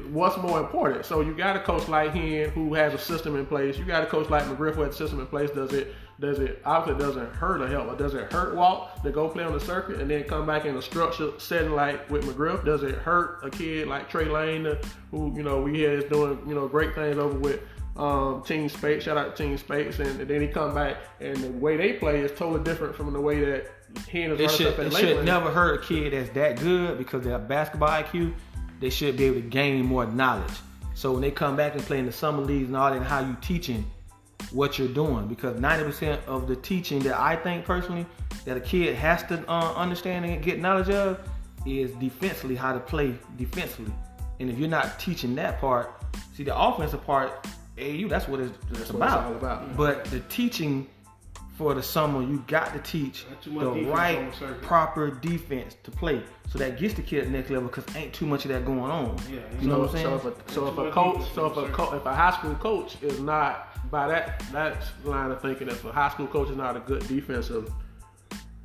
what's 0.10 0.38
more 0.38 0.60
important? 0.60 1.06
So 1.06 1.22
you 1.22 1.34
got 1.34 1.56
a 1.56 1.60
coach 1.60 1.88
like 1.88 2.14
him 2.14 2.50
who 2.52 2.74
has 2.74 2.94
a 2.94 2.98
system 2.98 3.36
in 3.36 3.46
place. 3.46 3.78
You 3.78 3.86
got 3.86 4.04
a 4.04 4.08
coach 4.08 4.30
like 4.30 4.44
McGriff 4.44 4.76
who 4.76 4.82
has 4.82 4.96
a 4.96 4.98
system 4.98 5.20
in 5.20 5.28
place. 5.28 5.50
Does 5.52 5.74
it 5.74 5.94
does 6.20 6.40
it 6.40 6.62
obviously 6.66 7.04
doesn't 7.04 7.36
hurt 7.36 7.62
or 7.62 7.68
help, 7.68 7.88
but 7.88 8.00
does 8.00 8.16
it 8.16 8.32
hurt 8.32 8.56
Walt 8.56 9.04
to 9.04 9.12
go 9.12 9.30
play 9.30 9.44
on 9.44 9.54
the 9.54 9.60
circuit 9.60 10.02
and 10.02 10.10
then 10.10 10.24
come 10.24 10.48
back 10.48 10.66
in 10.66 10.76
a 10.76 10.82
structured 10.82 11.40
setting 11.40 11.74
like 11.74 12.10
with 12.10 12.26
McGriff? 12.26 12.66
Does 12.66 12.82
it 12.82 12.96
hurt 12.96 13.40
a 13.44 13.52
kid 13.52 13.88
like 13.88 14.10
Trey 14.10 14.26
Lane, 14.26 14.66
who 15.12 15.34
you 15.36 15.44
know 15.44 15.62
we 15.62 15.76
hear 15.76 15.92
is 15.94 16.06
doing 16.06 16.40
you 16.48 16.56
know 16.56 16.68
great 16.68 16.96
things 16.96 17.18
over 17.18 17.38
with 17.38 17.62
um, 17.98 18.42
Team 18.44 18.68
Spates? 18.68 19.06
Shout 19.06 19.18
out 19.18 19.36
to 19.36 19.44
Team 19.44 19.58
Spates, 19.58 20.00
and, 20.00 20.20
then 20.20 20.42
he 20.42 20.48
come 20.48 20.74
back 20.74 20.98
and 21.20 21.38
the 21.38 21.52
way 21.52 21.78
they 21.78 21.94
play 21.94 22.22
is 22.22 22.32
totally 22.32 22.64
different 22.64 22.96
from 22.96 23.14
the 23.14 23.22
way 23.22 23.40
that 23.46 23.70
It 24.40 24.52
should 24.52 24.80
it 24.80 24.94
should 24.94 25.26
never 25.26 25.52
hurt 25.52 25.84
a 25.84 25.86
kid 25.86 26.14
that's 26.14 26.30
that 26.32 26.60
good 26.60 26.98
because 26.98 27.24
they 27.24 27.32
have 27.32 27.48
basketball 27.48 27.90
IQ. 27.90 28.34
They 28.80 28.90
should 28.90 29.18
be 29.18 29.26
able 29.26 29.42
to 29.42 29.48
gain 29.48 29.86
more 29.86 30.06
knowledge. 30.06 30.54
So 30.94 31.12
when 31.12 31.22
they 31.22 31.32
come 31.32 31.56
back 31.56 31.74
and 31.74 31.84
play 31.84 32.00
in 32.00 32.06
the 32.06 32.12
summer 32.12 32.42
leagues 32.42 32.68
and 32.68 32.78
all 32.78 32.90
that, 32.90 32.98
and 32.98 33.06
how 33.06 33.20
you 33.20 33.38
teaching 33.42 33.86
what 34.52 34.80
you're 34.80 34.88
doing, 34.88 35.28
because 35.28 35.60
90% 35.60 36.24
of 36.26 36.48
the 36.48 36.56
teaching 36.56 37.00
that 37.00 37.20
I 37.20 37.36
think 37.36 37.66
personally 37.66 38.06
that 38.46 38.58
a 38.58 38.60
kid 38.60 38.96
has 38.96 39.24
to 39.24 39.44
uh, 39.48 39.74
understand 39.76 40.26
and 40.26 40.42
get 40.44 40.60
knowledge 40.60 40.90
of 40.90 41.20
is 41.66 41.92
defensively 41.94 42.56
how 42.56 42.74
to 42.74 42.80
play 42.80 43.16
defensively. 43.38 43.94
And 44.40 44.50
if 44.50 44.58
you're 44.58 44.70
not 44.70 45.00
teaching 45.00 45.36
that 45.36 45.60
part, 45.60 46.04
see 46.34 46.44
the 46.44 46.58
offensive 46.58 47.04
part, 47.06 47.46
AAU 47.78 48.10
that's 48.10 48.28
what 48.28 48.40
it's, 48.40 48.52
it's 48.56 48.72
what 48.72 48.82
it's 48.82 48.90
about. 48.90 49.78
But 49.78 50.06
the 50.06 50.22
teaching 50.22 50.88
for 51.58 51.74
the 51.74 51.82
summer, 51.82 52.22
you 52.22 52.44
got 52.46 52.72
to 52.74 52.80
teach 52.80 53.26
Not 53.28 53.42
too 53.42 53.52
much 53.52 53.64
the 53.74 53.84
right 53.86 54.40
the 54.40 54.54
proper 54.62 55.10
defense 55.10 55.76
to 55.84 55.90
play. 55.90 56.22
So 56.50 56.60
that 56.60 56.78
gets 56.78 56.94
the 56.94 57.02
kid 57.02 57.20
at 57.20 57.26
the 57.26 57.32
next 57.32 57.50
level 57.50 57.68
because 57.68 57.96
ain't 57.96 58.14
too 58.14 58.28
much 58.28 58.46
of 58.46 58.52
that 58.52 58.64
going 58.64 58.80
on. 58.80 59.18
Yeah, 59.30 59.40
you 59.60 59.68
know 59.68 59.74
so, 59.74 59.80
what 59.80 59.90
I'm 59.90 59.96
saying? 59.96 60.06
So 60.06 60.16
if 60.16 60.50
a, 60.50 60.52
so 60.52 60.68
if 60.68 60.78
a 60.78 60.92
coach, 60.92 61.34
so 61.34 61.46
if 61.48 61.58
a 61.58 61.68
co- 61.72 61.96
if 61.96 62.06
a 62.06 62.14
high 62.14 62.32
school 62.32 62.54
coach 62.56 63.02
is 63.02 63.20
not 63.20 63.90
by 63.90 64.08
that 64.08 64.44
that 64.52 64.86
line 65.04 65.32
of 65.32 65.42
thinking, 65.42 65.68
if 65.68 65.84
a 65.84 65.92
high 65.92 66.10
school 66.10 66.28
coach 66.28 66.52
is 66.52 66.58
not 66.58 66.78
a 66.78 66.80
good 66.80 67.08
defensive 67.08 67.74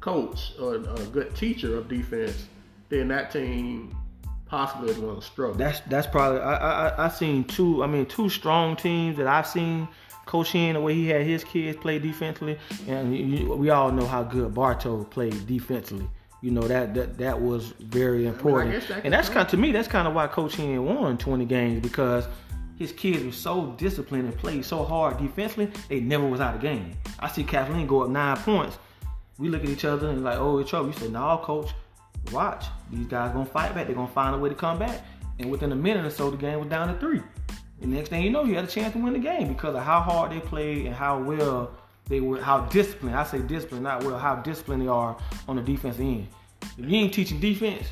coach 0.00 0.52
or 0.60 0.74
a 0.74 1.06
good 1.06 1.34
teacher 1.34 1.78
of 1.78 1.88
defense, 1.88 2.46
then 2.90 3.08
that 3.08 3.30
team 3.30 3.96
possibly 4.44 4.90
is 4.90 4.98
going 4.98 5.16
to 5.16 5.22
struggle. 5.22 5.56
That's 5.56 5.80
that's 5.80 6.06
probably 6.06 6.40
I 6.40 6.88
I 6.88 7.06
I 7.06 7.08
seen 7.08 7.44
two 7.44 7.82
I 7.82 7.86
mean 7.86 8.04
two 8.04 8.28
strong 8.28 8.76
teams 8.76 9.16
that 9.16 9.26
I've 9.26 9.46
seen 9.46 9.88
Coach 10.32 10.52
the 10.52 10.80
way 10.80 10.94
he 10.94 11.08
had 11.08 11.26
his 11.26 11.44
kids 11.44 11.76
play 11.76 11.98
defensively, 11.98 12.58
and 12.88 13.14
you- 13.14 13.54
we 13.54 13.68
all 13.68 13.92
know 13.92 14.06
how 14.06 14.22
good 14.22 14.54
Bartow 14.54 15.04
played 15.04 15.46
defensively. 15.46 16.08
You 16.40 16.52
know 16.52 16.62
that 16.62 16.94
that 16.94 17.18
that 17.18 17.38
was 17.42 17.74
very 17.78 18.26
important, 18.26 18.72
guess 18.72 18.88
that 18.88 19.04
and 19.04 19.12
that's 19.12 19.28
kind 19.28 19.46
to 19.50 19.58
me 19.58 19.72
that's 19.72 19.88
kind 19.88 20.08
of 20.08 20.14
why 20.14 20.26
Coach 20.28 20.58
won 20.58 21.18
20 21.18 21.44
games 21.44 21.82
because 21.82 22.26
his 22.78 22.92
kids 22.92 23.22
were 23.22 23.30
so 23.48 23.74
disciplined 23.76 24.24
and 24.24 24.36
played 24.38 24.64
so 24.64 24.84
hard 24.84 25.18
defensively 25.18 25.68
they 25.90 26.00
never 26.00 26.26
was 26.26 26.40
out 26.40 26.54
of 26.54 26.62
game. 26.62 26.92
I 27.20 27.28
see 27.28 27.44
Kathleen 27.44 27.86
go 27.86 28.00
up 28.04 28.08
nine 28.08 28.38
points. 28.38 28.78
We 29.38 29.50
look 29.50 29.62
at 29.64 29.68
each 29.68 29.84
other 29.84 30.08
and 30.08 30.24
like, 30.24 30.38
oh, 30.38 30.58
it's 30.60 30.70
trouble. 30.70 30.88
You 30.88 30.94
said, 30.94 31.12
no, 31.12 31.38
coach, 31.44 31.70
watch. 32.32 32.64
These 32.90 33.06
guys 33.06 33.32
gonna 33.32 33.44
fight 33.44 33.74
back. 33.74 33.86
They're 33.86 33.94
gonna 33.94 34.08
find 34.08 34.34
a 34.34 34.38
way 34.38 34.48
to 34.48 34.54
come 34.54 34.78
back. 34.78 35.04
And 35.38 35.50
within 35.50 35.72
a 35.72 35.76
minute 35.76 36.06
or 36.06 36.10
so, 36.10 36.30
the 36.30 36.36
game 36.38 36.58
was 36.58 36.68
down 36.68 36.88
to 36.88 36.98
three. 36.98 37.20
And 37.82 37.92
next 37.92 38.10
thing 38.10 38.22
you 38.22 38.30
know, 38.30 38.44
you 38.44 38.54
had 38.54 38.64
a 38.64 38.68
chance 38.68 38.92
to 38.92 38.98
win 38.98 39.12
the 39.12 39.18
game 39.18 39.48
because 39.48 39.74
of 39.74 39.82
how 39.82 40.00
hard 40.00 40.30
they 40.32 40.40
played 40.40 40.86
and 40.86 40.94
how 40.94 41.20
well 41.20 41.72
they 42.08 42.20
were, 42.20 42.40
how 42.40 42.60
disciplined. 42.66 43.16
I 43.16 43.24
say 43.24 43.40
disciplined, 43.40 43.84
not 43.84 44.04
well, 44.04 44.18
how 44.18 44.36
disciplined 44.36 44.82
they 44.82 44.88
are 44.88 45.16
on 45.48 45.56
the 45.56 45.62
defense 45.62 45.98
end. 45.98 46.28
If 46.78 46.88
you 46.88 46.96
ain't 46.96 47.12
teaching 47.12 47.40
defense, 47.40 47.88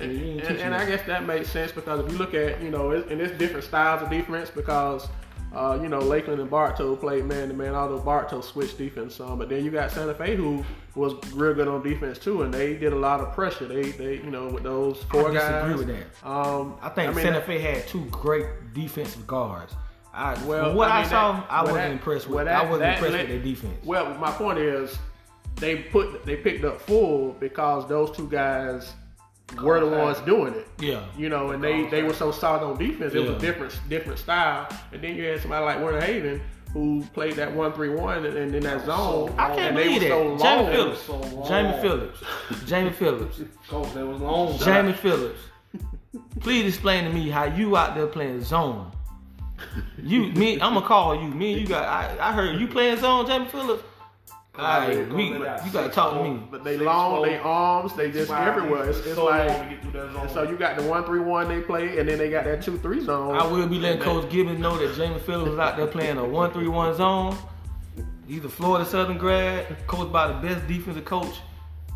ain't 0.00 0.42
and, 0.42 0.58
and 0.58 0.74
I 0.74 0.86
guess 0.86 1.06
that 1.06 1.24
makes 1.26 1.50
sense 1.50 1.72
because 1.72 2.04
if 2.04 2.10
you 2.10 2.18
look 2.18 2.34
at 2.34 2.60
you 2.60 2.70
know, 2.70 2.90
and 2.90 3.20
it's 3.20 3.36
different 3.38 3.64
styles 3.64 4.02
of 4.02 4.10
defense 4.10 4.50
because. 4.50 5.08
Uh, 5.54 5.78
you 5.80 5.88
know, 5.88 5.98
Lakeland 5.98 6.40
and 6.40 6.50
Bartow 6.50 6.94
played 6.94 7.24
man 7.24 7.48
to 7.48 7.54
man, 7.54 7.74
although 7.74 7.98
Bartow 7.98 8.40
switched 8.42 8.76
defense 8.76 9.14
some. 9.16 9.38
But 9.38 9.48
then 9.48 9.64
you 9.64 9.70
got 9.70 9.90
Santa 9.90 10.14
Fe 10.14 10.36
who 10.36 10.62
was 10.94 11.14
real 11.32 11.54
good 11.54 11.68
on 11.68 11.82
defense 11.82 12.18
too, 12.18 12.42
and 12.42 12.52
they 12.52 12.74
did 12.76 12.92
a 12.92 12.96
lot 12.96 13.20
of 13.20 13.32
pressure. 13.32 13.66
They, 13.66 13.90
they, 13.92 14.16
you 14.16 14.30
know, 14.30 14.48
with 14.48 14.62
those 14.62 15.02
four 15.10 15.30
I 15.30 15.34
guys. 15.34 15.64
disagree 15.64 15.86
with 15.86 15.96
that. 16.22 16.28
Um, 16.28 16.76
I 16.82 16.90
think 16.90 17.14
mean, 17.14 17.24
Santa 17.24 17.40
Fe 17.40 17.58
had 17.60 17.86
two 17.88 18.04
great 18.10 18.46
defensive 18.74 19.26
guards. 19.26 19.74
I, 20.12 20.34
Well, 20.44 20.66
from 20.66 20.76
what 20.76 20.90
I 20.90 21.00
I, 21.00 21.04
saw, 21.04 21.32
that- 21.32 21.46
I 21.50 21.60
wasn't 21.62 21.76
that- 21.78 21.90
impressed 21.92 22.26
with. 22.28 22.46
well, 22.46 22.48
I 22.48 22.62
wasn't 22.64 22.80
that 22.80 22.94
impressed 22.98 23.16
with 23.18 23.28
their 23.28 23.38
defense. 23.38 23.84
Well, 23.84 24.14
my 24.18 24.30
point 24.32 24.58
is, 24.58 24.98
they 25.56 25.76
put 25.76 26.24
they 26.26 26.36
picked 26.36 26.64
up 26.64 26.80
full 26.80 27.32
because 27.40 27.88
those 27.88 28.14
two 28.16 28.28
guys 28.28 28.92
were 29.62 29.80
the 29.80 29.86
ones 29.86 30.18
doing 30.20 30.54
it. 30.54 30.68
Yeah. 30.78 31.04
You 31.16 31.28
know, 31.28 31.50
and 31.50 31.62
they 31.62 31.86
they 31.88 32.02
were 32.02 32.12
so 32.12 32.30
solid 32.30 32.62
on 32.62 32.78
defense. 32.78 33.14
It 33.14 33.20
was 33.20 33.30
a 33.30 33.38
different 33.38 33.78
different 33.88 34.18
style. 34.18 34.68
And 34.92 35.02
then 35.02 35.16
you 35.16 35.24
had 35.24 35.40
somebody 35.40 35.64
like 35.64 35.78
Winter 35.82 36.00
Haven 36.00 36.40
who 36.72 37.02
played 37.14 37.34
that 37.36 37.52
one 37.54 37.72
three 37.72 37.88
one 37.88 38.24
and 38.26 38.54
in 38.54 38.62
that 38.62 38.84
zone. 38.84 39.34
I 39.38 39.48
can't 39.48 39.60
and 39.60 39.76
they 39.76 39.84
believe 39.84 40.02
were 40.02 40.36
that. 40.36 40.40
so 40.40 40.44
Jamie. 40.44 40.72
Phillips. 40.76 41.02
so. 41.02 41.44
Jamie 41.48 41.80
Phillips. 41.80 42.22
Jamie 42.66 42.92
Phillips. 42.92 43.40
Coach, 43.68 43.94
that 43.94 44.06
was 44.06 44.20
long. 44.20 44.58
Jamie 44.58 44.92
Phillips. 44.92 45.40
Please 46.40 46.66
explain 46.66 47.04
to 47.04 47.10
me 47.10 47.28
how 47.28 47.44
you 47.44 47.76
out 47.76 47.94
there 47.94 48.06
playing 48.06 48.42
zone. 48.42 48.92
You 50.02 50.26
me, 50.32 50.54
I'm 50.60 50.74
gonna 50.74 50.86
call 50.86 51.14
you. 51.20 51.28
Me 51.28 51.52
and 51.52 51.60
you 51.62 51.66
got. 51.66 51.84
I, 51.84 52.28
I 52.28 52.32
heard 52.32 52.60
you 52.60 52.68
playing 52.68 52.98
zone, 52.98 53.26
Jamie 53.26 53.46
Phillips. 53.48 53.82
All 54.58 54.80
right, 54.80 55.08
we, 55.12 55.26
you 55.28 55.38
gotta 55.72 55.88
talk 55.88 56.14
to 56.14 56.24
me. 56.24 56.42
But 56.50 56.64
they 56.64 56.74
Six, 56.74 56.84
long, 56.84 57.22
they 57.22 57.36
arms, 57.36 57.94
they 57.94 58.10
just 58.10 58.28
Five 58.28 58.48
everywhere. 58.48 58.88
It's, 58.90 58.98
it's 58.98 59.14
so 59.14 59.26
like 59.26 59.48
long 59.48 59.62
to 59.62 59.70
get 59.70 59.82
through 59.82 59.92
that 59.92 60.12
zone. 60.12 60.22
and 60.22 60.30
so 60.32 60.42
you 60.42 60.56
got 60.56 60.76
the 60.76 60.82
one 60.82 61.04
three 61.04 61.20
one 61.20 61.48
they 61.48 61.60
play, 61.60 61.98
and 61.98 62.08
then 62.08 62.18
they 62.18 62.28
got 62.28 62.44
that 62.44 62.60
two 62.60 62.76
three 62.78 63.00
zone. 63.04 63.36
I 63.36 63.46
will 63.46 63.68
be 63.68 63.78
letting 63.78 64.02
Coach 64.02 64.28
Gibbons 64.30 64.58
know 64.58 64.76
that 64.76 64.96
Jamie 64.96 65.20
Phillips 65.20 65.50
was 65.50 65.58
out 65.60 65.76
there 65.76 65.86
playing 65.86 66.18
a 66.18 66.24
one-three-one 66.24 66.96
zone. 66.96 67.36
He's 68.26 68.44
a 68.44 68.48
Florida 68.48 68.84
Southern 68.84 69.16
grad, 69.16 69.86
coached 69.86 70.12
by 70.12 70.28
the 70.28 70.34
best 70.34 70.66
defensive 70.66 71.04
coach 71.04 71.36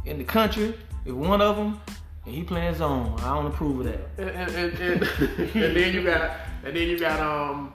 in 0.04 0.18
the 0.18 0.24
country. 0.24 0.74
If 1.04 1.14
one 1.14 1.42
of 1.42 1.56
them, 1.56 1.80
and 2.24 2.34
he 2.34 2.44
playing 2.44 2.76
zone, 2.76 3.16
I 3.18 3.34
don't 3.34 3.46
approve 3.46 3.80
of 3.80 3.86
that. 3.86 4.08
and, 4.18 4.30
and, 4.30 4.54
and, 4.54 5.02
and, 5.02 5.02
and 5.56 5.76
then 5.76 5.94
you 5.94 6.04
got 6.04 6.36
and 6.64 6.76
then 6.76 6.88
you 6.88 6.98
got 6.98 7.18
um 7.18 7.72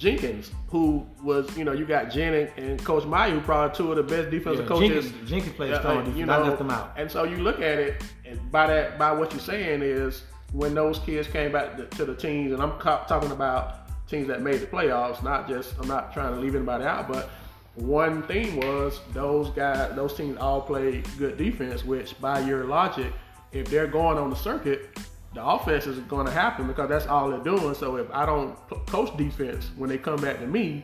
Jenkins, 0.00 0.50
who 0.68 1.06
was 1.22 1.54
you 1.56 1.64
know 1.64 1.72
you 1.72 1.84
got 1.84 2.10
Jen 2.10 2.34
and, 2.34 2.50
and 2.56 2.84
Coach 2.84 3.04
Meyer, 3.04 3.30
who 3.30 3.40
probably 3.42 3.76
two 3.76 3.92
of 3.92 3.96
the 3.96 4.02
best 4.02 4.30
defensive 4.30 4.64
Yeah, 4.64 4.68
coaches. 4.68 5.04
Jenkins, 5.26 5.30
Jenkins 5.30 5.54
strong 5.78 5.98
uh, 5.98 6.00
defense. 6.00 6.16
you 6.16 6.24
I 6.24 6.26
know, 6.26 6.42
left 6.44 6.58
them 6.58 6.70
out. 6.70 6.92
And 6.96 7.10
so 7.10 7.24
you 7.24 7.36
look 7.36 7.56
at 7.60 7.78
it, 7.78 8.02
and 8.24 8.50
by 8.50 8.66
that, 8.66 8.98
by 8.98 9.12
what 9.12 9.30
you're 9.32 9.40
saying 9.40 9.82
is 9.82 10.22
when 10.52 10.74
those 10.74 10.98
kids 11.00 11.28
came 11.28 11.52
back 11.52 11.76
to, 11.76 11.84
to 11.98 12.04
the 12.06 12.14
teams, 12.14 12.52
and 12.52 12.62
I'm 12.62 12.72
co- 12.78 13.04
talking 13.06 13.30
about 13.30 13.86
teams 14.08 14.26
that 14.28 14.40
made 14.42 14.60
the 14.60 14.66
playoffs, 14.66 15.22
not 15.22 15.46
just 15.46 15.74
I'm 15.78 15.86
not 15.86 16.12
trying 16.12 16.34
to 16.34 16.40
leave 16.40 16.54
anybody 16.56 16.84
out, 16.84 17.06
but 17.06 17.28
one 17.74 18.22
thing 18.24 18.56
was 18.56 19.00
those 19.12 19.50
guys, 19.50 19.94
those 19.94 20.14
teams 20.14 20.36
all 20.38 20.60
played 20.62 21.06
good 21.18 21.36
defense, 21.36 21.84
which 21.84 22.18
by 22.20 22.40
your 22.40 22.64
logic, 22.64 23.12
if 23.52 23.68
they're 23.68 23.86
going 23.86 24.16
on 24.18 24.30
the 24.30 24.36
circuit. 24.36 24.98
The 25.34 25.44
offense 25.44 25.86
is 25.86 25.98
going 26.00 26.26
to 26.26 26.32
happen 26.32 26.66
because 26.66 26.88
that's 26.88 27.06
all 27.06 27.30
they're 27.30 27.38
doing. 27.38 27.74
So 27.74 27.96
if 27.96 28.10
I 28.10 28.26
don't 28.26 28.56
coach 28.86 29.16
defense 29.16 29.70
when 29.76 29.88
they 29.88 29.98
come 29.98 30.20
back 30.20 30.40
to 30.40 30.46
me, 30.46 30.82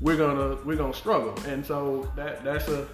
we're 0.00 0.16
gonna 0.16 0.56
we're 0.64 0.76
gonna 0.76 0.94
struggle. 0.94 1.34
And 1.46 1.64
so 1.64 2.10
that 2.14 2.44
that's 2.44 2.68
a 2.68 2.86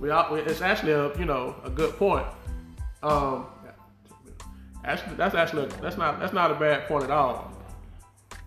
we 0.00 0.10
it's 0.10 0.60
actually 0.60 0.92
a 0.92 1.16
you 1.18 1.24
know 1.24 1.54
a 1.64 1.70
good 1.70 1.96
point. 1.96 2.26
Um, 3.02 3.46
actually, 4.84 5.16
that's 5.16 5.34
actually 5.34 5.66
that's 5.80 5.96
not 5.96 6.18
that's 6.18 6.32
not 6.32 6.50
a 6.50 6.54
bad 6.54 6.88
point 6.88 7.04
at 7.04 7.10
all. 7.10 7.52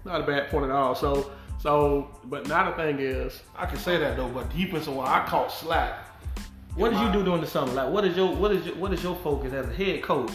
Not 0.03 0.21
a 0.21 0.23
bad 0.25 0.49
point 0.49 0.65
at 0.65 0.71
all. 0.71 0.93
So 0.93 1.31
So, 1.61 2.09
but 2.23 2.47
now 2.47 2.71
the 2.71 2.75
thing 2.75 2.97
is, 2.99 3.43
I 3.55 3.67
can 3.67 3.77
say 3.77 3.97
that 3.97 4.17
though, 4.17 4.29
but 4.29 4.49
defensive 4.49 4.95
wise, 4.95 5.09
I 5.09 5.27
caught 5.27 5.51
slack. 5.51 6.00
What 6.75 6.91
did 6.91 6.99
you 7.01 7.11
do 7.11 7.23
during 7.23 7.41
the 7.41 7.47
summer? 7.47 7.73
Like, 7.73 7.89
what 7.91 8.05
is 8.05 8.15
your 8.15 8.33
what 8.33 8.51
is 8.51 8.65
your, 8.65 8.75
what 8.75 8.93
is 8.93 9.03
your 9.03 9.15
focus 9.17 9.53
as 9.53 9.67
a 9.67 9.73
head 9.73 10.01
coach? 10.01 10.31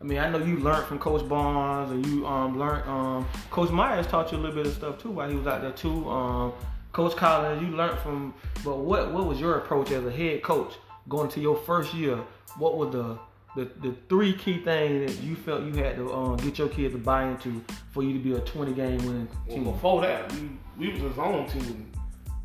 I 0.00 0.04
mean, 0.04 0.18
I 0.18 0.28
know 0.28 0.38
you 0.38 0.58
learned 0.58 0.86
from 0.86 0.98
Coach 0.98 1.26
Barnes, 1.28 1.90
and 1.90 2.04
you 2.06 2.26
um 2.26 2.58
learned 2.58 2.88
um 2.88 3.26
Coach 3.50 3.70
Myers 3.70 4.06
taught 4.06 4.30
you 4.32 4.38
a 4.38 4.40
little 4.40 4.56
bit 4.56 4.66
of 4.66 4.74
stuff 4.74 4.98
too 5.00 5.10
while 5.10 5.28
he 5.28 5.36
was 5.36 5.46
out 5.46 5.62
there 5.62 5.72
too. 5.72 6.08
Um, 6.10 6.52
Coach 6.92 7.14
Collins, 7.16 7.62
you 7.62 7.68
learned 7.76 7.98
from. 8.00 8.34
But 8.64 8.78
what 8.78 9.12
what 9.12 9.26
was 9.26 9.40
your 9.40 9.58
approach 9.58 9.90
as 9.90 10.04
a 10.04 10.10
head 10.10 10.42
coach 10.42 10.74
going 11.08 11.28
to 11.30 11.40
your 11.40 11.56
first 11.56 11.94
year? 11.94 12.18
What 12.58 12.76
were 12.76 12.90
the 12.90 13.18
the, 13.54 13.64
the 13.80 13.94
three 14.10 14.34
key 14.34 14.60
things 14.62 15.10
that 15.10 15.22
you 15.24 15.34
felt 15.34 15.62
you 15.62 15.72
had 15.82 15.96
to 15.96 16.12
um, 16.12 16.36
get 16.36 16.58
your 16.58 16.68
kids 16.68 16.92
to 16.92 16.98
buy 16.98 17.24
into 17.26 17.64
for 17.90 18.02
you 18.02 18.12
to 18.12 18.18
be 18.18 18.34
a 18.34 18.40
20 18.40 18.74
game 18.74 18.98
winning 18.98 19.28
Well, 19.46 19.56
team? 19.56 19.64
before 19.64 20.02
that, 20.02 20.30
we 20.32 20.50
we 20.76 20.92
was 20.92 21.12
a 21.12 21.14
zone 21.14 21.48
team 21.48 21.90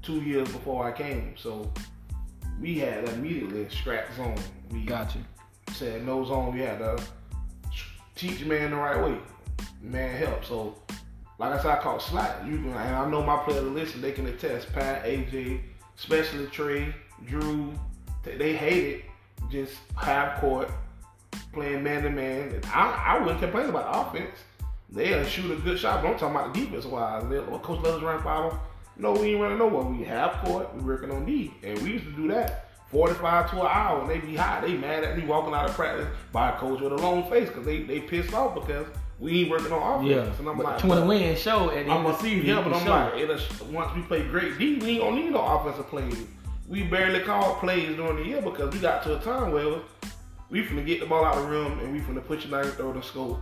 two 0.02 0.22
years 0.22 0.48
before 0.50 0.86
I 0.88 0.94
came, 0.94 1.34
so 1.38 1.70
we 2.62 2.78
had 2.78 3.10
immediately 3.10 3.68
scrap 3.70 4.14
zone. 4.16 4.38
We 4.72 4.86
Got 4.86 5.16
you. 5.16 5.22
said 5.74 6.06
no 6.06 6.24
zone. 6.24 6.54
We 6.54 6.62
had 6.62 6.80
to 6.80 7.04
teach 8.16 8.46
man 8.46 8.72
the 8.72 8.78
right 8.78 9.04
way. 9.04 9.18
Man 9.82 10.16
help. 10.16 10.46
So, 10.46 10.76
like 11.40 11.54
I 11.54 11.58
said, 11.58 11.72
I 11.72 11.82
caught 11.82 12.02
slack. 12.02 12.46
You 12.46 12.58
can, 12.58 12.68
and 12.68 12.96
I 12.96 13.10
know 13.10 13.24
my 13.24 13.38
players 13.38 13.64
listen. 13.64 14.02
They 14.02 14.12
can 14.12 14.28
attest. 14.28 14.72
Pat, 14.74 15.04
AJ, 15.06 15.62
especially 15.98 16.46
Trey, 16.48 16.94
Drew. 17.26 17.74
They 18.24 18.56
hate 18.56 18.84
it. 18.84 19.06
Just 19.50 19.74
half 19.98 20.40
court 20.40 20.70
playing 21.52 21.84
man 21.84 22.04
to 22.04 22.10
man. 22.12 22.62
I 22.66 23.16
I 23.16 23.20
wouldn't 23.20 23.40
complain 23.40 23.70
about 23.70 23.92
the 23.92 24.00
offense. 24.20 24.38
They'll 24.90 25.26
shoot 25.26 25.52
a 25.52 25.56
good 25.56 25.80
shot, 25.80 26.04
but 26.04 26.12
I'm 26.12 26.20
talking 26.20 26.36
about 26.36 26.54
the 26.54 26.62
defense 26.62 26.86
wise. 26.86 27.24
Well, 27.24 27.60
Coach 27.60 27.82
let 27.82 27.96
us 27.96 28.04
run 28.04 28.22
five. 28.22 28.54
No, 28.98 29.14
we 29.14 29.32
ain't 29.32 29.42
running 29.42 29.58
nowhere. 29.58 29.84
We 29.84 30.04
half 30.04 30.44
court. 30.44 30.74
We 30.76 30.82
working 30.82 31.12
on 31.12 31.26
D, 31.26 31.54
and 31.64 31.80
we 31.80 31.92
used 31.94 32.06
to 32.06 32.12
do 32.12 32.28
that. 32.30 32.68
45 32.92 33.52
to 33.52 33.62
an 33.62 33.68
hour, 33.68 34.02
and 34.02 34.10
they 34.10 34.20
be 34.20 34.36
hot. 34.36 34.64
They 34.64 34.74
mad 34.74 35.06
at 35.06 35.18
me 35.18 35.24
walking 35.26 35.54
out 35.54 35.70
of 35.70 35.76
practice 35.76 36.08
by 36.34 36.50
a 36.50 36.58
coach 36.58 36.82
with 36.82 36.92
a 36.92 36.98
long 36.98 37.30
face 37.30 37.48
because 37.48 37.66
they, 37.66 37.84
they 37.84 38.02
pissed 38.02 38.34
off 38.34 38.54
because 38.54 38.86
we 39.18 39.42
ain't 39.42 39.50
working 39.50 39.72
on 39.72 40.02
offense. 40.02 40.10
Yeah, 40.10 40.40
And 40.40 40.50
I'm 40.50 40.58
but 40.58 40.66
like, 40.66 40.80
20 40.80 41.08
wins 41.08 41.40
show 41.40 41.70
at 41.72 41.88
I'm 41.90 42.04
going 42.04 42.16
to 42.16 42.22
see, 42.22 42.42
yeah, 42.42 42.62
but 42.62 42.74
I'm 42.74 42.84
show 42.84 42.90
like, 42.90 43.72
once 43.72 43.96
we 43.96 44.02
play 44.02 44.24
great 44.24 44.58
D, 44.58 44.78
we 44.80 44.90
ain't 44.90 45.02
gonna 45.02 45.16
need 45.16 45.32
no 45.32 45.46
offensive 45.46 45.88
plays. 45.88 46.18
We 46.68 46.84
barely 46.84 47.22
called 47.22 47.60
plays 47.60 47.96
during 47.96 48.18
the 48.18 48.26
year 48.26 48.42
because 48.42 48.74
we 48.74 48.80
got 48.80 49.04
to 49.04 49.18
a 49.18 49.22
time 49.22 49.52
where 49.52 49.80
we 50.50 50.64
finna 50.64 50.86
get 50.86 51.00
the 51.00 51.06
ball 51.06 51.24
out 51.24 51.38
of 51.38 51.44
the 51.44 51.50
room 51.50 51.80
and 51.80 51.94
we 51.94 52.00
finna 52.00 52.26
put 52.26 52.44
you 52.44 52.52
down 52.52 52.66
and 52.66 52.74
throw 52.74 52.92
the 52.92 53.02
scope. 53.02 53.40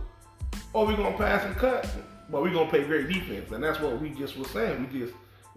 Or 0.72 0.86
we 0.86 0.94
gonna 0.94 1.16
pass 1.16 1.44
and 1.44 1.56
cut, 1.56 1.88
but 2.30 2.42
we 2.42 2.50
gonna 2.50 2.70
play 2.70 2.84
great 2.84 3.08
defense, 3.08 3.50
and 3.50 3.64
that's 3.64 3.80
what 3.80 4.00
we 4.00 4.10
just 4.10 4.36
was 4.36 4.48
saying. 4.50 4.86
We 4.92 5.00
just 5.00 5.14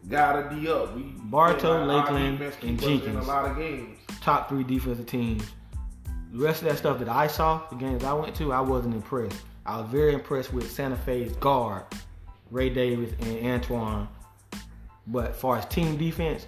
gotta 0.09 0.53
be 0.53 0.67
up. 0.69 0.95
We 0.95 1.03
Bartow, 1.03 1.85
Lakeland, 1.85 2.41
and 2.41 2.53
keep 2.59 2.63
in 2.63 2.77
Jenkins. 2.77 3.25
a 3.25 3.27
lot 3.27 3.49
of 3.49 3.57
games. 3.57 3.97
top 4.21 4.49
three 4.49 4.63
defensive 4.63 5.05
teams. 5.05 5.43
The 6.31 6.43
rest 6.43 6.61
of 6.63 6.69
that 6.69 6.77
stuff 6.77 6.99
that 6.99 7.09
I 7.09 7.27
saw, 7.27 7.61
the 7.69 7.75
games 7.75 8.03
I 8.03 8.13
went 8.13 8.35
to, 8.35 8.51
I 8.53 8.59
wasn't 8.61 8.95
impressed. 8.95 9.39
I 9.65 9.79
was 9.79 9.89
very 9.89 10.13
impressed 10.13 10.51
with 10.53 10.69
Santa 10.69 10.95
Fe's 10.97 11.31
guard, 11.37 11.83
Ray 12.51 12.69
Davis 12.69 13.11
and 13.21 13.45
Antoine. 13.45 14.07
But 15.07 15.31
as 15.31 15.35
far 15.37 15.57
as 15.57 15.65
team 15.65 15.97
defense, 15.97 16.47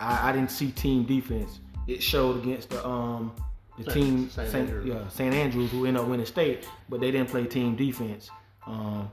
I, 0.00 0.30
I 0.30 0.32
didn't 0.32 0.50
see 0.50 0.70
team 0.72 1.04
defense. 1.04 1.60
It 1.86 2.02
showed 2.02 2.42
against 2.42 2.70
the 2.70 2.86
um 2.86 3.32
the 3.78 3.84
Saint- 3.84 3.94
team 3.94 4.30
Saint 4.30 4.50
Saint, 4.50 4.68
Andrews. 4.68 4.86
yeah 4.86 5.08
St. 5.08 5.34
Andrews 5.34 5.70
who 5.70 5.86
ended 5.86 6.02
up 6.02 6.08
winning 6.08 6.26
state, 6.26 6.68
but 6.88 7.00
they 7.00 7.10
didn't 7.10 7.28
play 7.30 7.44
team 7.46 7.76
defense. 7.76 8.30
Um, 8.66 9.10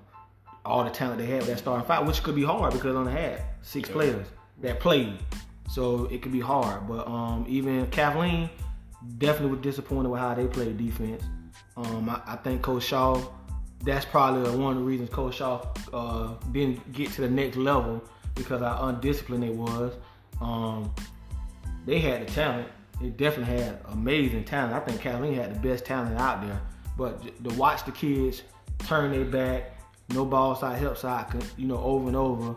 all 0.68 0.84
the 0.84 0.90
talent 0.90 1.20
they 1.20 1.26
had 1.26 1.44
that 1.44 1.58
starting 1.58 1.86
five, 1.86 2.06
which 2.08 2.22
could 2.24 2.36
be 2.36 2.44
hard 2.44 2.74
because 2.74 2.94
they 2.94 3.00
only 3.00 3.12
had 3.12 3.42
six 3.62 3.90
players 3.90 4.28
that 4.62 4.80
played. 4.80 5.18
So 5.70 6.06
it 6.06 6.22
could 6.22 6.32
be 6.32 6.40
hard. 6.40 6.88
But 6.88 7.08
um, 7.08 7.46
even 7.48 7.88
Kathleen 7.88 8.50
definitely 9.18 9.56
was 9.56 9.62
disappointed 9.62 10.10
with 10.10 10.20
how 10.20 10.34
they 10.34 10.48
played 10.48 10.78
defense. 10.78 11.24
Um, 11.76 12.10
I, 12.10 12.22
I 12.26 12.36
think 12.38 12.62
Coach 12.62 12.84
Shaw, 12.84 13.22
that's 13.84 14.06
probably 14.06 14.42
one 14.58 14.74
of 14.74 14.80
the 14.80 14.86
reasons 14.86 15.10
Coach 15.10 15.36
Shaw 15.36 15.68
uh, 15.94 16.34
didn't 16.52 16.92
get 16.94 17.12
to 17.12 17.22
the 17.22 17.30
next 17.30 17.58
level 17.58 18.04
because 18.36 18.62
how 18.62 18.88
undisciplined 18.88 19.44
they 19.44 19.50
was. 19.50 19.94
Um, 20.42 20.94
they 21.86 22.00
had 22.00 22.28
the 22.28 22.32
talent. 22.32 22.68
They 23.02 23.10
definitely 23.10 23.58
had 23.60 23.80
amazing 23.90 24.44
talent. 24.46 24.74
I 24.74 24.80
think 24.80 25.02
Kathleen 25.02 25.34
had 25.34 25.56
the 25.56 25.60
best 25.60 25.86
talent 25.86 26.20
out 26.20 26.42
there. 26.42 26.60
But 26.98 27.44
to 27.44 27.56
watch 27.56 27.86
the 27.86 27.92
kids 27.92 28.42
turn 28.80 29.12
their 29.12 29.26
back, 29.26 29.77
no 30.10 30.26
ball 30.26 30.56
side, 30.56 30.80
help 30.80 30.98
side, 30.98 31.26
you 31.58 31.68
know, 31.68 31.78
over 31.78 32.08
and 32.08 32.16
over, 32.16 32.56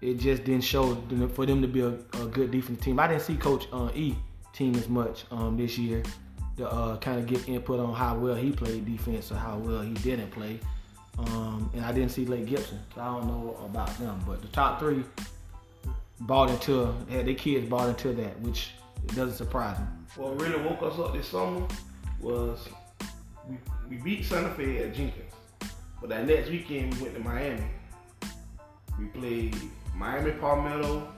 it 0.00 0.14
just 0.14 0.44
didn't 0.44 0.64
show 0.64 0.94
for 1.34 1.44
them 1.44 1.60
to 1.60 1.68
be 1.68 1.80
a, 1.80 1.88
a 1.88 2.26
good 2.30 2.50
defense 2.50 2.80
team. 2.80 2.98
I 3.00 3.08
didn't 3.08 3.22
see 3.22 3.36
Coach 3.36 3.66
uh, 3.72 3.90
E 3.94 4.14
team 4.52 4.74
as 4.76 4.88
much 4.88 5.24
um, 5.30 5.56
this 5.56 5.76
year 5.76 6.02
to 6.56 6.68
uh, 6.68 6.96
kind 6.98 7.18
of 7.18 7.26
get 7.26 7.48
input 7.48 7.80
on 7.80 7.94
how 7.94 8.16
well 8.16 8.34
he 8.34 8.50
played 8.50 8.86
defense 8.86 9.30
or 9.32 9.36
how 9.36 9.58
well 9.58 9.80
he 9.80 9.94
didn't 9.94 10.30
play. 10.30 10.60
Um, 11.18 11.70
and 11.74 11.84
I 11.84 11.92
didn't 11.92 12.10
see 12.10 12.24
Lake 12.24 12.46
Gibson, 12.46 12.78
so 12.94 13.00
I 13.00 13.06
don't 13.06 13.26
know 13.26 13.58
about 13.64 13.96
them. 13.98 14.20
But 14.26 14.40
the 14.40 14.48
top 14.48 14.78
three 14.78 15.04
bought 16.20 16.50
into 16.50 16.94
had 17.10 17.26
their 17.26 17.34
kids 17.34 17.68
bought 17.68 17.88
into 17.88 18.12
that, 18.12 18.38
which 18.40 18.70
doesn't 19.08 19.36
surprise 19.36 19.78
me. 19.78 19.86
What 20.16 20.40
really 20.40 20.62
woke 20.62 20.82
us 20.82 20.98
up 20.98 21.12
this 21.12 21.26
summer 21.26 21.66
was 22.20 22.68
we, 23.48 23.56
we 23.88 23.96
beat 23.96 24.24
Santa 24.24 24.50
Fe 24.54 24.78
at 24.84 24.94
Jenkins. 24.94 25.32
But 26.00 26.10
that 26.10 26.26
next 26.26 26.50
weekend 26.50 26.94
we 26.94 27.02
went 27.02 27.14
to 27.14 27.20
Miami. 27.20 27.64
We 28.98 29.06
played 29.06 29.56
Miami 29.94 30.32
Palmetto. 30.32 31.12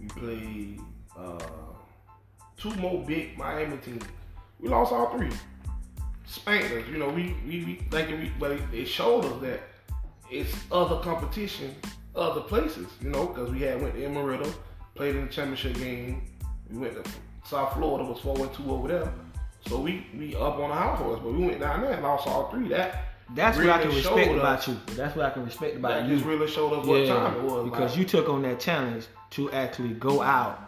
We 0.00 0.06
played 0.08 0.80
uh, 1.16 1.38
two 2.56 2.74
more 2.76 3.04
big 3.04 3.38
Miami 3.38 3.76
teams. 3.78 4.02
We 4.60 4.68
lost 4.68 4.92
all 4.92 5.16
three. 5.16 5.30
Spanked 6.26 6.72
us. 6.72 6.88
You 6.90 6.98
know, 6.98 7.08
we 7.08 7.36
we, 7.46 7.64
we 7.64 7.74
thinking 7.90 8.20
we 8.20 8.32
but 8.38 8.52
it, 8.72 8.86
showed 8.86 9.24
us 9.24 9.40
that 9.42 9.60
it's 10.30 10.54
other 10.72 11.00
competition, 11.02 11.74
other 12.16 12.40
places, 12.40 12.88
you 13.00 13.10
know, 13.10 13.26
because 13.26 13.50
we 13.50 13.60
had 13.60 13.80
went 13.80 13.94
to 13.94 14.04
Amarillo, 14.04 14.52
played 14.94 15.16
in 15.16 15.26
the 15.26 15.32
championship 15.32 15.74
game. 15.76 16.22
We 16.70 16.78
went 16.78 17.04
to 17.04 17.10
South 17.44 17.74
Florida, 17.74 18.04
was 18.04 18.20
4 18.20 18.46
2 18.48 18.70
over 18.70 18.88
there. 18.88 19.12
So 19.68 19.78
we 19.80 20.06
we 20.18 20.34
up 20.34 20.58
on 20.58 20.70
the 20.70 20.74
high 20.74 20.96
horse, 20.96 21.20
but 21.22 21.32
we 21.32 21.46
went 21.46 21.60
down 21.60 21.82
there 21.82 21.92
and 21.92 22.02
lost 22.02 22.26
all 22.26 22.50
three. 22.50 22.68
That 22.68 23.13
That's 23.34 23.56
what 23.56 23.68
I 23.70 23.78
can 23.82 23.88
respect 23.94 24.30
about 24.32 24.58
us- 24.58 24.68
you. 24.68 24.76
That's 24.94 25.16
what 25.16 25.26
I 25.26 25.30
can 25.30 25.44
respect 25.44 25.76
about 25.76 25.88
That 25.92 26.08
you. 26.08 26.14
just 26.16 26.26
really 26.26 26.46
showed 26.48 26.72
us 26.72 26.86
what 26.86 27.06
time 27.06 27.36
it 27.36 27.42
was. 27.42 27.64
because 27.70 27.90
like, 27.90 27.98
you 27.98 28.04
took 28.04 28.28
on 28.28 28.42
that 28.42 28.60
challenge 28.60 29.06
to 29.30 29.50
actually 29.52 29.90
go 29.94 30.20
out 30.22 30.60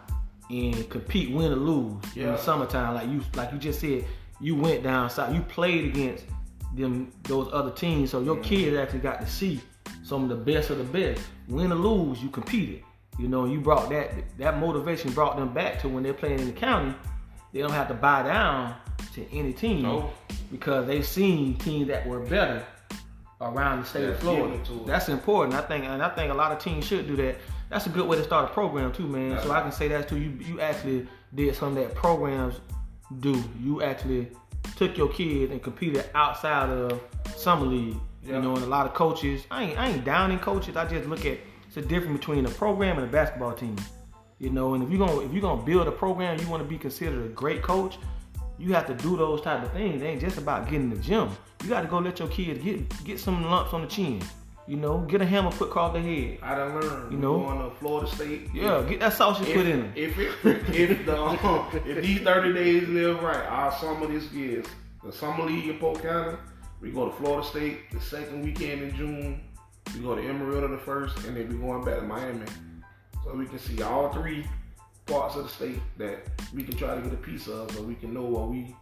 and 0.49 0.89
compete, 0.89 1.31
win 1.31 1.51
or 1.51 1.55
lose 1.55 2.01
in 2.15 2.25
the 2.27 2.37
summertime. 2.37 2.95
Like 2.95 3.09
you, 3.09 3.21
like 3.35 3.51
you 3.51 3.57
just 3.59 3.79
said, 3.79 4.05
you 4.39 4.55
went 4.55 4.83
down 4.83 5.09
south. 5.09 5.33
You 5.35 5.41
played 5.41 5.85
against 5.85 6.25
them 6.75 7.11
those 7.23 7.49
other 7.53 7.71
teams, 7.71 8.11
so 8.11 8.21
your 8.21 8.35
Mm-hmm. 8.35 8.43
kids 8.43 8.77
actually 8.77 8.99
got 8.99 9.19
to 9.21 9.27
see 9.27 9.61
some 10.03 10.23
of 10.23 10.29
the 10.29 10.35
best 10.35 10.69
of 10.69 10.77
the 10.77 10.83
best. 10.83 11.21
Win 11.47 11.71
or 11.71 11.75
lose, 11.75 12.21
you 12.21 12.29
competed. 12.29 12.83
You 13.19 13.27
know, 13.27 13.45
you 13.45 13.59
brought 13.59 13.89
that 13.89 14.11
that 14.37 14.59
motivation 14.59 15.11
brought 15.11 15.37
them 15.37 15.53
back 15.53 15.79
to 15.81 15.89
when 15.89 16.03
they're 16.03 16.13
playing 16.13 16.39
in 16.39 16.45
the 16.47 16.51
county. 16.53 16.93
They 17.53 17.61
don't 17.61 17.71
have 17.71 17.87
to 17.87 17.93
buy 17.93 18.23
down 18.23 18.75
to 19.17 19.37
any 19.37 19.53
team 19.53 19.81
No. 19.83 20.09
because 20.51 20.87
they've 20.87 21.05
seen 21.05 21.55
teams 21.57 21.87
that 21.89 22.07
were 22.07 22.19
better 22.21 22.63
around 23.41 23.81
the 23.81 23.85
state 23.85 24.03
Yeah, 24.03 24.09
of 24.09 24.19
Florida. 24.19 24.51
give 24.53 24.61
it 24.61 24.65
to 24.65 24.71
'em. 24.73 24.85
That's 24.85 25.09
important. 25.09 25.55
I 25.55 25.61
think, 25.61 25.85
and 25.85 26.01
I 26.01 26.09
think 26.09 26.31
a 26.31 26.35
lot 26.35 26.51
of 26.51 26.59
teams 26.59 26.85
should 26.85 27.07
do 27.07 27.15
that. 27.17 27.35
That's 27.69 27.85
a 27.85 27.89
good 27.89 28.07
way 28.07 28.17
to 28.17 28.23
start 28.23 28.49
a 28.49 28.53
program 28.53 28.91
too, 28.91 29.05
man. 29.07 29.39
So 29.43 29.51
I 29.51 29.61
can 29.61 29.71
say 29.71 29.87
that 29.89 30.07
too. 30.07 30.17
You 30.17 30.31
you 30.39 30.61
actually 30.61 31.07
did 31.35 31.55
something 31.55 31.83
that 31.83 31.93
programs 31.95 32.61
do. 33.19 33.35
You 33.61 33.81
actually 33.83 34.27
took 34.75 34.97
your 34.97 35.09
kids 35.09 35.51
and 35.51 35.61
competed 35.61 36.05
outside 36.15 36.69
of 36.69 37.01
summer 37.35 37.65
league. 37.65 37.97
Yeah. 38.23 38.35
You 38.37 38.41
know, 38.41 38.55
and 38.55 38.63
a 38.63 38.67
lot 38.67 38.85
of 38.85 38.93
coaches. 38.93 39.45
I 39.51 39.63
ain't 39.63 39.79
I 39.79 39.87
ain't 39.89 40.05
downing 40.05 40.39
coaches. 40.39 40.75
I 40.75 40.85
just 40.85 41.07
look 41.07 41.25
at 41.25 41.37
it's 41.67 41.77
a 41.77 41.81
difference 41.81 42.17
between 42.19 42.45
a 42.45 42.49
program 42.49 42.97
and 42.97 43.05
a 43.07 43.11
basketball 43.11 43.53
team. 43.53 43.75
You 44.39 44.49
know, 44.51 44.73
and 44.73 44.83
if 44.83 44.89
you're 44.89 44.99
gonna 45.05 45.19
if 45.21 45.31
you're 45.33 45.41
gonna 45.41 45.61
build 45.63 45.87
a 45.87 45.91
program, 45.91 46.39
you 46.39 46.47
want 46.47 46.63
to 46.63 46.69
be 46.69 46.77
considered 46.77 47.25
a 47.25 47.29
great 47.29 47.61
coach. 47.61 47.97
You 48.59 48.73
have 48.73 48.87
to 48.87 48.93
do 48.95 49.15
those 49.15 49.41
type 49.41 49.63
of 49.63 49.71
things. 49.71 50.01
It 50.01 50.05
ain't 50.05 50.21
just 50.21 50.37
about 50.37 50.65
getting 50.65 50.89
in 50.91 50.97
the 50.97 50.97
gym. 50.97 51.29
You 51.63 51.69
got 51.69 51.81
to 51.81 51.87
go 51.87 51.99
let 51.99 52.19
your 52.19 52.27
kids 52.27 52.63
get 52.63 53.03
get 53.03 53.19
some 53.19 53.43
lumps 53.45 53.73
on 53.73 53.81
the 53.81 53.87
chin. 53.87 54.21
You 54.67 54.75
know, 54.75 54.99
get 54.99 55.21
a 55.21 55.25
hammer 55.25 55.51
put 55.51 55.69
across 55.69 55.93
the 55.93 56.01
head. 56.01 56.39
I 56.41 56.55
done 56.55 56.79
learned. 56.79 57.11
You 57.13 57.17
know? 57.19 57.39
going 57.39 57.69
to 57.69 57.75
Florida 57.77 58.11
State. 58.11 58.49
Yeah, 58.53 58.83
get 58.87 58.99
that 58.99 59.13
sausage 59.13 59.47
If, 59.47 59.55
put 59.55 59.65
in 59.65 59.79
them. 59.79 59.93
if 59.95 60.17
it 60.19 60.29
if 60.75 61.05
the 61.05 61.21
um, 61.21 61.69
if 61.85 62.03
these 62.03 62.19
thirty 62.19 62.53
days 62.53 62.87
live 62.89 63.21
right, 63.23 63.45
our 63.45 63.71
summer 63.71 64.07
this 64.07 64.29
year, 64.33 64.63
the 65.05 65.11
summer 65.11 65.45
league 65.45 65.67
in 65.69 65.77
Polk 65.79 66.01
County, 66.01 66.37
we 66.81 66.91
go 66.91 67.05
to 67.05 67.15
Florida 67.15 67.47
State 67.47 67.91
the 67.91 68.01
second 68.01 68.43
weekend 68.43 68.81
in 68.81 68.95
June. 68.95 69.41
We 69.93 70.01
go 70.01 70.15
to 70.15 70.21
Amarillo 70.21 70.67
the 70.67 70.77
first, 70.77 71.17
and 71.25 71.37
then 71.37 71.47
we 71.47 71.55
going 71.55 71.85
back 71.85 71.99
to 71.99 72.05
Miami, 72.05 72.45
so 73.23 73.33
we 73.35 73.45
can 73.45 73.59
see 73.59 73.81
all 73.81 74.11
three 74.11 74.45
parts 75.07 75.35
of 75.35 75.43
the 75.43 75.49
state 75.49 75.79
that 75.97 76.19
we 76.53 76.63
can 76.63 76.75
try 76.77 76.95
to 76.95 77.01
get 77.01 77.13
a 77.13 77.17
piece 77.17 77.47
of, 77.47 77.71
so 77.71 77.81
we 77.81 77.95
can 77.95 78.13
know 78.13 78.23
where 78.25 78.45
we 78.45 78.75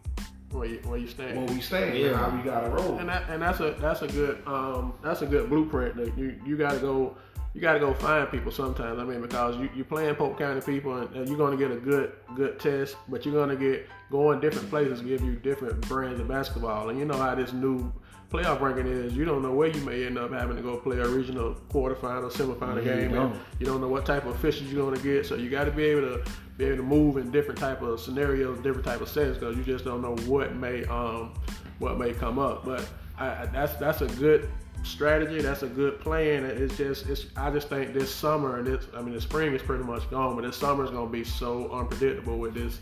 where 0.51 0.67
you, 0.67 0.80
where 0.86 0.97
you 0.97 1.07
stand. 1.07 1.38
where 1.38 1.47
we 1.55 1.61
stand 1.61 1.97
Yeah. 1.97 2.07
and 2.07 2.15
how 2.15 2.30
we 2.36 2.43
got 2.43 2.61
to 2.61 2.69
roll. 2.69 2.97
and 2.99 3.09
that 3.09 3.30
and 3.30 3.41
that's 3.41 3.59
a 3.59 3.71
that's 3.80 4.01
a 4.01 4.07
good 4.07 4.41
um 4.47 4.93
that's 5.03 5.21
a 5.21 5.26
good 5.26 5.49
blueprint. 5.49 5.95
That 5.97 6.17
you 6.17 6.39
you 6.45 6.57
got 6.57 6.71
to 6.71 6.80
go 6.80 7.15
you 7.53 7.61
got 7.61 7.73
to 7.73 7.80
go 7.80 7.93
find 7.93 8.30
people 8.30 8.51
sometimes. 8.51 8.99
I 8.99 9.05
mean, 9.05 9.21
because 9.21 9.55
you, 9.55 9.69
you're 9.73 9.86
playing 9.86 10.15
Polk 10.15 10.38
County 10.38 10.59
people, 10.59 10.97
and, 10.97 11.15
and 11.15 11.30
you're 11.30 11.38
going 11.38 11.57
to 11.57 11.67
get 11.67 11.76
a 11.76 11.80
good 11.80 12.11
good 12.36 12.59
test, 12.59 12.97
but 13.07 13.26
you're 13.26 13.34
going 13.34 13.49
to 13.49 13.55
get 13.55 13.88
going 14.11 14.41
different 14.41 14.69
places, 14.69 15.01
give 15.01 15.21
you 15.21 15.36
different 15.38 15.80
brands 15.88 16.19
of 16.19 16.28
basketball, 16.28 16.89
and 16.89 16.99
you 16.99 17.05
know 17.05 17.17
how 17.17 17.34
this 17.34 17.53
new 17.53 17.91
playoff 18.32 18.59
ranking 18.61 18.88
is. 18.88 19.13
You 19.13 19.26
don't 19.26 19.41
know 19.41 19.51
where 19.53 19.67
you 19.69 19.82
may 19.82 20.05
end 20.05 20.17
up 20.17 20.32
having 20.32 20.55
to 20.57 20.61
go 20.61 20.78
play 20.78 20.97
a 20.97 21.07
regional 21.07 21.55
quarterfinal, 21.69 22.32
semifinal 22.32 22.86
Yeah, 22.86 22.95
you 22.95 23.01
game. 23.01 23.11
don't. 23.13 23.36
You 23.59 23.65
don't 23.65 23.82
know 23.82 23.88
what 23.88 24.05
type 24.05 24.26
of 24.26 24.36
officials 24.36 24.71
you're 24.71 24.84
going 24.84 24.95
to 24.95 25.01
get, 25.03 25.26
so 25.26 25.36
you 25.36 25.49
got 25.49 25.65
to 25.65 25.71
be 25.71 25.84
able 25.84 26.01
to 26.01 26.32
be 26.57 26.65
able 26.65 26.78
to 26.78 26.84
move 26.84 27.17
in 27.17 27.32
different 27.32 27.59
type 27.59 27.82
of 27.82 27.99
scenarios, 27.99 28.57
different 28.59 28.86
type 28.86 29.01
of 29.01 29.09
settings, 29.09 29.38
because 29.38 29.57
you 29.57 29.63
just 29.63 29.86
don't 29.86 30.01
know 30.01 30.15
what 30.30 30.55
may 30.55 30.84
um 30.86 31.34
what 31.80 31.97
may 31.97 32.13
come 32.13 32.39
up. 32.39 32.65
But 32.65 32.88
I, 33.17 33.28
I, 33.28 33.45
that's 33.47 33.76
that's 33.76 34.01
a 34.01 34.07
good 34.07 34.49
strategy. 34.84 35.41
That's 35.41 35.63
a 35.63 35.67
good 35.67 35.99
plan. 35.99 36.45
It's 36.45 36.78
just 36.78 37.07
it's 37.07 37.26
I 37.36 37.49
just 37.51 37.69
think 37.69 37.93
this 37.93 38.13
summer 38.13 38.57
and 38.59 38.67
this 38.67 38.86
I 38.95 39.01
mean 39.01 39.13
the 39.13 39.21
spring 39.21 39.53
is 39.53 39.61
pretty 39.61 39.84
much 39.84 40.09
gone, 40.09 40.36
but 40.36 40.43
this 40.43 40.57
summer 40.57 40.84
is 40.84 40.91
going 40.91 41.07
to 41.07 41.11
be 41.11 41.23
so 41.23 41.69
unpredictable 41.71 42.38
with 42.38 42.53
this 42.53 42.80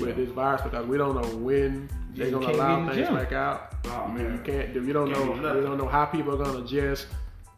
with 0.00 0.16
this 0.16 0.30
virus 0.30 0.62
because 0.62 0.86
we 0.86 0.96
don't 0.96 1.14
know 1.20 1.36
when 1.36 1.88
they're 2.14 2.30
going 2.30 2.46
to 2.46 2.54
allow 2.54 2.76
get 2.76 2.80
in 2.80 2.86
the 2.86 3.06
things 3.06 3.18
back 3.18 3.32
out. 3.32 3.74
Oh, 3.86 4.08
you 4.08 4.18
man. 4.18 4.44
can't 4.44 4.72
do. 4.72 4.84
You 4.84 4.92
don't 4.92 5.12
Can't 5.12 5.42
know. 5.42 5.54
You 5.54 5.62
don't 5.62 5.78
know 5.78 5.88
how 5.88 6.06
people 6.06 6.34
are 6.34 6.42
going 6.42 6.56
to 6.56 6.64
adjust, 6.64 7.06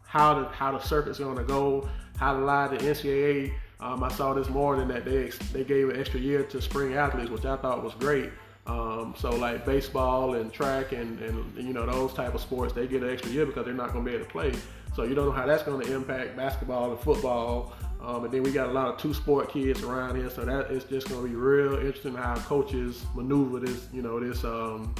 how 0.05 0.33
the 0.35 0.49
how 0.49 0.71
the 0.71 0.79
circuit's 0.79 1.19
going 1.19 1.37
to 1.37 1.43
go, 1.43 1.89
how 2.17 2.33
to 2.33 2.39
lie 2.39 2.67
the 2.67 2.77
NCAA. 2.77 3.53
Um, 3.81 4.03
I 4.03 4.09
saw 4.09 4.33
this 4.33 4.49
morning 4.49 4.87
that 4.89 5.05
they 5.05 5.29
they 5.53 5.63
gave 5.63 5.89
an 5.89 5.99
extra 5.99 6.19
year 6.19 6.43
to 6.43 6.61
spring 6.61 6.93
athletes, 6.93 7.29
which 7.29 7.45
I 7.45 7.55
thought 7.55 7.83
was 7.83 7.93
great. 7.95 8.29
Um, 8.67 9.15
so 9.17 9.31
like 9.31 9.65
baseball 9.65 10.35
and 10.35 10.53
track 10.53 10.91
and, 10.91 11.19
and 11.21 11.57
you 11.57 11.73
know 11.73 11.85
those 11.85 12.13
type 12.13 12.35
of 12.35 12.41
sports, 12.41 12.73
they 12.73 12.87
get 12.87 13.01
an 13.01 13.09
extra 13.09 13.31
year 13.31 13.45
because 13.45 13.65
they're 13.65 13.73
not 13.73 13.93
going 13.93 14.05
to 14.05 14.11
be 14.11 14.15
able 14.15 14.25
to 14.25 14.31
play. 14.31 14.53
So 14.95 15.03
you 15.03 15.15
don't 15.15 15.25
know 15.25 15.31
how 15.31 15.45
that's 15.45 15.63
going 15.63 15.85
to 15.85 15.95
impact 15.95 16.35
basketball 16.35 16.91
and 16.91 16.99
football. 16.99 17.73
Um, 18.01 18.23
and 18.23 18.33
then 18.33 18.43
we 18.43 18.51
got 18.51 18.69
a 18.69 18.71
lot 18.71 18.87
of 18.87 18.97
two 18.97 19.13
sport 19.13 19.51
kids 19.51 19.83
around 19.83 20.15
here, 20.15 20.29
so 20.29 20.45
that 20.45 20.71
is 20.71 20.85
just 20.85 21.09
going 21.09 21.21
to 21.21 21.27
be 21.27 21.35
real 21.35 21.73
interesting 21.75 22.15
how 22.15 22.35
coaches 22.35 23.05
maneuver 23.13 23.59
this, 23.59 23.87
you 23.91 24.01
know, 24.01 24.19
this 24.19 24.43
um, 24.43 24.95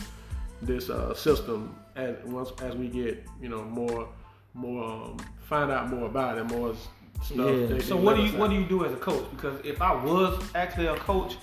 this 0.61 0.89
uh, 0.89 1.13
system 1.13 1.75
as 1.95 2.17
once 2.25 2.51
as 2.61 2.75
we 2.75 2.87
get 2.87 3.23
you 3.41 3.47
know 3.47 3.63
more 3.63 4.09
more 4.53 4.83
um, 4.83 5.17
find 5.41 5.71
out 5.71 5.89
more 5.89 6.07
about 6.07 6.37
it, 6.37 6.43
more 6.45 6.75
stuff. 7.23 7.37
Yeah. 7.37 7.79
So 7.79 7.95
what 7.95 8.15
do 8.15 8.23
you 8.23 8.29
us 8.29 8.35
what 8.35 8.49
do 8.49 8.57
you 8.57 8.65
do 8.65 8.85
as 8.85 8.91
a 8.91 8.97
coach? 8.97 9.25
Because 9.31 9.59
if 9.63 9.81
I 9.81 9.93
was 10.03 10.43
actually 10.53 10.87
a 10.87 10.95
coach, 10.95 11.37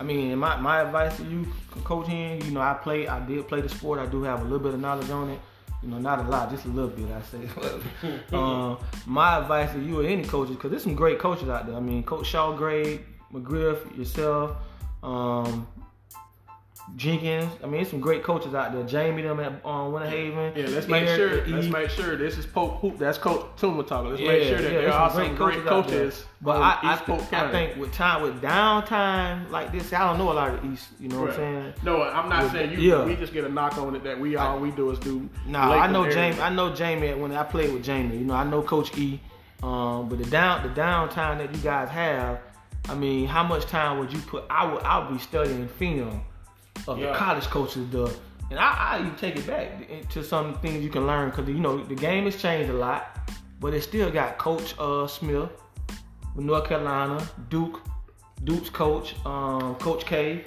I 0.00 0.02
mean, 0.02 0.38
my, 0.38 0.56
my 0.56 0.82
advice 0.82 1.16
to 1.16 1.24
you, 1.24 1.46
coaching, 1.84 2.40
you 2.42 2.50
know, 2.52 2.60
I 2.60 2.74
play, 2.74 3.08
I 3.08 3.24
did 3.26 3.48
play 3.48 3.60
the 3.60 3.68
sport. 3.68 3.98
I 3.98 4.06
do 4.06 4.22
have 4.22 4.40
a 4.40 4.44
little 4.44 4.60
bit 4.60 4.74
of 4.74 4.80
knowledge 4.80 5.10
on 5.10 5.30
it. 5.30 5.40
You 5.82 5.90
know, 5.90 5.98
not 5.98 6.18
a 6.18 6.22
lot, 6.22 6.50
just 6.50 6.64
a 6.64 6.68
little 6.68 6.90
bit. 6.90 7.06
I 7.10 7.22
say. 7.22 8.18
um, 8.32 8.78
my 9.06 9.38
advice 9.38 9.72
to 9.72 9.80
you 9.80 10.00
or 10.00 10.04
any 10.04 10.24
coaches, 10.24 10.56
because 10.56 10.70
there's 10.70 10.82
some 10.82 10.96
great 10.96 11.18
coaches 11.18 11.48
out 11.48 11.66
there. 11.66 11.76
I 11.76 11.80
mean, 11.80 12.02
Coach 12.02 12.26
Shaw 12.26 12.52
Gray, 12.56 13.00
McGriff, 13.32 13.96
yourself, 13.96 14.56
um, 15.02 15.68
Jenkins. 16.96 17.52
I 17.62 17.66
mean, 17.66 17.74
there's 17.74 17.90
some 17.90 18.00
great 18.00 18.22
coaches 18.22 18.54
out 18.54 18.72
there. 18.72 18.82
Jamie 18.84 19.22
them 19.22 19.40
at 19.40 19.64
um, 19.64 19.92
Winter 19.92 20.08
Haven. 20.08 20.52
Yeah, 20.56 20.66
let's 20.68 20.88
make 20.88 21.06
sure. 21.08 21.46
E. 21.46 21.50
Let's 21.50 21.68
make 21.68 21.90
sure 21.90 22.16
this 22.16 22.36
is 22.38 22.46
Polk 22.46 22.80
Hoop. 22.80 22.98
That's 22.98 23.18
Coach 23.18 23.46
Tuma 23.56 23.86
talking. 23.86 24.10
Let's 24.10 24.22
make 24.22 24.42
sure 24.44 24.56
that 24.56 24.62
there's 24.62 24.84
there 24.84 24.92
are 24.92 25.10
some 25.10 25.34
great 25.36 25.56
there. 25.56 25.64
coaches. 25.64 26.24
But 26.40 26.62
I, 26.62 26.78
I, 26.82 26.96
think, 26.96 27.32
I 27.32 27.50
think 27.50 27.76
with 27.76 27.92
time, 27.92 28.22
with 28.22 28.40
downtime 28.40 29.50
like 29.50 29.72
this, 29.72 29.92
I 29.92 30.06
don't 30.06 30.18
know 30.18 30.32
a 30.32 30.34
lot 30.34 30.54
of 30.54 30.64
East. 30.64 30.88
You 31.00 31.08
know 31.08 31.22
what 31.22 31.30
I'm 31.30 31.36
saying? 31.36 31.74
No, 31.82 32.02
I'm 32.02 32.28
not 32.28 32.50
saying 32.52 32.72
you. 32.72 32.78
Yeah. 32.78 33.04
We 33.04 33.16
just 33.16 33.32
get 33.32 33.44
a 33.44 33.48
knock 33.48 33.78
on 33.78 33.94
it 33.94 34.04
that 34.04 34.18
we 34.18 34.36
all 34.36 34.58
we 34.58 34.70
do 34.70 34.90
is 34.90 34.98
do. 34.98 35.28
Nah, 35.46 35.72
I 35.72 35.90
know. 35.90 36.10
Jamie. 36.10 36.40
I 36.40 36.50
know 36.50 36.74
Jamie 36.74 37.14
when 37.14 37.32
I 37.32 37.44
played 37.44 37.72
with 37.72 37.84
Jamie. 37.84 38.18
You 38.18 38.24
know, 38.24 38.34
I 38.34 38.44
know 38.44 38.62
Coach 38.62 38.96
E. 38.96 39.20
Um, 39.62 40.08
but 40.08 40.18
the 40.18 40.24
down 40.30 40.62
the 40.62 40.80
downtime 40.80 41.38
that 41.38 41.52
you 41.52 41.60
guys 41.60 41.88
have, 41.88 42.40
I 42.88 42.94
mean, 42.94 43.26
how 43.26 43.42
much 43.42 43.66
time 43.66 43.98
would 43.98 44.12
you 44.12 44.20
put? 44.20 44.44
I 44.48 44.72
would 44.72 44.82
I 44.82 44.98
would 44.98 45.12
be 45.12 45.22
studying 45.22 45.66
film 45.66 46.24
of 46.86 46.98
Yeah. 46.98 47.12
the 47.12 47.18
college 47.18 47.44
coaches, 47.46 47.88
the 47.90 48.12
and 48.50 48.58
I, 48.58 48.96
I 48.96 49.00
even 49.00 49.14
take 49.16 49.36
it 49.36 49.46
back 49.46 50.08
to 50.10 50.24
some 50.24 50.54
things 50.60 50.82
you 50.82 50.88
can 50.90 51.06
learn 51.06 51.28
because 51.30 51.46
you 51.48 51.60
know 51.60 51.82
the 51.84 51.94
game 51.94 52.24
has 52.24 52.40
changed 52.40 52.70
a 52.70 52.74
lot, 52.74 53.18
but 53.60 53.74
it 53.74 53.82
still 53.82 54.10
got 54.10 54.38
Coach 54.38 54.74
uh, 54.78 55.06
Smith 55.06 55.50
with 56.34 56.44
North 56.46 56.66
Carolina, 56.66 57.26
Duke, 57.50 57.82
Duke's 58.44 58.70
coach, 58.70 59.14
um, 59.26 59.74
Coach 59.76 60.06
K, 60.06 60.44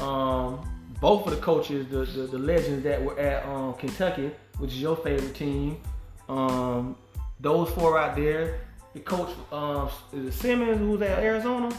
um, 0.00 0.60
both 1.00 1.26
of 1.26 1.34
the 1.34 1.40
coaches, 1.40 1.86
the, 1.88 2.04
the, 2.04 2.26
the 2.28 2.38
legends 2.38 2.84
that 2.84 3.02
were 3.02 3.18
at 3.18 3.44
um, 3.46 3.74
Kentucky, 3.74 4.30
which 4.58 4.70
is 4.72 4.80
your 4.80 4.96
favorite 4.96 5.34
team. 5.34 5.78
Um, 6.28 6.96
those 7.40 7.68
four 7.70 7.98
out 7.98 8.14
there, 8.16 8.60
the 8.94 9.00
coach 9.00 9.30
um, 9.52 9.88
is 10.12 10.26
it 10.26 10.32
Simmons, 10.32 10.78
who's 10.78 11.02
at 11.02 11.18
Arizona. 11.18 11.74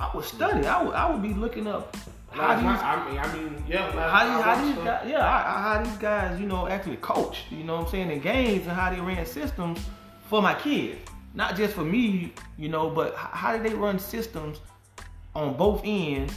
I 0.00 0.10
would 0.14 0.24
study. 0.24 0.66
I 0.66 0.82
would 0.82 0.94
I 0.94 1.10
would 1.10 1.22
be 1.22 1.34
looking 1.34 1.66
up 1.66 1.96
how 2.36 2.48
Last 2.48 2.60
these 2.60 2.82
I 2.82 3.10
mean, 3.10 3.18
I 3.18 3.34
mean, 3.34 3.64
yeah. 3.68 4.10
how 4.10 4.24
do, 4.24 4.36
these, 4.36 4.44
how 4.44 4.64
these 4.64 4.84
guys, 4.84 5.10
yeah, 5.10 5.20
how, 5.20 5.62
how 5.62 5.82
these 5.82 5.96
guys, 5.96 6.40
you 6.40 6.46
know, 6.46 6.68
actually 6.68 6.96
coached, 6.96 7.50
you 7.50 7.64
know 7.64 7.76
what 7.76 7.86
I'm 7.86 7.90
saying, 7.90 8.10
in 8.10 8.20
games 8.20 8.66
and 8.66 8.72
how 8.72 8.90
they 8.90 9.00
ran 9.00 9.24
systems 9.26 9.80
for 10.28 10.42
my 10.42 10.54
kids. 10.54 10.98
Not 11.34 11.56
just 11.56 11.74
for 11.74 11.84
me, 11.84 12.32
you 12.56 12.68
know, 12.68 12.88
but 12.88 13.14
how 13.14 13.52
did 13.52 13.62
they 13.62 13.74
run 13.74 13.98
systems 13.98 14.60
on 15.34 15.56
both 15.56 15.82
ends? 15.84 16.32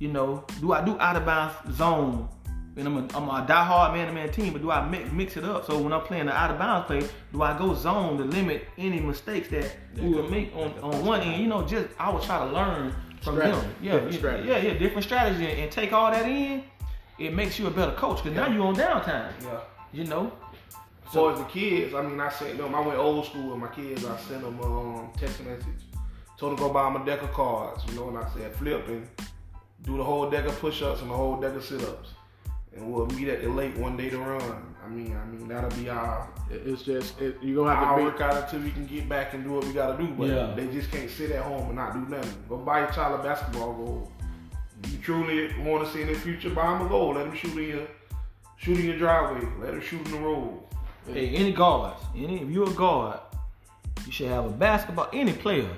You 0.00 0.08
know, 0.08 0.44
do 0.60 0.72
I 0.72 0.84
do 0.84 0.98
out 0.98 1.16
of 1.16 1.24
bounds 1.24 1.76
zone? 1.76 2.28
And 2.76 2.86
I'm 2.86 2.96
a, 2.98 3.16
I'm 3.16 3.28
a 3.30 3.46
diehard 3.46 3.94
man 3.94 4.08
to 4.08 4.12
man 4.12 4.30
team, 4.30 4.52
but 4.52 4.60
do 4.60 4.70
I 4.70 4.86
mix, 4.86 5.10
mix 5.10 5.36
it 5.38 5.44
up? 5.44 5.64
So 5.64 5.80
when 5.80 5.94
I'm 5.94 6.02
playing 6.02 6.26
the 6.26 6.32
out 6.32 6.50
of 6.50 6.58
bounds 6.58 6.86
play, 6.86 7.08
do 7.32 7.40
I 7.40 7.56
go 7.56 7.72
zone 7.72 8.18
to 8.18 8.24
limit 8.24 8.68
any 8.76 9.00
mistakes 9.00 9.48
that 9.48 9.74
we 9.96 10.10
would 10.10 10.30
make 10.30 10.54
on, 10.54 10.72
on 10.80 11.06
one 11.06 11.22
end? 11.22 11.40
You 11.40 11.48
know, 11.48 11.62
just 11.62 11.88
I 11.98 12.10
would 12.10 12.22
try 12.22 12.38
to 12.38 12.52
learn 12.52 12.94
from 13.26 13.36
Strategy. 13.36 13.60
them. 13.60 13.74
Yeah, 13.82 13.94
yeah, 14.08 14.44
yeah, 14.44 14.58
yeah, 14.58 14.78
different 14.78 15.04
strategy 15.04 15.46
and, 15.46 15.70
take 15.70 15.92
all 15.92 16.10
that 16.10 16.26
in. 16.26 16.62
It 17.18 17.34
makes 17.34 17.58
you 17.58 17.66
a 17.66 17.70
better 17.70 17.92
coach 17.92 18.22
because 18.22 18.36
now 18.36 18.48
you 18.48 18.62
on 18.62 18.76
downtime. 18.76 19.32
Yeah. 19.42 19.60
You 19.92 20.04
know, 20.04 20.32
As 21.06 21.12
far 21.12 21.32
as 21.32 21.38
the 21.38 21.44
kids, 21.46 21.94
I 21.94 22.02
mean, 22.02 22.20
I 22.20 22.28
sent 22.28 22.58
them. 22.58 22.74
I 22.74 22.80
went 22.80 22.98
old 22.98 23.26
school 23.26 23.50
with 23.50 23.58
my 23.58 23.68
kids. 23.68 24.04
I 24.04 24.16
sent 24.18 24.42
them 24.42 24.58
a 24.60 24.64
um, 24.64 25.10
text 25.16 25.42
message. 25.44 25.82
Told 26.38 26.52
them 26.52 26.58
to 26.58 26.64
go 26.64 26.72
buy 26.72 26.92
them 26.92 27.02
a 27.02 27.06
deck 27.06 27.22
of 27.22 27.32
cards, 27.32 27.82
you 27.88 27.94
know, 27.94 28.08
and 28.08 28.18
I 28.18 28.28
said 28.34 28.54
flip 28.56 28.86
and 28.88 29.08
do 29.82 29.96
the 29.96 30.04
whole 30.04 30.28
deck 30.28 30.46
of 30.46 30.58
push-ups 30.60 31.00
and 31.00 31.10
the 31.10 31.14
whole 31.14 31.40
deck 31.40 31.54
of 31.54 31.64
sit-ups, 31.64 32.10
and 32.74 32.92
we'll 32.92 33.06
meet 33.06 33.28
at 33.28 33.42
the 33.42 33.48
lake 33.48 33.76
one 33.78 33.96
day 33.96 34.10
to 34.10 34.18
run. 34.18 34.75
I 34.86 34.88
mean, 34.88 35.16
I 35.16 35.24
mean 35.26 35.48
that'll 35.48 35.70
be 35.70 35.88
our 35.90 36.28
It's 36.50 36.82
just 36.82 37.20
it, 37.20 37.36
you're 37.42 37.64
gonna 37.64 37.74
have 37.74 37.96
to 37.96 38.02
be. 38.02 38.04
workout 38.04 38.44
until 38.44 38.60
we 38.60 38.70
can 38.70 38.86
get 38.86 39.08
back 39.08 39.34
and 39.34 39.42
do 39.42 39.52
what 39.52 39.64
we 39.64 39.72
gotta 39.72 39.96
do. 40.00 40.08
But 40.12 40.28
Yeah. 40.28 40.54
they 40.54 40.66
just 40.68 40.90
can't 40.92 41.10
sit 41.10 41.32
at 41.32 41.42
home 41.42 41.66
and 41.66 41.74
not 41.76 41.92
do 41.94 42.00
nothing. 42.14 42.34
Go 42.48 42.58
buy 42.58 42.80
your 42.80 42.90
child 42.90 43.18
a 43.20 43.22
basketball 43.22 43.72
goal. 43.74 44.12
You 44.90 44.98
truly 44.98 45.52
want 45.62 45.84
to 45.86 45.92
see 45.92 46.02
in 46.02 46.08
the 46.08 46.14
future, 46.14 46.50
buy 46.50 46.76
him 46.76 46.86
a 46.86 46.88
goal. 46.88 47.14
Let 47.14 47.26
him 47.26 47.34
shoot 47.34 47.56
in 47.58 47.68
your 47.68 47.86
shoot 48.58 48.78
in 48.78 48.84
your 48.86 48.98
driveway. 48.98 49.48
Let 49.60 49.74
him 49.74 49.80
shoot 49.80 50.04
in 50.06 50.12
the 50.12 50.18
road. 50.18 50.60
hey, 51.12 51.28
any 51.30 51.52
guards, 51.52 52.00
any 52.16 52.42
if 52.42 52.50
you're 52.50 52.68
a 52.68 52.72
guard, 52.72 53.18
you 54.06 54.12
should 54.12 54.28
have 54.28 54.44
a 54.46 54.50
basketball. 54.50 55.08
Any 55.12 55.32
player, 55.32 55.68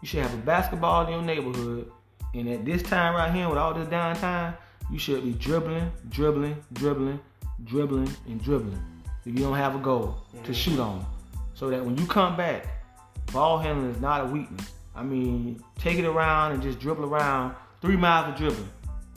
you 0.00 0.08
should 0.08 0.20
have 0.22 0.34
a 0.34 0.38
basketball 0.38 1.06
in 1.06 1.12
your 1.14 1.22
neighborhood. 1.22 1.90
And 2.34 2.48
at 2.48 2.64
this 2.64 2.82
time 2.82 3.14
right 3.14 3.32
here, 3.32 3.48
with 3.48 3.58
all 3.58 3.74
this 3.74 3.88
downtime, 3.88 4.54
you 4.90 4.98
should 4.98 5.22
be 5.24 5.32
dribbling, 5.32 5.90
dribbling, 6.08 6.56
dribbling, 6.72 7.20
dribbling, 7.64 8.10
and 8.26 8.42
dribbling. 8.42 8.82
If 9.24 9.38
you 9.38 9.44
don't 9.44 9.56
have 9.56 9.74
a 9.74 9.78
goal 9.78 10.18
to 10.32 10.38
mm-hmm. 10.38 10.52
shoot 10.52 10.80
on, 10.80 11.06
so 11.54 11.70
that 11.70 11.84
when 11.84 11.96
you 11.96 12.06
come 12.06 12.36
back, 12.36 12.66
ball 13.32 13.58
handling 13.58 13.90
is 13.90 14.00
not 14.00 14.22
a 14.22 14.24
weakness. 14.26 14.72
I 14.94 15.02
mean, 15.02 15.62
take 15.78 15.98
it 15.98 16.04
around 16.04 16.52
and 16.52 16.62
just 16.62 16.78
dribble 16.78 17.04
around 17.04 17.54
three 17.80 17.96
miles 17.96 18.28
of 18.28 18.36
dribbling 18.36 18.68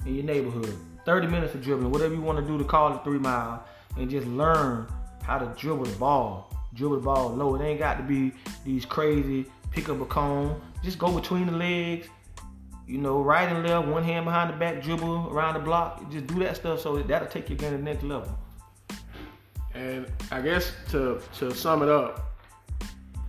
in 0.05 0.15
your 0.15 0.23
neighborhood, 0.23 0.77
30 1.05 1.27
minutes 1.27 1.53
of 1.53 1.63
dribbling, 1.63 1.91
whatever 1.91 2.13
you 2.13 2.21
want 2.21 2.39
to 2.39 2.45
do 2.45 2.57
to 2.57 2.63
call 2.63 2.95
it 2.95 3.03
three 3.03 3.19
miles, 3.19 3.61
and 3.97 4.09
just 4.09 4.27
learn 4.27 4.87
how 5.23 5.37
to 5.37 5.45
dribble 5.59 5.85
the 5.85 5.97
ball. 5.97 6.51
Dribble 6.73 6.97
the 6.97 7.01
ball 7.03 7.29
low. 7.29 7.55
It 7.55 7.61
ain't 7.63 7.79
got 7.79 7.97
to 7.97 8.03
be 8.03 8.31
these 8.63 8.85
crazy 8.85 9.45
pick 9.71 9.89
up 9.89 9.99
a 10.01 10.05
cone. 10.05 10.61
Just 10.83 10.99
go 10.99 11.11
between 11.11 11.47
the 11.47 11.51
legs, 11.51 12.07
you 12.87 12.97
know, 12.99 13.21
right 13.21 13.49
and 13.49 13.67
left, 13.67 13.87
one 13.87 14.03
hand 14.03 14.25
behind 14.25 14.53
the 14.53 14.57
back, 14.57 14.81
dribble 14.81 15.29
around 15.31 15.55
the 15.55 15.59
block. 15.59 16.11
Just 16.11 16.27
do 16.27 16.39
that 16.39 16.55
stuff 16.55 16.79
so 16.81 16.95
that 16.97 17.07
that'll 17.07 17.27
take 17.27 17.47
game 17.47 17.57
to 17.57 17.69
the 17.71 17.77
next 17.77 18.03
level. 18.03 18.37
And 19.73 20.05
I 20.31 20.41
guess 20.41 20.71
to 20.91 21.21
to 21.39 21.53
sum 21.53 21.83
it 21.83 21.89
up, 21.89 22.35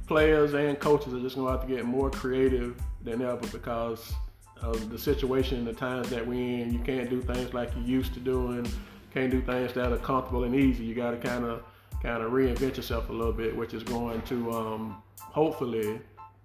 players 0.07 0.55
and 0.55 0.79
coaches 0.79 1.15
are 1.15 1.21
just 1.21 1.37
gonna 1.37 1.51
have 1.51 1.63
to 1.63 1.75
get 1.75 1.85
more 1.85 2.11
creative 2.11 2.77
than 3.03 3.23
ever 3.23 3.47
because 3.49 4.15
of 4.63 4.91
the 4.91 4.99
situation 4.99 5.65
the 5.65 5.73
times 5.73 6.09
that 6.11 6.27
we're 6.27 6.63
in. 6.63 6.73
You 6.73 6.79
can't 6.81 7.11
do 7.11 7.21
things 7.21 7.53
like 7.53 7.75
you 7.77 7.83
used 7.83 8.15
to 8.15 8.21
doing. 8.21 8.67
Can't 9.13 9.31
do 9.31 9.41
things 9.41 9.73
that 9.73 9.93
are 9.93 9.99
comfortable 9.99 10.45
and 10.45 10.55
easy. 10.55 10.85
You 10.85 10.95
got 10.95 11.13
to 11.13 11.17
kind 11.17 11.45
of 11.45 11.63
kind 12.03 12.23
of 12.23 12.31
reinvent 12.31 12.77
yourself 12.77 13.09
a 13.09 13.13
little 13.13 13.33
bit, 13.33 13.57
which 13.57 13.75
is 13.75 13.83
going 13.83 14.21
to 14.23 14.53
um, 14.53 15.03
hopefully 15.19 16.01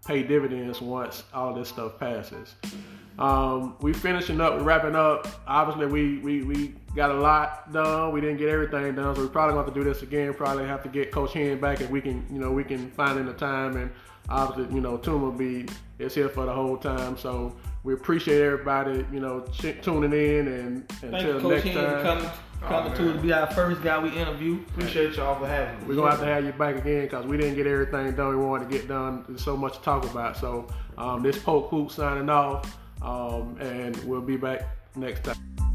pay 0.05 0.24
dividends 0.24 0.82
once 0.82 1.24
all 1.34 1.53
this 1.53 1.70
stuff 1.70 1.99
passes. 1.99 2.55
Um, 3.22 3.76
we 3.82 3.93
finishing 3.93 4.41
up, 4.41 4.57
we 4.57 4.63
wrapping 4.63 4.95
up. 4.95 5.28
Obviously, 5.47 5.86
we, 5.86 6.17
we 6.19 6.43
we 6.43 6.74
got 6.95 7.11
a 7.11 7.13
lot 7.19 7.72
done. 7.72 8.11
We 8.11 8.19
didn't 8.22 8.38
get 8.38 8.49
everything 8.49 8.95
done, 8.95 9.15
so 9.15 9.22
we're 9.22 9.28
probably 9.28 9.53
going 9.53 9.65
to 9.65 9.72
have 9.72 9.74
to 9.76 9.80
do 9.80 9.84
this 9.84 10.01
again. 10.01 10.34
Probably 10.34 10.65
have 10.65 10.82
to 10.84 10.89
get 10.89 11.11
Coach 11.11 11.34
Hen 11.34 11.59
back, 11.59 11.82
and 11.82 11.89
we 11.89 12.01
can 12.01 12.26
you 12.32 12.39
know 12.39 12.51
we 12.51 12.63
can 12.63 12.89
find 12.91 13.19
in 13.19 13.28
the 13.28 13.34
time. 13.34 13.78
And 13.78 13.91
obviously, 14.28 14.74
you 14.74 14.82
know, 14.82 14.97
Tuma 14.97 15.22
will 15.22 15.32
be 15.32 15.67
is 15.99 16.15
here 16.15 16.30
for 16.30 16.45
the 16.45 16.53
whole 16.53 16.78
time. 16.78 17.15
So 17.15 17.55
we 17.84 17.93
appreciate 17.93 18.41
everybody, 18.41 19.05
you 19.11 19.19
know, 19.19 19.41
ch- 19.53 19.76
tuning 19.84 20.13
in, 20.13 20.47
and 20.47 20.89
Thank 20.89 21.13
until 21.13 21.36
you, 21.36 21.41
Coach 21.41 21.65
next 21.65 21.67
Hen, 21.67 21.76
time. 21.76 21.97
for 21.97 22.01
coming, 22.03 22.30
coming 22.61 22.91
Oh, 22.91 22.95
to 22.95 23.01
man. 23.03 23.15
to 23.17 23.22
be 23.22 23.34
our 23.34 23.47
first 23.51 23.84
guy 23.84 23.99
we 24.01 24.09
interview. 24.09 24.59
Appreciate 24.69 25.15
y'all 25.17 25.39
for 25.39 25.47
having 25.47 25.80
me. 25.82 25.86
We're 25.89 25.95
gonna 25.95 26.09
have 26.11 26.19
to 26.22 26.26
have 26.26 26.43
you 26.43 26.53
back 26.53 26.76
again 26.76 27.03
because 27.03 27.26
we 27.28 27.38
didn't 27.38 27.55
get 27.55 27.67
everything 27.67 28.13
done 28.15 28.30
we 28.30 28.43
wanted 28.43 28.67
to 28.69 28.76
get 28.78 28.88
done. 28.88 29.26
There's 29.28 29.43
so 29.43 29.55
much 29.55 29.78
to 29.78 29.82
talk 29.84 30.05
about. 30.05 30.38
So 30.38 30.67
um, 30.97 31.22
this 31.22 31.38
Polk 31.38 31.69
Hoop 31.69 31.91
signing 31.91 32.30
off, 32.30 32.78
um, 33.02 33.58
and 33.60 33.95
we'll 34.04 34.22
be 34.22 34.38
back 34.38 34.62
next 34.95 35.24
time. 35.24 35.70